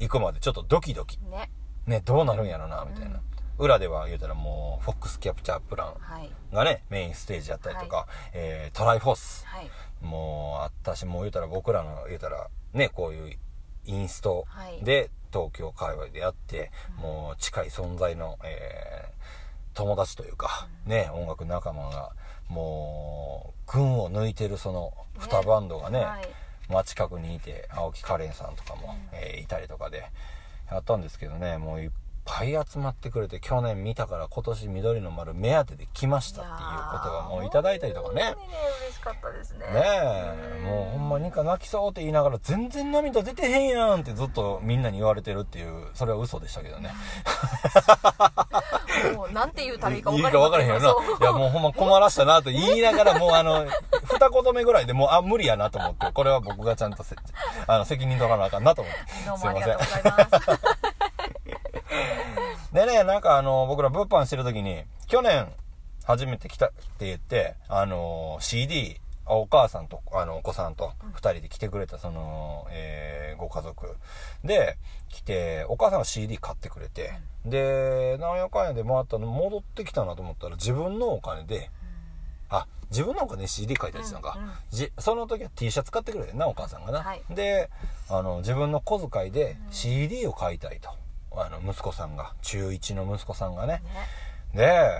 [0.00, 1.18] 行くまでちょっとドキドキ。
[1.18, 1.50] ね
[1.86, 3.20] ね、どうなるんやろな、みたいな。
[3.58, 6.30] 裏では言うたらもう、フォックスキャプチャープランはい。
[6.52, 9.46] がね、メインステージやったりとか、えー、トライフォース。
[9.46, 9.70] はい。
[10.02, 13.38] もうあったしもう言うたら僕らの言うたらねこういう
[13.84, 14.82] インストはい。
[14.84, 19.12] で東京界隈でやって、もう近い存在の、えー
[19.74, 22.12] 友達というか、ね音楽仲間が
[22.50, 26.28] もう群を抜いてるその2バンドがねはい。
[26.68, 30.04] まあ近くにいて青木カレンさんとかも、えーいたりとかで
[30.70, 31.92] やったんですけどねもう一
[32.24, 38.22] ぱい集まってくれて去年見たから今年緑の丸目当てで来ましたっていうことがもういただいたりとかね。
[38.22, 39.66] 本当にね嬉しかったですね。
[39.66, 40.60] ねえ。
[40.64, 46.92] もうほんまにか泣きそうって言いながら全然涙出てへんやんってずっとみんなに言われてるっていうそれは嘘でしたけどね。
[49.14, 49.32] もう。
[49.32, 50.80] なんて言うたらいいかいい分か分からへんよな。
[51.20, 53.66] いやもうほんま困らしたなと言いながらもうあの
[54.04, 57.16] 二言目ぐらいでもうあ無理やなと思ってこれは僕がちゃんとせ
[57.66, 59.12] あの責任取らなあかんなと思って。
[59.12, 60.91] すいません
[62.72, 65.46] でね、なんかあの、僕ら物販してる時に、去年
[66.04, 73.96] 初めて来たって言って、あの、CD、お母さんと、あの、お子さんと二人で来てくれた、その、えーご家族。
[74.44, 74.76] で
[75.08, 77.12] 来て、お母さんは CD 買ってくれて、
[77.44, 81.70] で、なんやかんやで回ったの戻ってきたなと思ったら、自分のお金で、
[82.48, 84.50] あ、自分のお金で CD 買いたりしたのか、うんうん。
[84.70, 87.02] じその時は T シャツ買ってくれてんな、お母さんがな。
[87.02, 87.22] はい。
[87.30, 87.70] で、
[88.08, 90.90] あの、自分の小遣いで CD を買いたいと。
[91.36, 93.74] あの、息子さんが、中1の息子さんがね。
[93.74, 93.82] ね
[94.54, 94.90] で、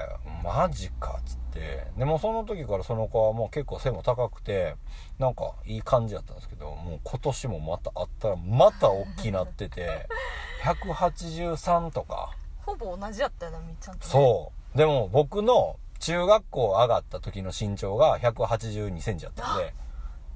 [0.43, 1.87] マジか、つって。
[1.97, 4.77] でもその時からその子はもう結構背も高くて、
[5.19, 10.09] なんかいい感じだったんですけど、もう今年もまたあったら、また大きなってて、
[10.65, 12.35] 183とか。
[12.65, 14.79] ほぼ同じやったよなみっちゃんとねそう。
[14.79, 19.75] でも僕の中学校上がった時の身長が182センチだったんで、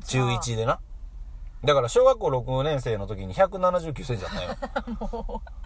[0.05, 0.81] 中じゃあ1でな。
[1.65, 5.43] だから小学校6年生の時に179センチだったよ。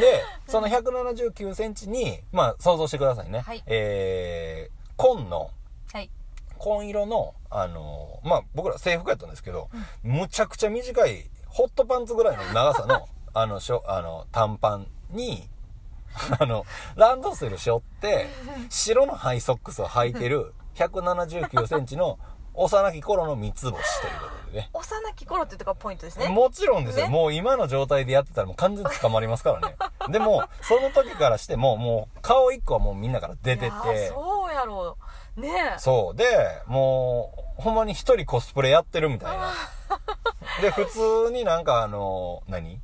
[0.00, 3.40] で、 その179センチに、まあ想像してくださいね。
[3.40, 3.62] はい。
[3.66, 5.50] えー、紺の、
[5.92, 6.10] はい。
[6.58, 9.68] 紺色の、あのーまあ僕ら制服やったんですけど、
[10.02, 15.48] むちゃくちゃ短い、ホットパンツぐらいの長さの、 あの、しょ、あの、短パンに、
[16.38, 16.64] あの、
[16.94, 18.28] ランドセル背負って、
[18.68, 22.18] 白のハイソックスを履いてる、179センチの
[22.54, 24.70] 幼き頃の三つ星ということでね。
[24.72, 27.06] 幼き頃ってとこがポイントですねもちろんですよ。
[27.06, 29.76] ねもう今の状態でやってたらもう完全に捕まりますからね。
[30.10, 34.96] でも、その時からしても、もう顔一個はもうみんなから出てて、そうやろ
[35.36, 36.16] うねえそう。
[36.16, 39.52] で、もう、ほんまに一人コスプレやってるみたいな。
[40.60, 42.80] で、普通になんかあの、何？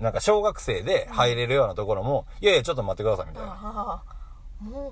[0.00, 4.02] なんか小学生で入れるようなところも、いやいや、ちょっと待ってくださいみたいな。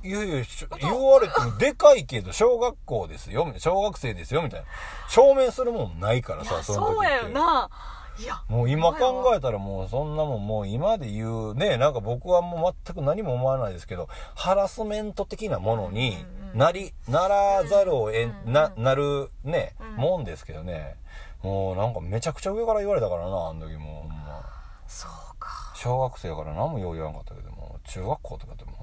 [0.04, 0.44] いやいや、
[0.80, 4.66] 言われてもでかいけど、小学校ですよ、みたいな小学生ですよ、みたいな。
[5.08, 6.94] 証明するもんないからさ、その時って。
[6.96, 7.70] そうやよな
[8.18, 16.24] いやもう今考えたらもうそんなもんもう今で言うね、なんか僕はもう全く何も思わないですけど、ハラスメント的なものに
[16.54, 20.96] なり、ならざるをえん、な、なるね、もんですけどね。
[21.42, 24.42] もうなんかめちゃくちゃ上から言われたからな、あの時もうほんま。
[24.86, 28.75] そうか小学生やから何もよう言わなかったけども、中学校とかでも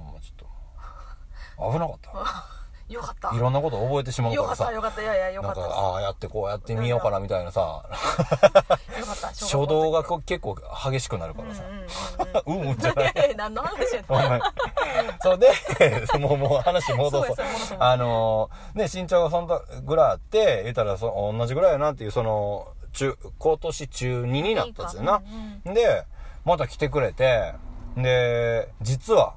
[1.57, 2.11] 危なかった。
[2.89, 5.01] よかったいろんなこと覚えてしまうからさよかった。
[5.01, 10.57] よかったいやいやよかなんか、ったああ、やってこうやってみようかなみたいなさ、よかった初動が結構
[10.91, 11.63] 激しくなるからさ。
[12.45, 13.13] うんうん じゃない。
[13.31, 14.53] え何の話やった？
[15.23, 15.49] そうで、
[16.19, 17.35] もう、もう話戻そう。
[17.80, 25.21] あのー、ね、身長がそんなぐらいあって、言ったらそ同じぐらいやなっていう、その、中、今年中2になったんですよな。
[25.65, 26.05] で、
[26.43, 27.53] また来てくれて、
[27.95, 29.35] で、実は、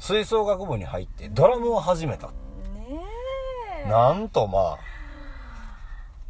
[0.00, 2.28] 吹奏楽部に入ってドラムを始めた。
[2.28, 2.32] ね
[3.84, 4.78] えなんとま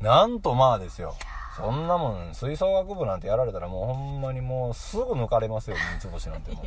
[0.00, 1.14] あ、なんとまあですよ。
[1.56, 6.66] そんなもん、吹奏楽部なんてやられたらもうほんまにもうすぐ抜かれますよ、 三つ星なんてもう。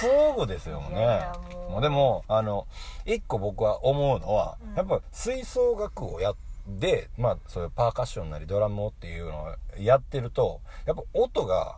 [0.00, 1.26] すぐですよ、ね
[1.68, 1.80] もう。
[1.82, 2.66] でも、あの、
[3.04, 6.36] 一個僕は思うのは、やっぱ吹奏楽をやっ
[6.80, 11.76] て、まあそういうパーカッションなりドラムをっていうのをやってると、やっぱ音が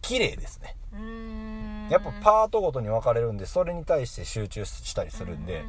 [0.00, 0.76] 綺麗ですね。
[0.92, 1.49] うーん
[1.90, 5.64] やっぱパートごとに分かれるんで、それに対して集中したりするんで、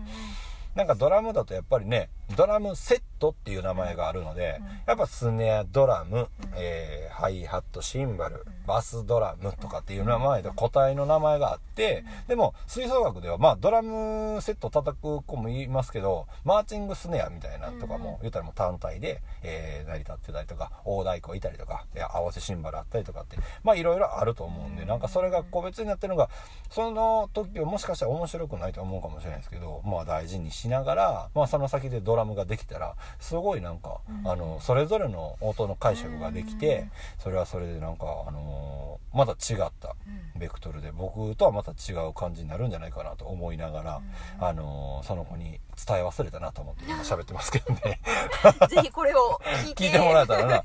[0.76, 4.68] なんかドラムだとやっぱりねドラムセットっていう名前があるので、うん。
[4.88, 26.30] やっぱスネアドラム、えーハイハットシンバルバスドラムとかっていう名前で個体の名前があってでも吹奏楽ではまあドラムセット叩く子もいますけどマーチングスネアみたいなとかも言ったらもう単体で、えー成り立ってたりとか大太鼓いたりとか合わせシンバルあったりとかってまあいろいろあると思うんでなんかそれが個別になってるのが
[26.72, 36.88] その時はもしかしたら面白くないと思うかもしれないですけどまあ大事にしながら、まあ、その先でドラムができたらすごいなんか、あのそれぞれの音の解釈ができて、
[37.20, 39.94] それはそれでなんか、あのーまた違った
[40.38, 44.02] ベクトルで僕とはまた違う感じになるんじゃないかなと思いながら、
[44.40, 48.00] あのーその子に伝え忘れたなと思って今喋ってますけどね。
[48.70, 49.84] ぜひこれを聞いて。
[49.86, 50.64] 聞いてもらえたらな。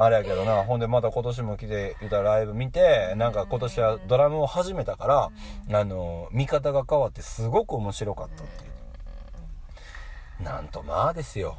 [0.00, 0.64] あれやけどな。
[0.64, 8.72] ほんでまた今年も来て言ったらライブ見てなんか今年はドラムを始めたから、あのー見方が変わってすごく面白かったっていう
[10.40, 11.56] なんとまあですよ。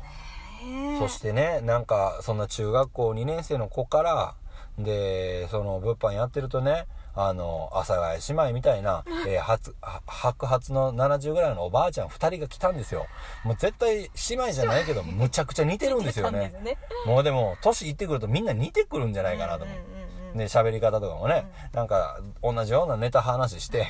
[1.00, 4.36] そしてねなんかそんな中学校2年生の子から
[4.80, 13.08] でその物販やってるとねあの阿佐ヶ谷姉妹みたいな、 えー、初は白髪の70ぐらいのおばあちゃん2人が来たんですよ。
[13.46, 16.54] もう絶対姉妹じゃないけど むちゃくちゃ似てるんですよね。
[16.62, 16.78] ね。
[17.06, 20.05] もうでも年いってくるとみんな似てくるんじゃないかなと思う、うんうんうんうん
[20.36, 23.88] で喋り方とかもね、なんか同じようなネタ話して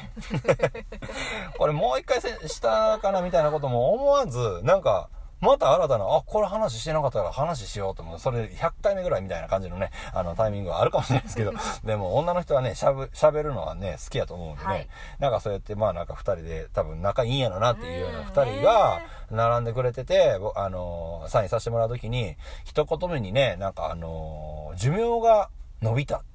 [1.58, 5.10] これもう一回せしたかなみたいなことも思わずなんか
[5.42, 8.20] また新たな、あ、これ話してなかったから話しようと思う。
[8.20, 11.54] それ100回目ぐらいみたいな感じのね、あのタイミングはあるかもしれないですけど、
[11.84, 14.88] でも女の人はね、しゃぶ、喋るのはね、好きやと思うんでね、はい。
[15.20, 18.26] なんかそうやってまあなんか2人で多分仲いいんやろなっていうようなうん。
[18.28, 25.50] 2人が並んでくれてて、ぼあのーサインさせてもらうときに、一言目にね、なんかあのー寿命が
[25.82, 26.35] 伸びたって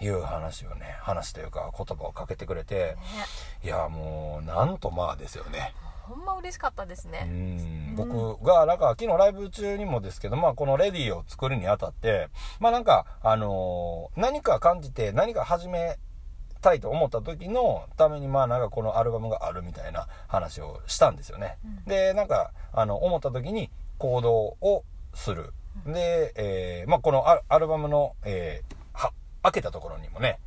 [0.00, 2.96] いう話をね、話というか言葉をかけてくれて、
[3.64, 5.74] いやもう、なんとまあですよね。
[6.08, 7.24] ほんま嬉しかったですうね。
[7.24, 12.28] ん僕がなんか昨日ライブ中にもですけど、まあ、このレディを作るにあたって、
[12.60, 15.98] まあ、なんか、あのー何か感じて何か始め
[16.62, 21.56] たいと思った時のためにまあなんかこのアルバムがあるみたいな話をしたんですよね。
[21.86, 24.84] でなんかあの思った時に行動を
[25.14, 25.52] する。
[25.86, 28.78] で、えーまあ、このアアルバムの、えーは
[29.50, 30.38] 開けたところにもね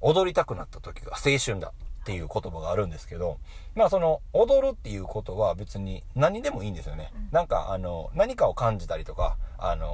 [0.00, 1.72] 踊りたくなった時が青春だ
[2.04, 3.38] っていう言葉があるんですけど、
[3.74, 7.10] まあその踊るっていうことは別に何でもいいんですよね。
[7.32, 9.86] なんかあの何かを感じたりとか、あの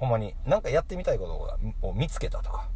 [0.00, 2.68] ほんまになんかやってみたいことを見つけたとか、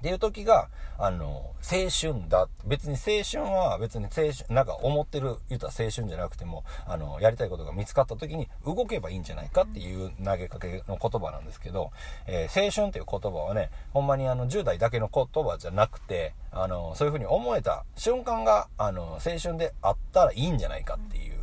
[0.00, 2.48] っていう時が、あの、青春だ。
[2.66, 11.90] 別に青春は別に青春、なんか思ってる、言ったら青春じゃなくても、あの、やりたいことが見つかった時に動けばいいんじゃないかっていう投げかけの言葉なんですけど、
[12.26, 21.34] えー青春っていう言葉はね、ほんまにあの、10代だけの言葉じゃなくて、あの、そういうふうに思えた瞬間が、あの、青春であったらいいんじゃないかっていう、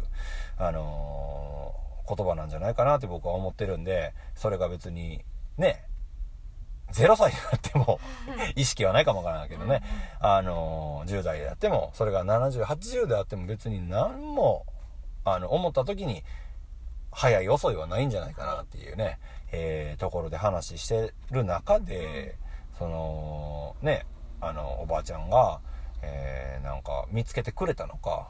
[0.57, 1.75] あの
[2.07, 5.23] 言葉なんじゃないかなって僕は思ってるんで、それが別に、
[5.57, 5.83] ね、
[6.93, 7.99] 0歳であっても
[8.55, 9.81] 意識はないかもわからないけどね、
[10.19, 14.65] あの10代であってもそれが7080であっても別に何も
[15.25, 16.23] あの思った時に
[17.11, 19.19] 早い遅いはないんじゃないかなっていうね、
[19.51, 22.35] えーところで話してる中で
[22.77, 24.05] そのね
[24.39, 25.59] あのおばあちゃんが、
[26.01, 28.29] えーなんか見つけてくれたのか、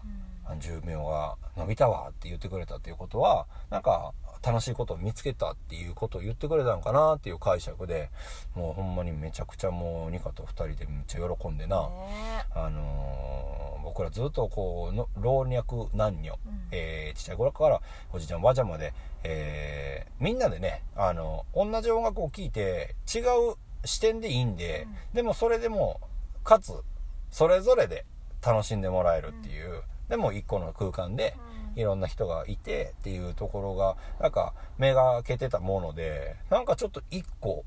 [0.60, 4.14] 寿命が伸びたわって言ってくれたっていうことはなんか
[4.46, 8.10] 楽しいことを見つけたっていうことを言ってくれたのかなっていう解釈で
[8.56, 13.58] もうほんまにめちゃくちゃもうニカと2人でめっちゃ喜んでな、ねあのー
[13.88, 16.38] 僕らずっとこうの老若男女、
[16.72, 17.82] えーちっちゃい頃から
[18.12, 18.94] おじいちゃんおばあちゃんまで、
[19.24, 23.56] えーみんなでね、あの同じ音楽を聴いて違う
[23.86, 26.02] 視点でいいんで、でもそれでも
[26.44, 26.74] かつ
[27.32, 28.06] それぞれで
[28.46, 31.36] 楽しんでもらえるっていう、でも一個の空間で
[31.78, 37.64] いろんな人がいてっていうところがなんか目が開けてたものでなんかちょっと一個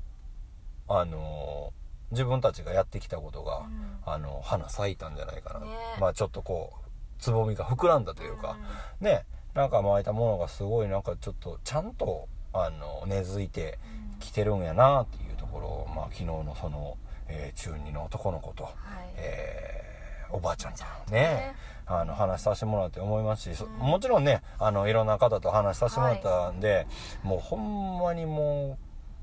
[0.87, 1.81] あのー
[2.11, 3.69] 自分たちがやってきたことが、
[4.05, 5.67] あの花咲いたんじゃないかな、ね。
[5.97, 6.89] まあちょっとこう
[7.19, 8.57] つぼみが膨らんだというか、
[8.99, 9.23] ね。
[9.53, 13.79] なんか巻いたものがすごいなんかちょっとちゃんとあの根付いて
[14.19, 16.97] きてるんやなっていうところを、まあ、昨日のその、
[17.29, 18.67] えー中二の男の子と、
[19.15, 21.55] えーおばあちゃんとね
[21.85, 26.87] あの話させてもらって思いますし、そもちろんねあのいろんな方と話させてもらったんで、
[27.23, 28.77] もうほんまにも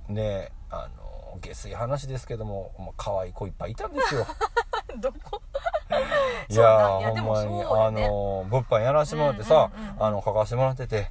[0.08, 4.26] うねあの下水話ですけども、もう可愛い子いっぱいいたんですよ。
[5.00, 5.40] どこ？
[6.48, 7.64] いやほんまに、ね。
[7.64, 11.10] あの物販やらせてもらってさ、うんうんうんあの書かせてもらってて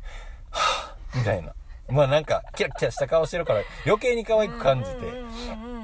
[0.51, 1.53] はぁみたいな。
[1.89, 5.76] まあなんかキラキラした顔してるから余計に可愛く感じて、うんうんうんうん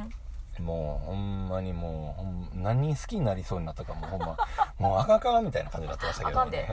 [0.62, 2.16] もうほんまにも
[2.54, 4.38] う何人好きになりそうになったかもうほんま。
[4.80, 6.70] もうあかみたいな感じになってましたけど、ね、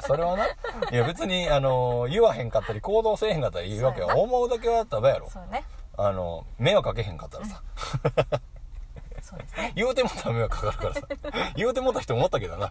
[0.06, 0.46] それはな。
[0.46, 0.50] い
[0.92, 5.28] や別にあの言わへんかったり行動せえへんかったり言うわけは思うだけは食べやろ。
[5.28, 5.64] そうね。
[5.96, 7.60] あの迷惑かけへんかったらさ、
[9.28, 9.72] そうですね。
[9.76, 11.00] 言うてもったら迷惑かかるからさ。
[11.54, 12.70] 言うてもった人思ったけどな。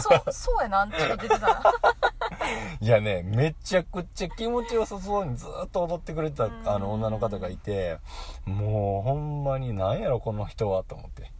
[0.00, 1.46] そうそうやなちょっと出てた。
[1.46, 1.62] ら
[2.80, 6.64] いやねめちゃくちゃ気持ちよさそうにずっと踊ってくれてうん。
[6.64, 7.98] たあの女の方がいて
[8.44, 11.30] もうほんまに何やろこの人はと思って。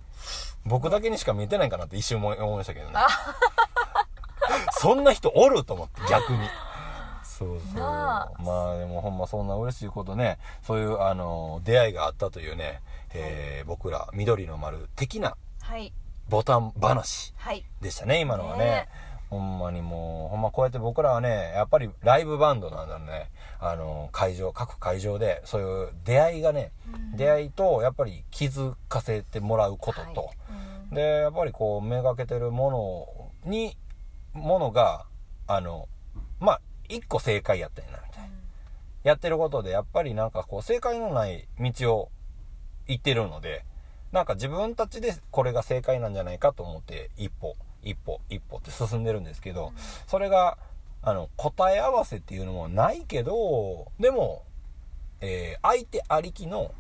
[0.65, 2.95] 僕だけにしか見えてないかなって一瞬思いましたけどね。
[4.79, 6.49] そんな人おると思って逆に
[7.43, 7.81] そうそう。
[7.81, 8.29] ま
[8.75, 12.81] あでもほんまそんな嬉しいことねそういうあの出会いがあったというね、
[13.15, 15.93] えー僕ら緑の丸的なはい。
[16.29, 17.65] ボタン話はい。
[17.81, 18.65] でしたね今のはね。
[18.65, 18.89] ね。
[19.31, 23.31] ほんまにもうほんまこうやって僕らはねやっぱりライブバンドなんだね。
[23.61, 26.73] あの会場各会場でそういう出会いがね、
[27.15, 30.37] 出会いとやっぱり気づかせてもらうことと、はい。
[30.91, 30.95] うん。
[30.95, 33.77] でやっぱりこうめがけてるものに
[34.35, 35.07] ものが
[35.47, 35.89] あの
[36.41, 36.61] まあ
[36.95, 38.29] 一個正解やったんやなみたいな。
[39.03, 42.11] やってることでやっぱりなんかこう正解のない道を
[42.87, 43.65] 行ってるので
[44.13, 49.73] なんか自分たちでこれが正解なんじゃないかと思って一歩一歩一歩って進んでるんですけど、
[50.07, 50.57] それが
[51.03, 54.45] あの答え合わせっていうのもないけどでも、
[55.21, 56.73] えー相手ありきの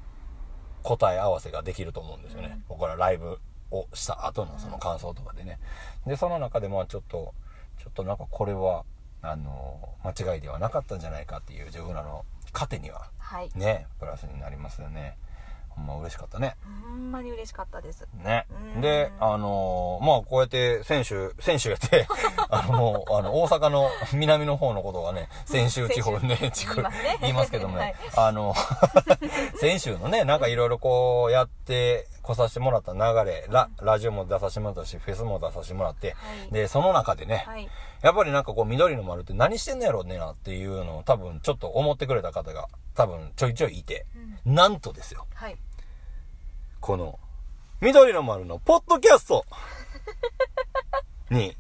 [0.84, 3.40] 答え合わせができると思うんですよね、僕らライブ
[3.72, 5.59] をした後のその感想とかでね。
[6.06, 7.34] でその中でまあちょっと
[7.78, 8.84] ちょっとなんかこれは
[9.23, 13.51] あの間違いではなかったんじゃないかっていう自分らの糧にははい。
[13.55, 15.16] ねプラスになりますよね。
[15.70, 16.57] ほんま嬉しかったね。
[16.86, 18.07] ほんまに嬉しかったです。
[18.23, 18.47] ね。
[18.74, 18.81] うん。
[18.82, 22.07] であのまあこうやって選手選手やって
[22.51, 27.19] あのもうあの大阪の南の方のことがね泉州地方ね地区言いますね。
[27.23, 27.94] 言いますけどもね、はい。
[28.28, 28.55] あの
[29.59, 36.15] 先週のねなんかいろいろこうやって来させてもらった流れララジオも出させてもらったしフェスも出させてもらって、は
[36.51, 36.53] い。
[36.53, 37.69] でその中でね、はい。
[38.03, 44.07] やっぱりなんかこう緑の丸って何してんのやろうねなっていうのを多分ちょっと思ってくれた方が多分ちょいちょいいて、
[44.44, 45.27] なんとですよ。
[45.35, 45.57] はい。
[46.81, 47.19] この
[47.81, 49.44] 緑の丸のポッドキャスト
[51.31, 51.57] に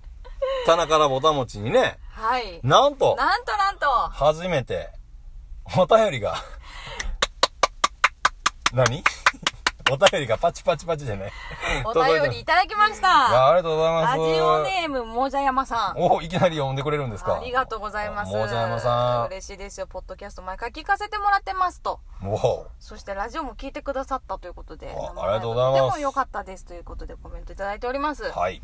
[0.66, 2.60] 棚からぼたもちにねはい。
[2.62, 3.86] なんとなんとなんと。
[4.10, 4.90] 初めて
[5.76, 6.36] お便りが
[8.72, 9.02] 何？
[9.90, 11.32] お便りがパチパチパチじゃない。
[11.84, 14.18] お便りいただきましいやたありがとうございます。
[14.18, 15.94] ラジオネームもじゃやまさん。
[15.98, 17.38] おいきなり読んでくれるんですか？
[17.40, 18.32] ありがとうございます。
[18.32, 19.26] もじゃやまさん。
[19.26, 19.86] 嬉しいですよ。
[19.86, 22.00] ポッドキャスト毎回聞かせてもらってますと。
[22.24, 24.86] おそしてラジオも聞いてくださったということで。
[24.86, 25.80] 生あありがとうございます。
[25.80, 28.24] ライブとても良かったですということでコメントいただいております。
[28.30, 28.62] はい。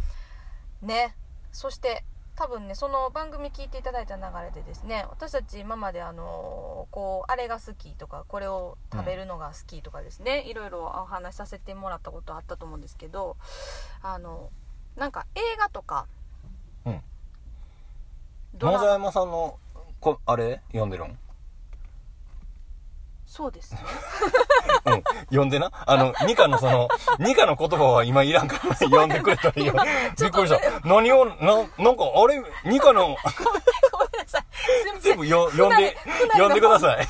[0.82, 1.16] ね。
[1.52, 2.04] そして
[2.38, 13.36] 多分ねその番組聞いていただいた流れでですね私たち今まであのこうあれが好きとかこれを食べるのが好きとかですね、いろいろお話しさせてもらったことあったと思うんですけど
[14.02, 14.50] あの
[14.94, 16.06] なんか映画とか
[16.86, 17.02] うん。
[18.60, 19.58] 野沢山さんの
[20.00, 20.60] こあれ？
[20.68, 21.18] 読んでるん？
[23.38, 23.78] そうですね
[24.86, 25.70] うん、読んでな。
[25.86, 26.88] あの、ニカのその、
[27.20, 29.74] ニカの言葉は今いらんから読んでくれたらいいよ。
[30.20, 30.60] びっくりした。
[30.82, 31.34] 何を、な、
[31.78, 33.16] なんか、あれ、ニカの、
[35.00, 35.96] 全部よ読んで、
[36.32, 37.06] 読んでください。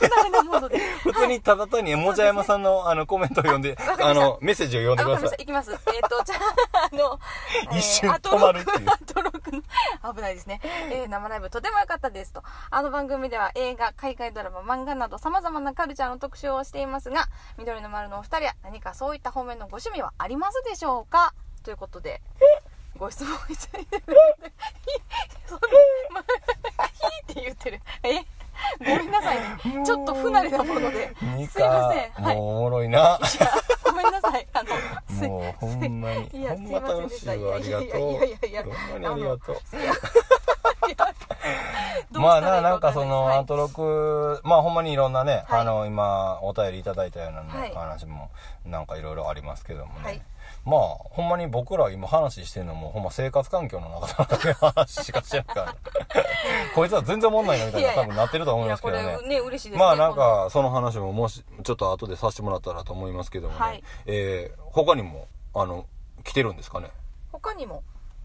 [1.03, 5.16] 普通にただ単に、もじゃやまさんの、あの、コメントを読んで、 あの、メッセージを読んで。
[5.16, 5.43] ください。
[5.43, 5.73] いきます。
[5.73, 7.19] えっ、と、じゃあ、あの、
[7.79, 8.87] 一瞬止まるっていう
[10.15, 10.61] 危ないですね。
[10.91, 12.43] えー生ライブとても良かったですと。
[12.70, 17.27] あの番組では映画、海外ドラマ、漫画など様々なカルチャーの特集をしていますが、
[17.57, 21.35] 緑の丸のお二人は何かそういった方面のご趣味はありますでしょうか？
[21.65, 22.20] ということで、
[22.99, 24.03] ご質問いただいてる。
[26.12, 27.81] ま、ひーって言ってる。
[28.03, 28.25] え？
[28.79, 29.85] ごめんなさいね。
[29.87, 31.15] ちょっと不慣れなもので。
[31.37, 32.11] ニすいません。
[32.11, 32.37] カ、はい。
[32.37, 33.20] もうおもろいな。
[33.85, 34.47] ごめんなさい。
[34.53, 34.69] あの、
[35.16, 36.29] すいもう、ほんまに。
[36.33, 37.55] いやほんま楽しいわ。
[37.55, 37.89] ありがとう。
[37.89, 39.57] いやいやいやいやほんまにありがとう。
[42.19, 48.31] まあな、なんかその、アトロク、まあほんまにいろんなね、はいあの、今、お便りいただいたようなね、はい話も、
[48.65, 50.23] なんかいろいろありますけどもね。
[50.69, 55.77] はいまあ、ほんまに僕ら今話してるのも、ほんま生活環境の中での話しかしてないから、
[56.74, 59.28] こいつは全然おもんないなみたいな多分なってると思いますけどねれ。
[59.28, 63.61] ね嬉しいですねまあなんか、その話ももし、ちょっと後でさせてもらったらと思いますけどもね。
[63.61, 65.86] はいえー他にも、あの、
[66.23, 66.90] 来てるんですかね？
[67.32, 67.82] 他にも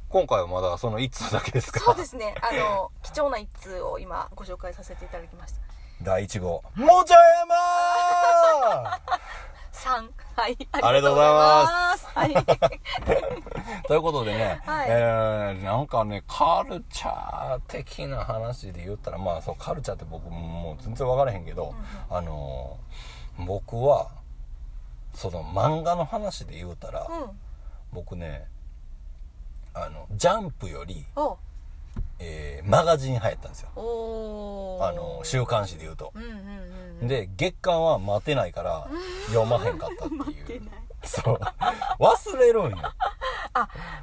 [0.09, 1.79] 今回はまだその1通だけですか？
[1.79, 5.59] そうですねあの貴重な一通を今ご紹介させていただきました
[6.03, 6.63] 第1号。
[6.75, 8.99] もじゃやま
[9.83, 12.07] 三はいありがとうございます。
[12.15, 12.79] ありがとうござい
[13.85, 14.87] ということでね、はい。
[14.89, 21.75] えー、なんかね、カルチャー的な話で言ったら、まあそう、カルチャーって僕ももう全然分からへんけど、
[22.09, 24.09] あのー僕は、
[25.13, 27.39] その漫画の話で言うたら、うん。
[27.91, 28.47] 僕ね
[29.73, 31.37] あのジャンプより、お。
[32.19, 33.69] えーマガジン入ったんですよ。
[33.75, 36.13] あの週刊誌で言うと。
[36.15, 38.87] うんうんうんうんで月刊は待てないから
[39.27, 40.19] 読まへんかったっていう。
[40.25, 40.69] 待てない。
[41.03, 41.39] そう。
[41.99, 42.77] 忘れるんよ。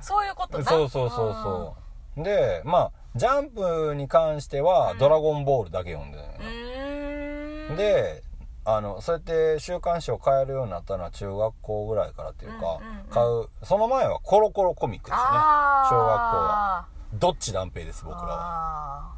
[0.00, 0.64] そういうことな。
[0.64, 1.76] そうそうそうそ
[2.18, 2.22] う。
[2.22, 6.38] でまあジャンプに関しては「ドラゴンボール」だけ読んでるのよ。
[6.38, 7.76] うーん。
[7.76, 8.22] で
[8.64, 13.04] あのそうやって週刊誌を買えるようになったのは中学校ぐらいからっていうか、うんうんうん。
[13.06, 15.28] 買うその前はコロコロコミックですよね。
[15.32, 15.88] あー。
[15.88, 16.86] 小学校は。
[17.14, 19.12] どっち断平です僕らは。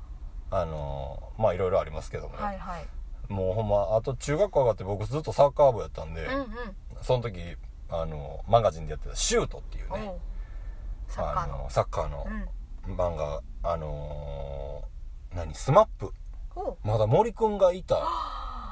[0.50, 2.36] ああのまあいろいろありますけども。
[2.36, 2.86] はいはい
[3.32, 6.46] もうほんまあと中学校上がって僕ずっとサッカー部やったんで、うんうん。
[7.02, 7.38] その時
[7.88, 10.14] あのマガジンでやってた「シュート」っていうね。
[11.08, 11.54] サッカーの。
[11.54, 12.26] あのサッカーの
[12.86, 12.94] うん。
[12.94, 16.12] 漫画あのー何スマップ。
[16.84, 17.98] まだ森くんがいた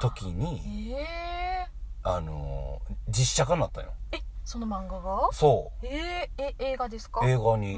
[0.01, 1.67] 時にえ。
[2.03, 3.91] あのー実写化になったんよ。
[4.11, 5.29] ー、えその漫画が？
[5.31, 7.21] そえー、え映画ですか？
[7.25, 7.73] う映画に。
[7.73, 7.77] え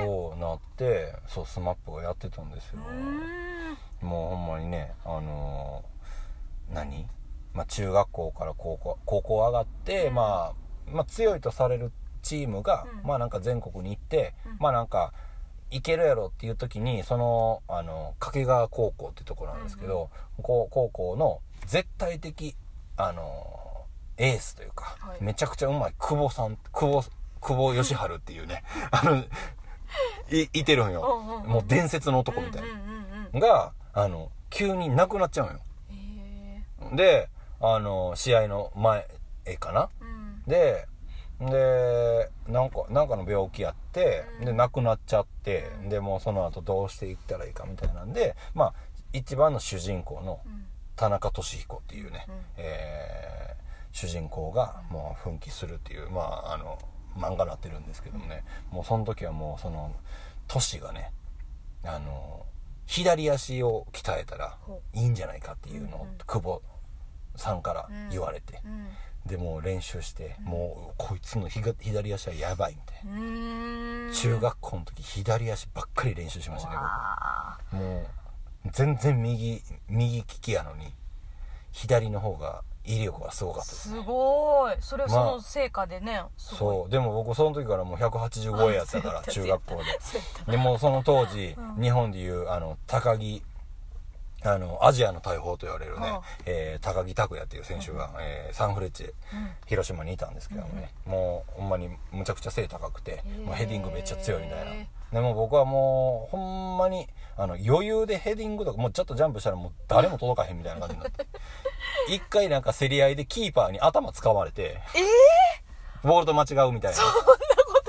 [0.00, 2.80] ー、そうなってそうスマップがやってたんですよ。
[2.86, 4.08] うーん。
[4.08, 7.06] もうほんまにねあのー何？
[7.52, 10.14] まあ中学校から高校高校上がって、うん。
[10.14, 11.92] まあ、まあ強いとされる
[12.22, 13.08] チームが、うん。
[13.08, 14.56] まあなんか全国に行って、うん。
[14.58, 15.12] まあなんか
[15.70, 20.10] いけるやろっていう時にそのあの掛川高校ってところなんですけど、
[20.42, 22.54] こう高校の絶対的
[22.96, 23.63] あの
[24.16, 25.22] エースというか、はい。
[25.22, 27.04] めちゃくちゃうまい久保さん久保
[27.40, 29.16] 久保義治っていうね あの
[30.30, 32.62] いいてるんよ、もう伝説の男みたい
[33.32, 33.40] な。
[33.40, 35.60] があの急に亡くなっちゃうのよ。
[35.90, 36.62] え
[36.96, 37.28] で
[37.60, 39.06] あの試合の前
[39.58, 39.82] かな？
[39.82, 40.42] ーうん。
[40.46, 40.86] で
[41.40, 44.44] でなんかなんかの病気やって、うん。
[44.46, 45.88] で亡くなっちゃって、うん。
[45.88, 48.74] でもうその後どうしていったらいいかみたいなんでまあ
[49.12, 50.66] 一番の主人公のうん。
[50.96, 52.44] 田中俊彦っていうね、うん。
[52.56, 53.63] えー
[53.94, 56.78] 主人公がもう奮起するっていうまああの
[57.16, 58.44] 漫画になってるんですけどもね。
[58.70, 59.94] もうその時はもうその
[60.48, 61.12] 俊がね
[61.84, 62.44] あの
[62.86, 66.60] 左足を鍛えたらほいいんじゃないかっていうのを久保
[67.36, 68.88] さんから言われて、うん。
[69.26, 77.80] でもう練習して、もうこいつのひが左足はやばいみたいな、中学校の時左足ばっかり練習しましたねわ僕。
[77.80, 78.00] も
[78.66, 80.92] う全然右右利きやのに
[81.72, 83.88] 左の方が威力がすごかーったです。
[83.90, 84.76] すごい。
[84.80, 86.58] それはそまあの成果でね、すごい。
[86.58, 86.90] そう。
[86.90, 89.82] でも僕その時からもう180超えやったから中学校
[90.46, 90.52] で。
[90.52, 91.82] でもうその当時、うん。
[91.82, 93.42] 日本でいうあの高木
[94.46, 96.20] あのアジアの大砲と言われるね、うん。
[96.44, 99.12] えー高木拓也っていう選手が、えーサンフレッチェうん。
[99.66, 103.44] 広島にいたんですけどもね、もうほんまにむちゃくちゃ背高くて、ー。
[103.44, 104.72] もうヘディングめっちゃ強いみたいな。
[105.14, 107.06] でも僕はもうほんまに
[107.36, 111.24] あの余裕でヘディングとかもうちょっとジャンプしたらもう誰も届かへんみたいな感じになって
[112.08, 115.00] 一回なんか競り合いでキーパーに頭使われてえ
[116.06, 116.98] ボールと間違うみたいな。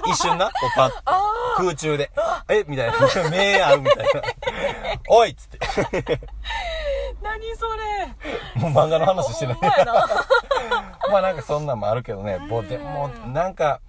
[0.08, 0.92] 一瞬なこうパッ
[1.58, 2.12] 空中で
[2.48, 2.94] 「えみたいな。
[3.30, 4.22] 目合うみたいな
[5.10, 5.58] 「おい!」っつって。
[5.58, 6.20] ー、
[7.22, 8.62] 何それ。
[8.62, 9.58] もう漫画の話してない。
[11.12, 13.80] まあなんかそんなんもあるけどね、ぼでもなんか、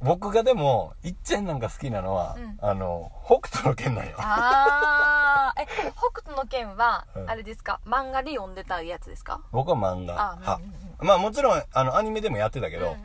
[0.00, 2.58] 僕がでも、いっちゃんなんか好きなのは、うん。
[2.60, 4.14] あの、北斗の剣なんよ。
[4.18, 5.62] あー。
[5.62, 5.66] え
[5.96, 7.30] 北斗の拳は、うん。
[7.30, 7.80] あれですか？
[7.84, 9.40] 漫画で読んでたやつですか？
[9.50, 10.32] 僕は漫画。
[10.32, 10.60] あ派
[11.00, 11.06] うん。
[11.08, 13.00] まあもちろん、あの、アニメでもやってたけど、うんうん。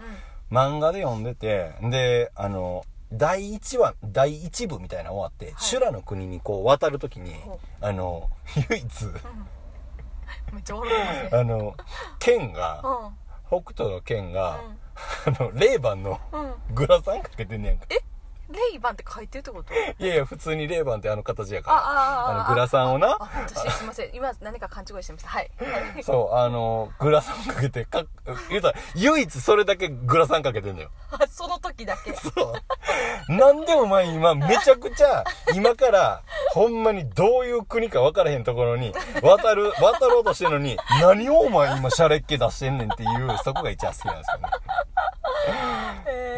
[0.76, 8.30] 漫画で読んでて、で、あの、第1話、第1部みたいなの終わって、修羅の国にこう渡るときにほ、あの、
[8.70, 9.06] 唯一、
[10.54, 11.40] めっちゃ笑ってますね。
[11.40, 11.76] あの、
[12.20, 13.12] 剣が、う
[13.48, 14.60] 北斗の剣が、
[15.26, 17.86] あの、レイバンのんうんグラサンかけてんねやんか。
[17.90, 18.00] え
[18.54, 19.74] レイバンって書いてるってこと？
[19.74, 21.78] いやいや、普通にレーバンってあの形やから。
[21.78, 25.52] ああのグラサンをなあ私すいません今何か勘違いしてましたはい
[26.04, 28.04] そう、あの、グラサンかけて、か、
[28.50, 30.90] 言うたら、唯一それだけグラサンかけてんのよ。
[31.12, 32.30] あその時だけそ
[33.30, 33.32] う。
[33.32, 35.24] なんでお前今、めちゃくちゃ、
[35.56, 36.22] 今から、
[36.54, 44.44] ほんまにどういう国か分からへんところに、渡る、渡ろうとしてるのに、何をお前今、シャレっ気出してんねんっていう、そこが一番好きなんですよね。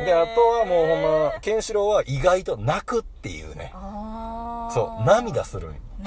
[0.05, 1.01] で、あとはもうほん
[1.33, 3.71] ま、ケンシロウは意外と泣くっていうね。
[3.73, 5.73] そう、涙する。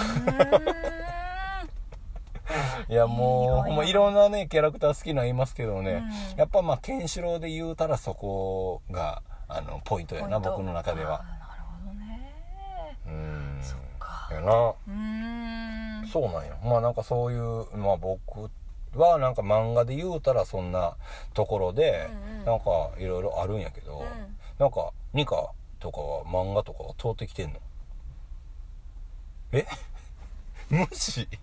[2.88, 6.02] いやもう、いいよほんまいろんなね、キャラクター好きなのいますけどね、
[6.32, 6.38] うん。
[6.38, 11.18] やっぱまあ、ケンシロウで言うたらそこが、あの、ポイントやな、僕の中では。
[11.18, 11.24] な
[11.56, 12.32] るほどね。
[13.06, 13.62] うーん。
[13.62, 14.28] そっか。
[14.32, 14.52] やな。
[14.52, 14.92] うー
[16.04, 16.06] ん。
[16.06, 16.56] そうなんよ。
[16.64, 18.50] まあなんかそういう、まあ僕
[18.94, 20.96] はなんか漫画で言うたらそんな
[21.34, 22.44] ところで、うんうん。
[22.46, 24.06] なんかいろいろあるんやけど、うん。
[24.58, 27.60] なんか、ニカとかは漫画とかは通ってきてんの？
[29.52, 29.66] え？
[30.70, 31.28] 無視？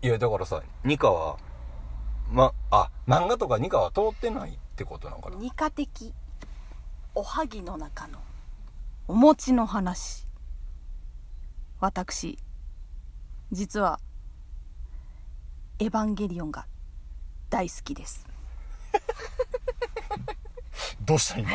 [0.00, 1.38] いやだからさ、ニカは
[2.30, 5.36] まあ漫画とかニカは通ってないってことなのかな？
[5.36, 6.14] 二課的。
[7.14, 8.20] おはぎの中の
[9.08, 10.26] お餅の話。
[11.80, 12.38] 私
[13.52, 14.00] 実は
[15.78, 16.66] エヴァンゲリオンが
[17.50, 18.26] 大好きです
[21.00, 21.50] どうした今？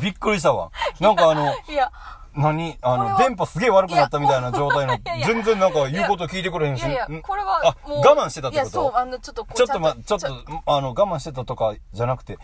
[0.00, 0.70] びっくりしたわ。
[1.00, 1.90] なんかあのいや
[2.34, 2.76] 何？
[2.82, 6.80] あの電波すげえ悪くなったみたいな状態の全然なんか言うこと聞いてくれへんし。
[6.80, 7.22] いやいやん？
[7.22, 10.26] これはあもう我慢してたっていやそうことあのちょっとちょっとまちょっと
[10.66, 12.38] あの我慢してたとかじゃなくて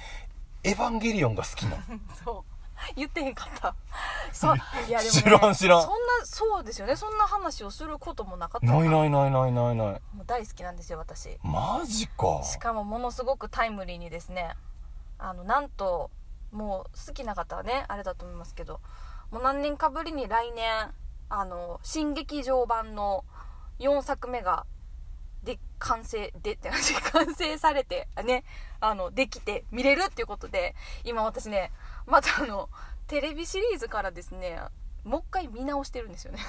[0.65, 1.83] エヴァンゲリオンが好きなの？
[2.25, 2.53] そう。
[2.97, 3.77] 言ってへんかった。
[4.35, 4.57] そう。
[4.89, 5.83] いやでも、ね、知らん知らん。
[5.83, 6.97] そんなそうですよね。
[6.97, 8.67] そんな話をすることもなかった。
[8.67, 9.87] ないいないないないないない。
[9.87, 11.39] もう大好きなんですよ私。
[11.45, 12.43] マジか。
[12.43, 14.57] しかもものすごくタイムリーにですね
[15.23, 16.11] あのなんと
[16.51, 18.81] もう好きな方はねあれだと思いますけど
[19.31, 20.91] もう何年かぶりに来年
[21.31, 23.25] あの新劇場版の
[23.79, 24.67] 4作目が
[25.43, 28.45] で完成でって話完成されてね
[28.81, 30.75] あのできて見れるっていうことで
[31.05, 31.73] 今私ね
[32.07, 32.69] またあの
[33.07, 34.61] テレビシリーズからですね
[35.05, 36.39] もう一回見直してるんですよね。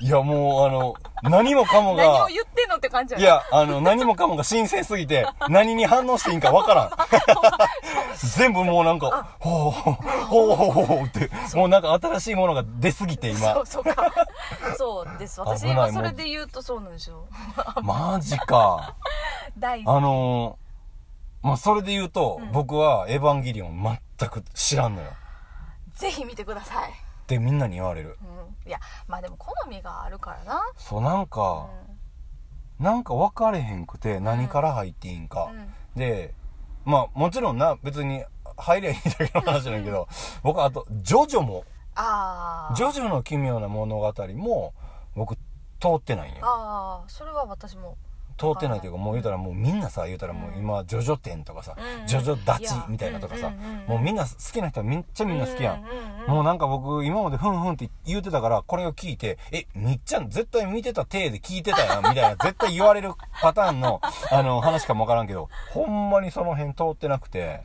[0.00, 6.90] いやもうあの何もかも何がを言ってんのって感じいやあの何もかもが新鮮すぎて何に反応していいんかわからん。
[8.36, 13.54] 全部もうなんかほうほうほうほうほうってもうなんか新しいものが出すぎて今。
[13.54, 14.12] そうそうか。
[14.76, 15.40] そうです。
[15.40, 15.76] 私危ない。
[15.76, 17.26] はそれで言うとそうなんですよ。
[17.82, 18.96] マジか。
[19.86, 22.52] あのー、まあそれで言うと、うん。
[22.52, 25.08] 僕はエヴァンゲリオン全く知らんのよ。
[25.08, 25.21] き
[26.02, 26.94] ぜひ見てください、っ
[27.26, 28.18] てみんなに言われる。
[28.64, 30.62] うん、いやまあでも好みがあるからな。
[30.76, 31.68] そうなんか、
[32.80, 35.58] なんか分かれへんくて何から入っていいんか、うん。
[35.58, 36.34] うんで
[36.84, 38.24] まあもちろんな別に
[38.56, 40.08] 入りゃいいだけの話なんやけど
[40.42, 41.64] 僕あとジョジョも。
[42.74, 44.72] ジョジョの奇妙な物語も
[45.14, 45.36] 僕
[45.78, 47.98] 通ってないんよああそれは私も
[48.42, 51.76] 通ってないというかもう言うたらもうみんなさ言うたらもう今ジョジョ展とかさ、
[52.08, 53.52] ジョジョ立ちみたいなとかさ、
[53.86, 55.84] もうみんな好きな人はめっちゃみんな好きやん、
[56.28, 64.00] もうなんか僕今までふんふんって言うてたからこれを聞いてえみっちゃん絶対見てた体で聞いてたやんみたいな 絶対言われるパターンの
[64.32, 67.62] あの話かもわからんけどほんまにその辺通ってなくて。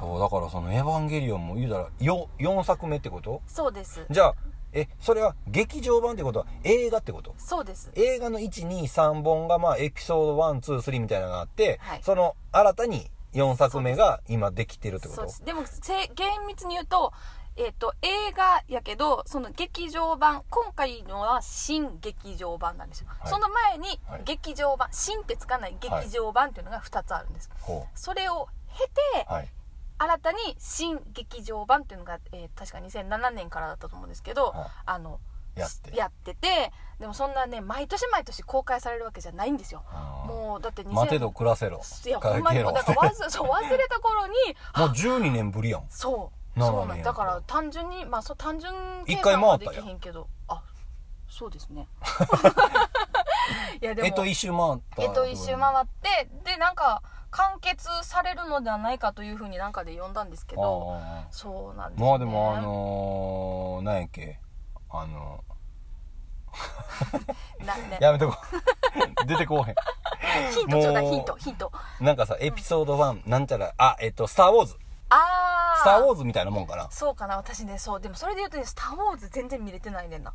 [0.00, 3.42] そうだからその「エヴァンゲリオン」も言うたら 4, 4作目ってこと？
[3.46, 4.04] そうです。
[4.10, 4.34] じゃあ
[4.74, 6.40] えそれは劇場版ってこと？
[6.40, 7.34] は映画ってこと？
[7.38, 7.90] そうです。
[7.94, 12.00] 映画の123本がまあエピソード123みたいなのがあって、はい。
[12.02, 15.20] その新たに4作目が今できてるってこと？
[15.20, 15.44] そうです。
[15.44, 17.12] でもせ厳密に言うと
[17.56, 23.30] えっ、と映画やけどその劇場版今回のは新劇場版なんですよ、はい。
[23.30, 24.22] その前にはい。
[24.24, 29.48] 劇場版、新ってつかない劇場版っていうのが2つあるんです、ほそれを経てうはい
[29.98, 35.20] 新たに新劇場版っていうのが、えー確か2007年からだったと思うんですけど、はあの
[35.56, 35.96] やって。
[35.96, 39.82] やっててでもそんなね毎年毎年公開されるわけじゃないんですよ。
[39.88, 40.28] あー。
[40.28, 41.80] もうだって2000待てど暮らせろ。
[42.06, 44.34] いやほんまにだから忘れそう忘れた頃に
[44.76, 45.86] もう12年ぶりやん。
[45.88, 46.60] そう。
[46.60, 48.72] そうなねんだから単純にまあそう単純
[49.06, 50.28] 計算はできへんけど。
[50.48, 50.62] あ
[51.28, 51.88] そうですね。
[53.80, 57.02] いやでもえっと一周回ったえっと一周回ってでなんか
[57.36, 62.08] 完結されるのではないかというふうになんかで読んだんですけどあそうなんですーね。
[62.10, 64.38] まあでもあのー、なんやっけ？
[64.88, 65.42] あの
[67.66, 68.36] なねやめとこ
[69.22, 69.26] う。
[69.26, 70.52] 出てこうへん。
[70.52, 71.72] ヒントちょうだいヒントヒント。
[72.00, 74.78] なんかさエピソード1なんちゃらあえっと「スター・ウォーズ」
[75.10, 76.88] ああスター・ウォーズみたいなもんかな。
[76.90, 78.00] そうかな私ねそう。
[78.00, 80.32] でもそれで言うとね「スター・ウォーズ」全然見れてないねんな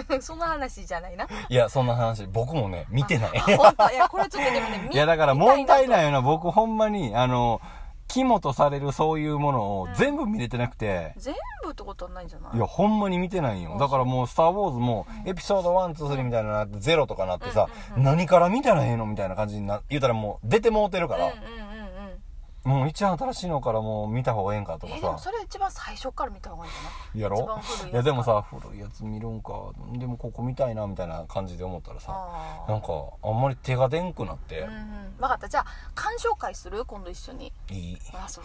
[0.20, 1.26] その話じゃないな。
[1.48, 3.30] いやそんな話僕もね見てない。
[3.56, 3.90] 本当？
[3.90, 7.60] いやこれちょっとでもね見 いやだから問題ないいよな僕ほんまにあの
[8.06, 11.34] 肝とされるそういうものを全部見れてなくて、全
[11.64, 12.56] 部ってことはないんじゃない？
[12.56, 21.63] いやほんまに見てないんよだからもう「スター・ウォーズ」もエピソード123みたいなのなってゼロとかなってさ、うんうん何から見たらええのみたいな感じにな言うたらもう出てもうてるから、うんうん
[22.64, 26.74] う一番新しいのからもう見た方がええんかとかえでもさそれ一番最初から見た方がいいん
[27.14, 27.36] じやろ？
[27.36, 29.52] 一番古いやついやでもさ古いやつ見るんか。
[29.98, 32.22] でもここ見たいなみたいな感じで思ったらさゃない
[32.68, 32.88] あなんか
[33.22, 34.64] あんまり手が出んくなって。
[34.64, 35.16] あ、うんうん。
[35.18, 35.48] 分かった。
[35.48, 36.84] じゃあ鑑賞会する？
[36.86, 37.52] 今度一緒に。
[37.70, 37.98] いい。
[38.14, 38.44] あそう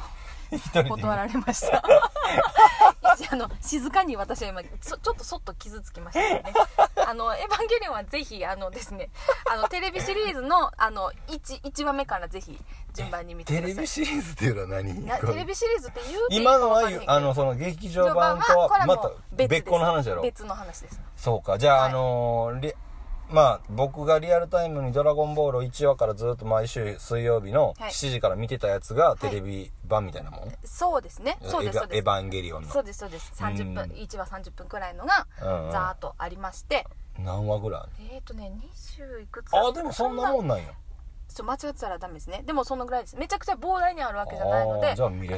[0.87, 1.83] 断られました。
[3.31, 6.43] あの静かに私は今そちょっとそっと傷つきましたね。
[7.07, 9.09] あの「エヴァンゲリオン」はぜひあのですね
[9.51, 12.57] あのテレビシリーズのあの 1, 1話目からぜひ
[12.93, 13.75] 順番に見てテください。
[13.75, 15.05] レビシリーズっていうのは何？
[15.05, 21.01] なテレビシリーズっていい今のはあのその劇場版とはまた別個の話やろ別の話です。
[21.17, 21.57] そうか。
[21.57, 21.89] じゃあ、はい。
[21.89, 22.73] あのーリ
[23.29, 27.91] まあ僕がリアルタイムに「ドラゴンボール」を1話からずっと毎週水曜日のはい。
[27.91, 31.37] 7時から見てたやつがテレビ版みたいなもん、そうですね。
[31.41, 31.97] そうですそうです。
[31.97, 32.69] エヴァエヴァンゲリオンの。
[32.69, 33.31] そうですそうです。
[33.35, 33.91] 30分うん。
[33.91, 35.71] 1話30分くらいのがうんうん。
[35.71, 36.85] ざーっとありまして。
[37.23, 38.51] 何話ぐらいえっ、ー、とね
[38.97, 40.63] 20いくつあでもそんなもんなんや
[41.39, 42.43] ちょ間違ってたらダメですね。
[42.45, 43.15] でもそのぐらいです。
[43.15, 44.95] めちゃくちゃ膨大にあるわけじゃないのあで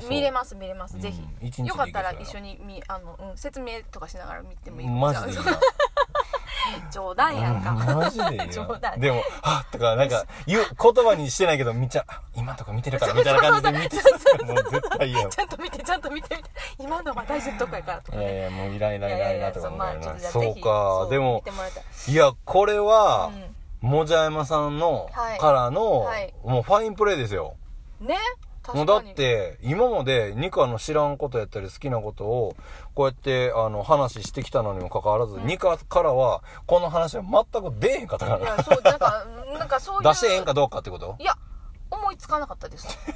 [0.10, 1.22] 見れます見れます、ぜひ。
[1.22, 5.34] うん一日でよかったら一緒にみあの、うん、説明とかしながら見てもいいマジでい。
[5.34, 5.60] い な
[6.92, 9.00] 冗談やんか、うんマジでいいや冗談。
[9.00, 12.06] でも「はっ」とかなんか言う言葉にしてないけどみっちゃ
[12.36, 16.44] 今とか見てるからみたいな感じで見てたもう絶対ちゃんと見てちゃんと見て
[16.80, 20.62] 今のは大事なとこやからとかいやいねやもういらんいらんいらんいらんとかそうまあ思うからちょっとじゃあぜひ。
[20.62, 21.08] そうか。
[21.12, 21.44] でも
[22.08, 25.40] いやこれは、うんもじゃやまさんの、はい。
[25.40, 26.34] からの、はい。
[26.44, 27.56] もうファインプレーですよ。
[28.00, 28.16] ね？
[28.74, 29.08] もう確かに。
[29.08, 32.56] だって今までニカの知らんことやったり好きなことを
[32.94, 39.26] こうやってあの話してきたのにもかかわらず、ニカからはこの話は全く出えへんかったかいらやそうなんか
[39.58, 40.04] なんかそういう。
[40.04, 41.16] 出してええんかどうかってこと？
[41.20, 41.34] いや
[41.90, 42.88] 思いつかなかったです。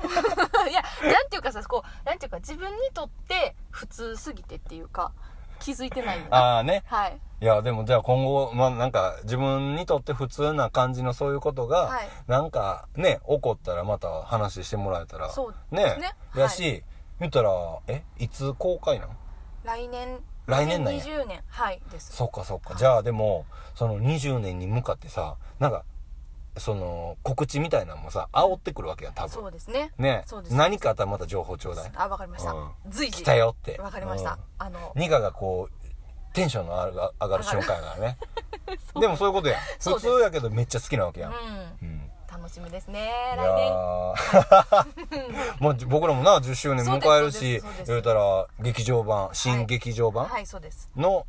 [0.68, 0.82] いや
[1.14, 5.12] なんていうかさこうなんていうか自分にとって普通すぎてっていうか
[5.60, 6.84] 気づいてないんだああね。
[6.88, 12.10] はいいやでもじゃあ今後まあなんか自分にとって普通な感じのそういうことが、はい。
[12.28, 16.16] なんかね起こったらまた話してもらえたらそうねですね。
[16.36, 16.84] やし、
[17.20, 17.52] 言ったら
[17.88, 19.10] えいつ公開なん？
[19.64, 20.18] 来年。
[20.48, 21.04] 来年なんや。
[21.04, 21.44] 20年。
[21.48, 22.14] はいです。
[22.14, 22.74] そっかそっか。
[22.74, 23.46] じゃあでも
[23.76, 25.84] その20年に向かってさなんか
[26.58, 29.92] その告知みたいなのもさ煽ってくるわけやん多そう分ですね。
[30.00, 30.24] ね。
[30.26, 30.56] そうです。
[30.56, 31.92] 何かあったらまた情報ちょうだい。
[31.94, 32.72] あわかりました、うん。
[32.90, 33.22] 随時。
[33.22, 33.80] 来たよって。
[33.80, 34.40] わかりました、うん。
[34.58, 35.85] あのニカがこう
[36.36, 38.18] テンションの上が上がる瞬間やからね。
[39.00, 39.62] でもそういうことやん。
[39.80, 41.38] 普通やけどめっちゃ好きなわけやん、うん。
[41.82, 42.12] うん。
[42.32, 43.72] 楽しみですね来年。
[43.74, 50.90] ー もう僕らもな10周年迎えるし言うたら劇場版新劇場版はいそうです。
[50.96, 51.26] の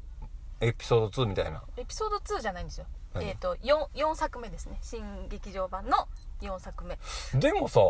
[0.61, 1.62] エピソード2みたいな。
[1.77, 2.87] エピソード2じゃないんですよ。
[3.15, 3.28] 何？
[3.28, 4.78] えっ、と 4, 4作目ですね。
[4.83, 6.09] 新劇場版の
[6.41, 6.99] 4作目
[7.35, 7.81] でもさ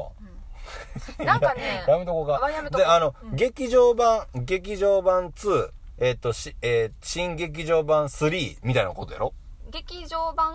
[1.24, 2.40] なんかね やめとこうか。
[2.76, 3.36] であの、うん。
[3.36, 9.32] 劇場版劇場版2えっ、とし、えー新劇場版3みたいなことやろ？
[9.70, 10.54] 劇場版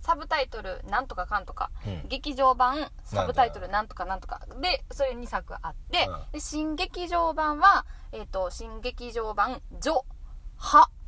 [0.00, 2.08] サブタイトルなんとかかんとか、うん。
[2.08, 4.40] 劇場版サブタイトルなんとかなんとか。
[4.60, 6.32] でそれ2作あって、うん。
[6.32, 10.02] で新劇場版は、えっと新劇場版「ジョ」
[10.56, 10.88] 「ハ」「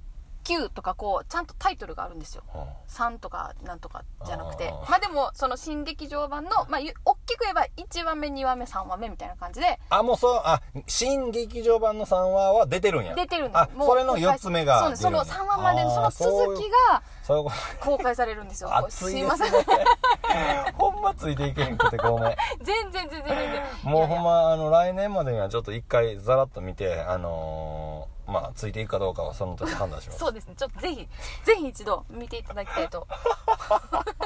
[0.45, 2.45] Q」とかこうちゃんとタイトルがあるんですよ。
[2.55, 2.65] うん
[2.95, 4.73] 3とかなんとかじゃなくて。
[4.89, 9.81] まあでもその新劇場版の、まあ、ゆ大きく言えば1話目2話目3話目みたいな感じで。
[9.91, 13.15] あもうそうあ新劇場版の3話は出てるんや。
[13.15, 15.03] 出てるんですあそれの4つ目がそうです。
[15.03, 15.45] その出るんや。
[15.45, 17.03] 3話までのその続きが
[17.81, 18.71] 公開されるんですよ。
[18.89, 19.51] すいません。
[20.75, 22.37] ほんまついていけへんくてごめん。
[22.63, 23.63] 全然全然全然。
[23.83, 30.19] もうほんまあの来年までにはちょっと一回ざらっと見てあのーまあついていくかどうかはその時判断します。
[30.19, 30.55] そうですね。
[30.57, 31.09] ちょっとぜひ
[31.45, 33.07] ぜひ一度見ていただきたいと。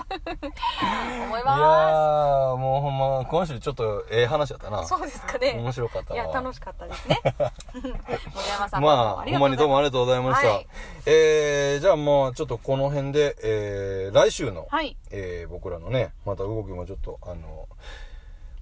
[0.09, 4.83] 思いいやまーもうほんま今週ちょっとええ話やったな。
[4.83, 5.55] すそうですかね。
[5.59, 6.23] 面白かったわ。
[6.23, 7.21] いや楽しかったですね。
[7.75, 10.67] 森山さんまあほんまにどうもありがとうございました、はい。
[11.07, 14.97] えー、じゃあまあちょっとこの辺で、えー、来週の、はい。
[15.11, 17.69] えー僕らのねまた動きもちょっとあの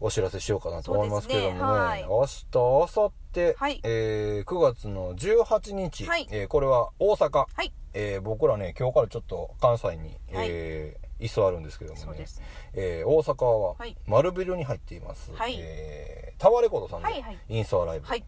[0.00, 1.54] お知らせしようかなと思いますけどもね。
[1.54, 1.60] ね。
[1.62, 2.02] はい。
[2.04, 3.80] 明日明後日、はい。
[3.84, 6.26] えー9月の18日、はい。
[6.30, 7.72] えーこれは大阪、はい。
[7.94, 12.04] えー僕らね今日からちょっと関西に、えー居座るんですけどもね。
[12.04, 12.42] そうです
[12.74, 13.96] えー大阪ははい。
[14.06, 15.56] 丸ビルに入っています、はい。
[15.58, 17.38] えータワーレコードさんではいはい。
[17.48, 18.24] インスタライブ、はい。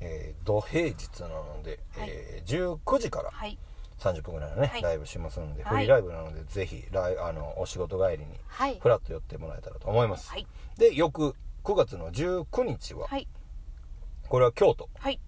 [0.00, 2.08] えー土平日なので、はい。
[2.10, 3.58] えー19時からはい
[3.98, 4.82] 30分ぐらいのね、はい。
[4.82, 5.74] ライブしますので、はい。
[5.74, 8.78] フリーライブなのでぜひライあのお仕事帰りにはい。
[8.80, 10.46] フラッと寄ってもらえたらと思います、はい。
[10.76, 11.34] で翌
[11.64, 13.26] 9月の19日は、はい。
[14.28, 15.20] これは京都、はい。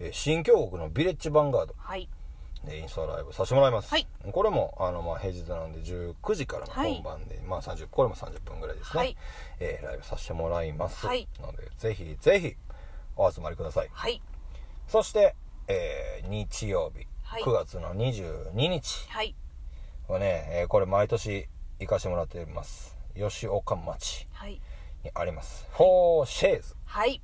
[0.00, 1.74] えー新京国のビレッジヴァンガード。
[1.76, 2.08] はい。
[2.64, 4.06] でインスタライブさせてもらいます、はい。
[4.32, 6.94] これもあの、まあ、平日なんで19時からのはい。
[6.94, 9.16] 本番で、まあ、30これも30分ぐらいですね、はい。
[9.60, 11.28] えーライブさせてもらいます、はい。
[11.40, 12.56] のでぜひぜひ
[13.16, 13.90] お集まりください。
[13.92, 14.22] はい。
[14.88, 15.34] そして、
[15.68, 17.42] えー日曜日、はい。
[17.42, 19.08] 9月の22日。
[20.06, 21.48] はね、えーこれ毎年
[21.80, 22.96] 行かしてもらってます。
[23.16, 24.60] 吉岡町はい。
[25.02, 25.66] にあります。
[25.72, 27.20] フォーシェーズ、はい。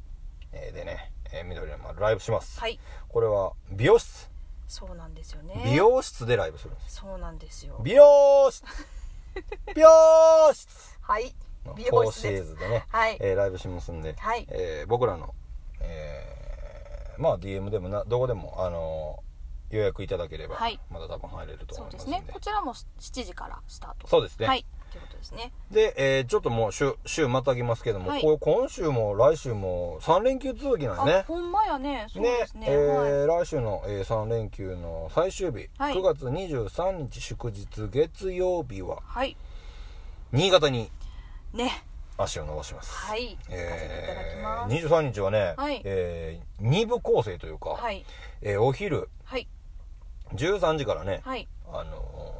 [0.53, 2.81] えーでね、えー緑の丸ライブします、はい。
[3.09, 4.29] これは美容室。
[4.67, 5.63] そうなんですよね。
[5.65, 6.97] 美容室でライブするんです。
[6.97, 7.81] そうなんですよ。
[7.85, 8.65] 美容室。
[9.77, 9.89] 美容
[10.53, 10.99] 室。
[11.03, 11.33] はい。
[11.65, 13.17] の美フォーシェ容室ですーズでね、はい。
[13.21, 14.45] えーライブしますんで、はい。
[14.51, 15.37] えー僕らの、
[15.79, 19.30] えーまあ DM でもなどこでも、あのー
[19.71, 20.79] 予約いただければ、はい。
[20.91, 22.19] まだ多分入れるとそうで思いますすんで。
[22.19, 22.25] ね。
[22.33, 24.09] こちらも7時からスタート。
[24.09, 24.47] そうですね。
[24.47, 24.65] はい。
[24.91, 25.53] ということですね。
[25.71, 28.23] で、えーちょっともう週週またぎますけども、はい。
[28.23, 32.07] こう今週も来週も3連休続きなんあでねほんまやね。
[32.13, 32.67] そうねですね。
[32.69, 33.45] えーはい。
[33.45, 35.95] 来週の、え3連休の最終日、はい。
[35.95, 39.37] 9月23日祝日月曜日ははい。
[40.33, 40.91] 新潟に
[41.53, 41.85] ね。
[42.19, 43.31] 足を伸ばします、はい。
[43.31, 45.81] 行かせていただきまえー、す23日はね、はい。
[45.85, 48.05] え2部構成というか、はい。
[48.43, 49.49] えーお昼はい
[50.35, 51.49] 13時からね、はい。
[51.73, 52.31] あのー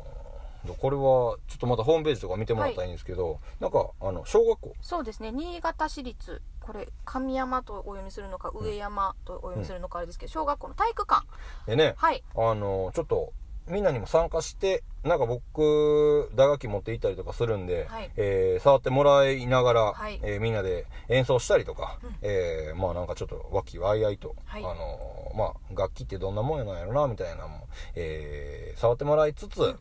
[0.79, 1.03] これは
[1.49, 4.75] ちょっとまたホームページとか見てもらったらいいんですけど、なんかあの小学校。
[4.83, 5.33] そうですね。
[5.33, 11.27] 新潟市立これ神山とお読みするのか上山とお読みするのかあれですけど小学校の体育館。
[11.67, 12.23] でね、はい。
[12.37, 13.33] あのちょっと
[13.69, 18.11] みんなにも参加してなんか僕打楽器持って行ったりとかするんで、はい。
[18.17, 20.21] えー触ってもらいながら、はい。
[20.23, 22.17] えーみんなで演奏したりとか、うん。
[22.23, 24.65] えーまあなんかちょっと和気わいあいと、はい。
[24.65, 24.99] あの
[25.37, 29.77] まあ楽器ってどんなもんやなんやろなみたいなのも、えー触ってもらいつつ、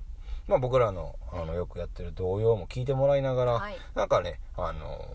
[0.47, 3.75] まあ僕らのあのよくやってる童謡も聴いてもらいながら、はい。
[3.95, 5.05] なんかねあの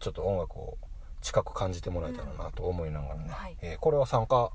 [0.00, 0.78] ちょっと音楽を
[1.20, 3.56] 近く感じてもらえたらなと思いながらね、はい。
[3.60, 4.50] えーこれは参加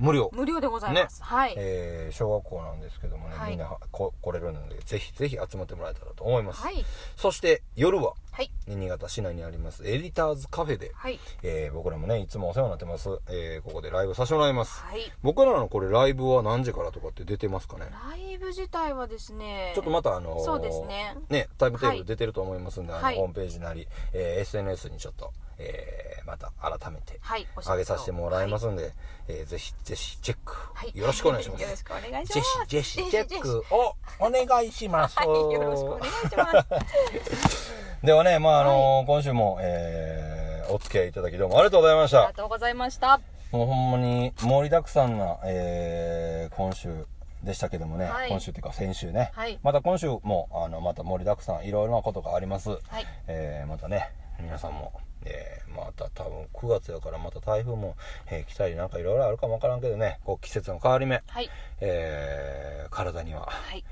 [0.00, 0.30] 無料。
[0.32, 3.50] 無料でございます、はい、えー小学校なんですけどもね、はい。
[3.50, 6.84] みんなこ来れるのでぜひぜひ集まってもらえたらと思います、はい。
[7.16, 8.50] そして夜ははい。
[8.66, 11.18] 新潟市内にありますエディターズカフェで、はい。
[11.42, 15.00] えー僕らもねいつもお世話になってます、えーここでライブさせてもらいます、はい。
[15.22, 17.86] 僕らのこれライブは何時からとかって出てますかね？
[18.10, 21.16] ライブ自体はですねちょっとまたあのーそうですね。
[21.58, 23.02] タイムテーブル出てると思いますんで、はい。
[23.02, 27.18] あのホームページなり、えー SNS にちょっと、えーまた改めて
[27.66, 28.92] 上げさせてもらいますはんで、
[29.26, 30.96] えーぜひぜひチェック、はい。
[30.96, 31.62] よろしくお願いします。
[31.62, 32.66] よろしくお願いします。
[32.68, 33.10] ぜひぜひ。
[33.10, 35.18] チェックをお願いします。
[35.18, 35.28] はい。
[35.28, 42.18] よろしくお願いします ではね、まああの今週も、えーお付き合いいただきどうもありがとうございました。
[42.18, 42.34] ありが。
[42.34, 43.20] とうございました。
[43.50, 47.06] もうほんまに盛りだくさんな、えー今週
[47.42, 48.28] でしたけどもね、はい。
[48.28, 49.58] 今週っていうか先週ね、はい。
[49.64, 52.70] また今週もあのまた盛りだくさんいろいろなことがあります。
[52.70, 52.80] はい。
[53.26, 54.92] えーまたね皆さんも、
[55.24, 57.96] えーまた多分9月やからまた台風も、
[58.30, 60.20] えー来たりなんかいろいろあるかもわからんけどね。
[60.24, 61.50] こう季節の変わり目、はい。
[61.80, 63.40] えー体には。
[63.50, 63.84] はい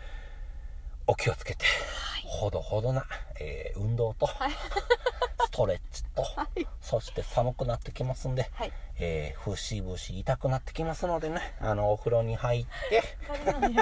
[1.08, 1.64] お気をつけて、
[2.24, 3.04] ほどほどな、
[3.40, 4.28] えー運動と、
[5.46, 6.24] ストレッチと、
[6.82, 8.72] そして寒くなってきますんで、はい。
[9.00, 13.02] えー、節々痛くなってきますのでね、あの、お風呂に入って、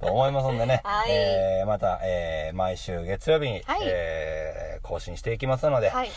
[0.00, 1.10] と思いますんでね、はい。
[1.10, 3.80] えーまた、えー毎週月曜日に、はい。
[3.84, 6.10] えー更新していきますので、はい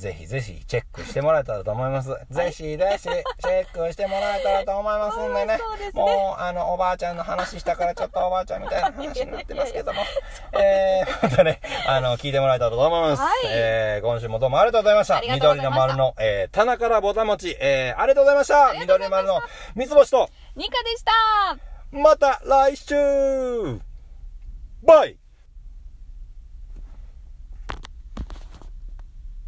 [0.00, 2.08] ぜひぜひチェックしてもらえたらと思います。
[2.30, 5.58] ぜひぜひチェックしてもらえたらと思いますんでね。
[5.60, 10.00] そうですねもう、あの、おばあちゃんの話したからちょっとおばあちゃんみたいな話になってますけども。
[10.58, 13.20] えー、またね、あの、聞いてもらえたらと思います。
[13.20, 15.20] はいえー、今週もどうもありがとうございました。
[15.20, 18.70] した緑の丸の、えー、棚からぼたもち、えー、ありがとうございました。
[18.70, 19.42] した緑の丸の
[19.74, 21.12] 三つ星と、ニカでした
[21.92, 22.94] また来週
[24.82, 25.19] バイ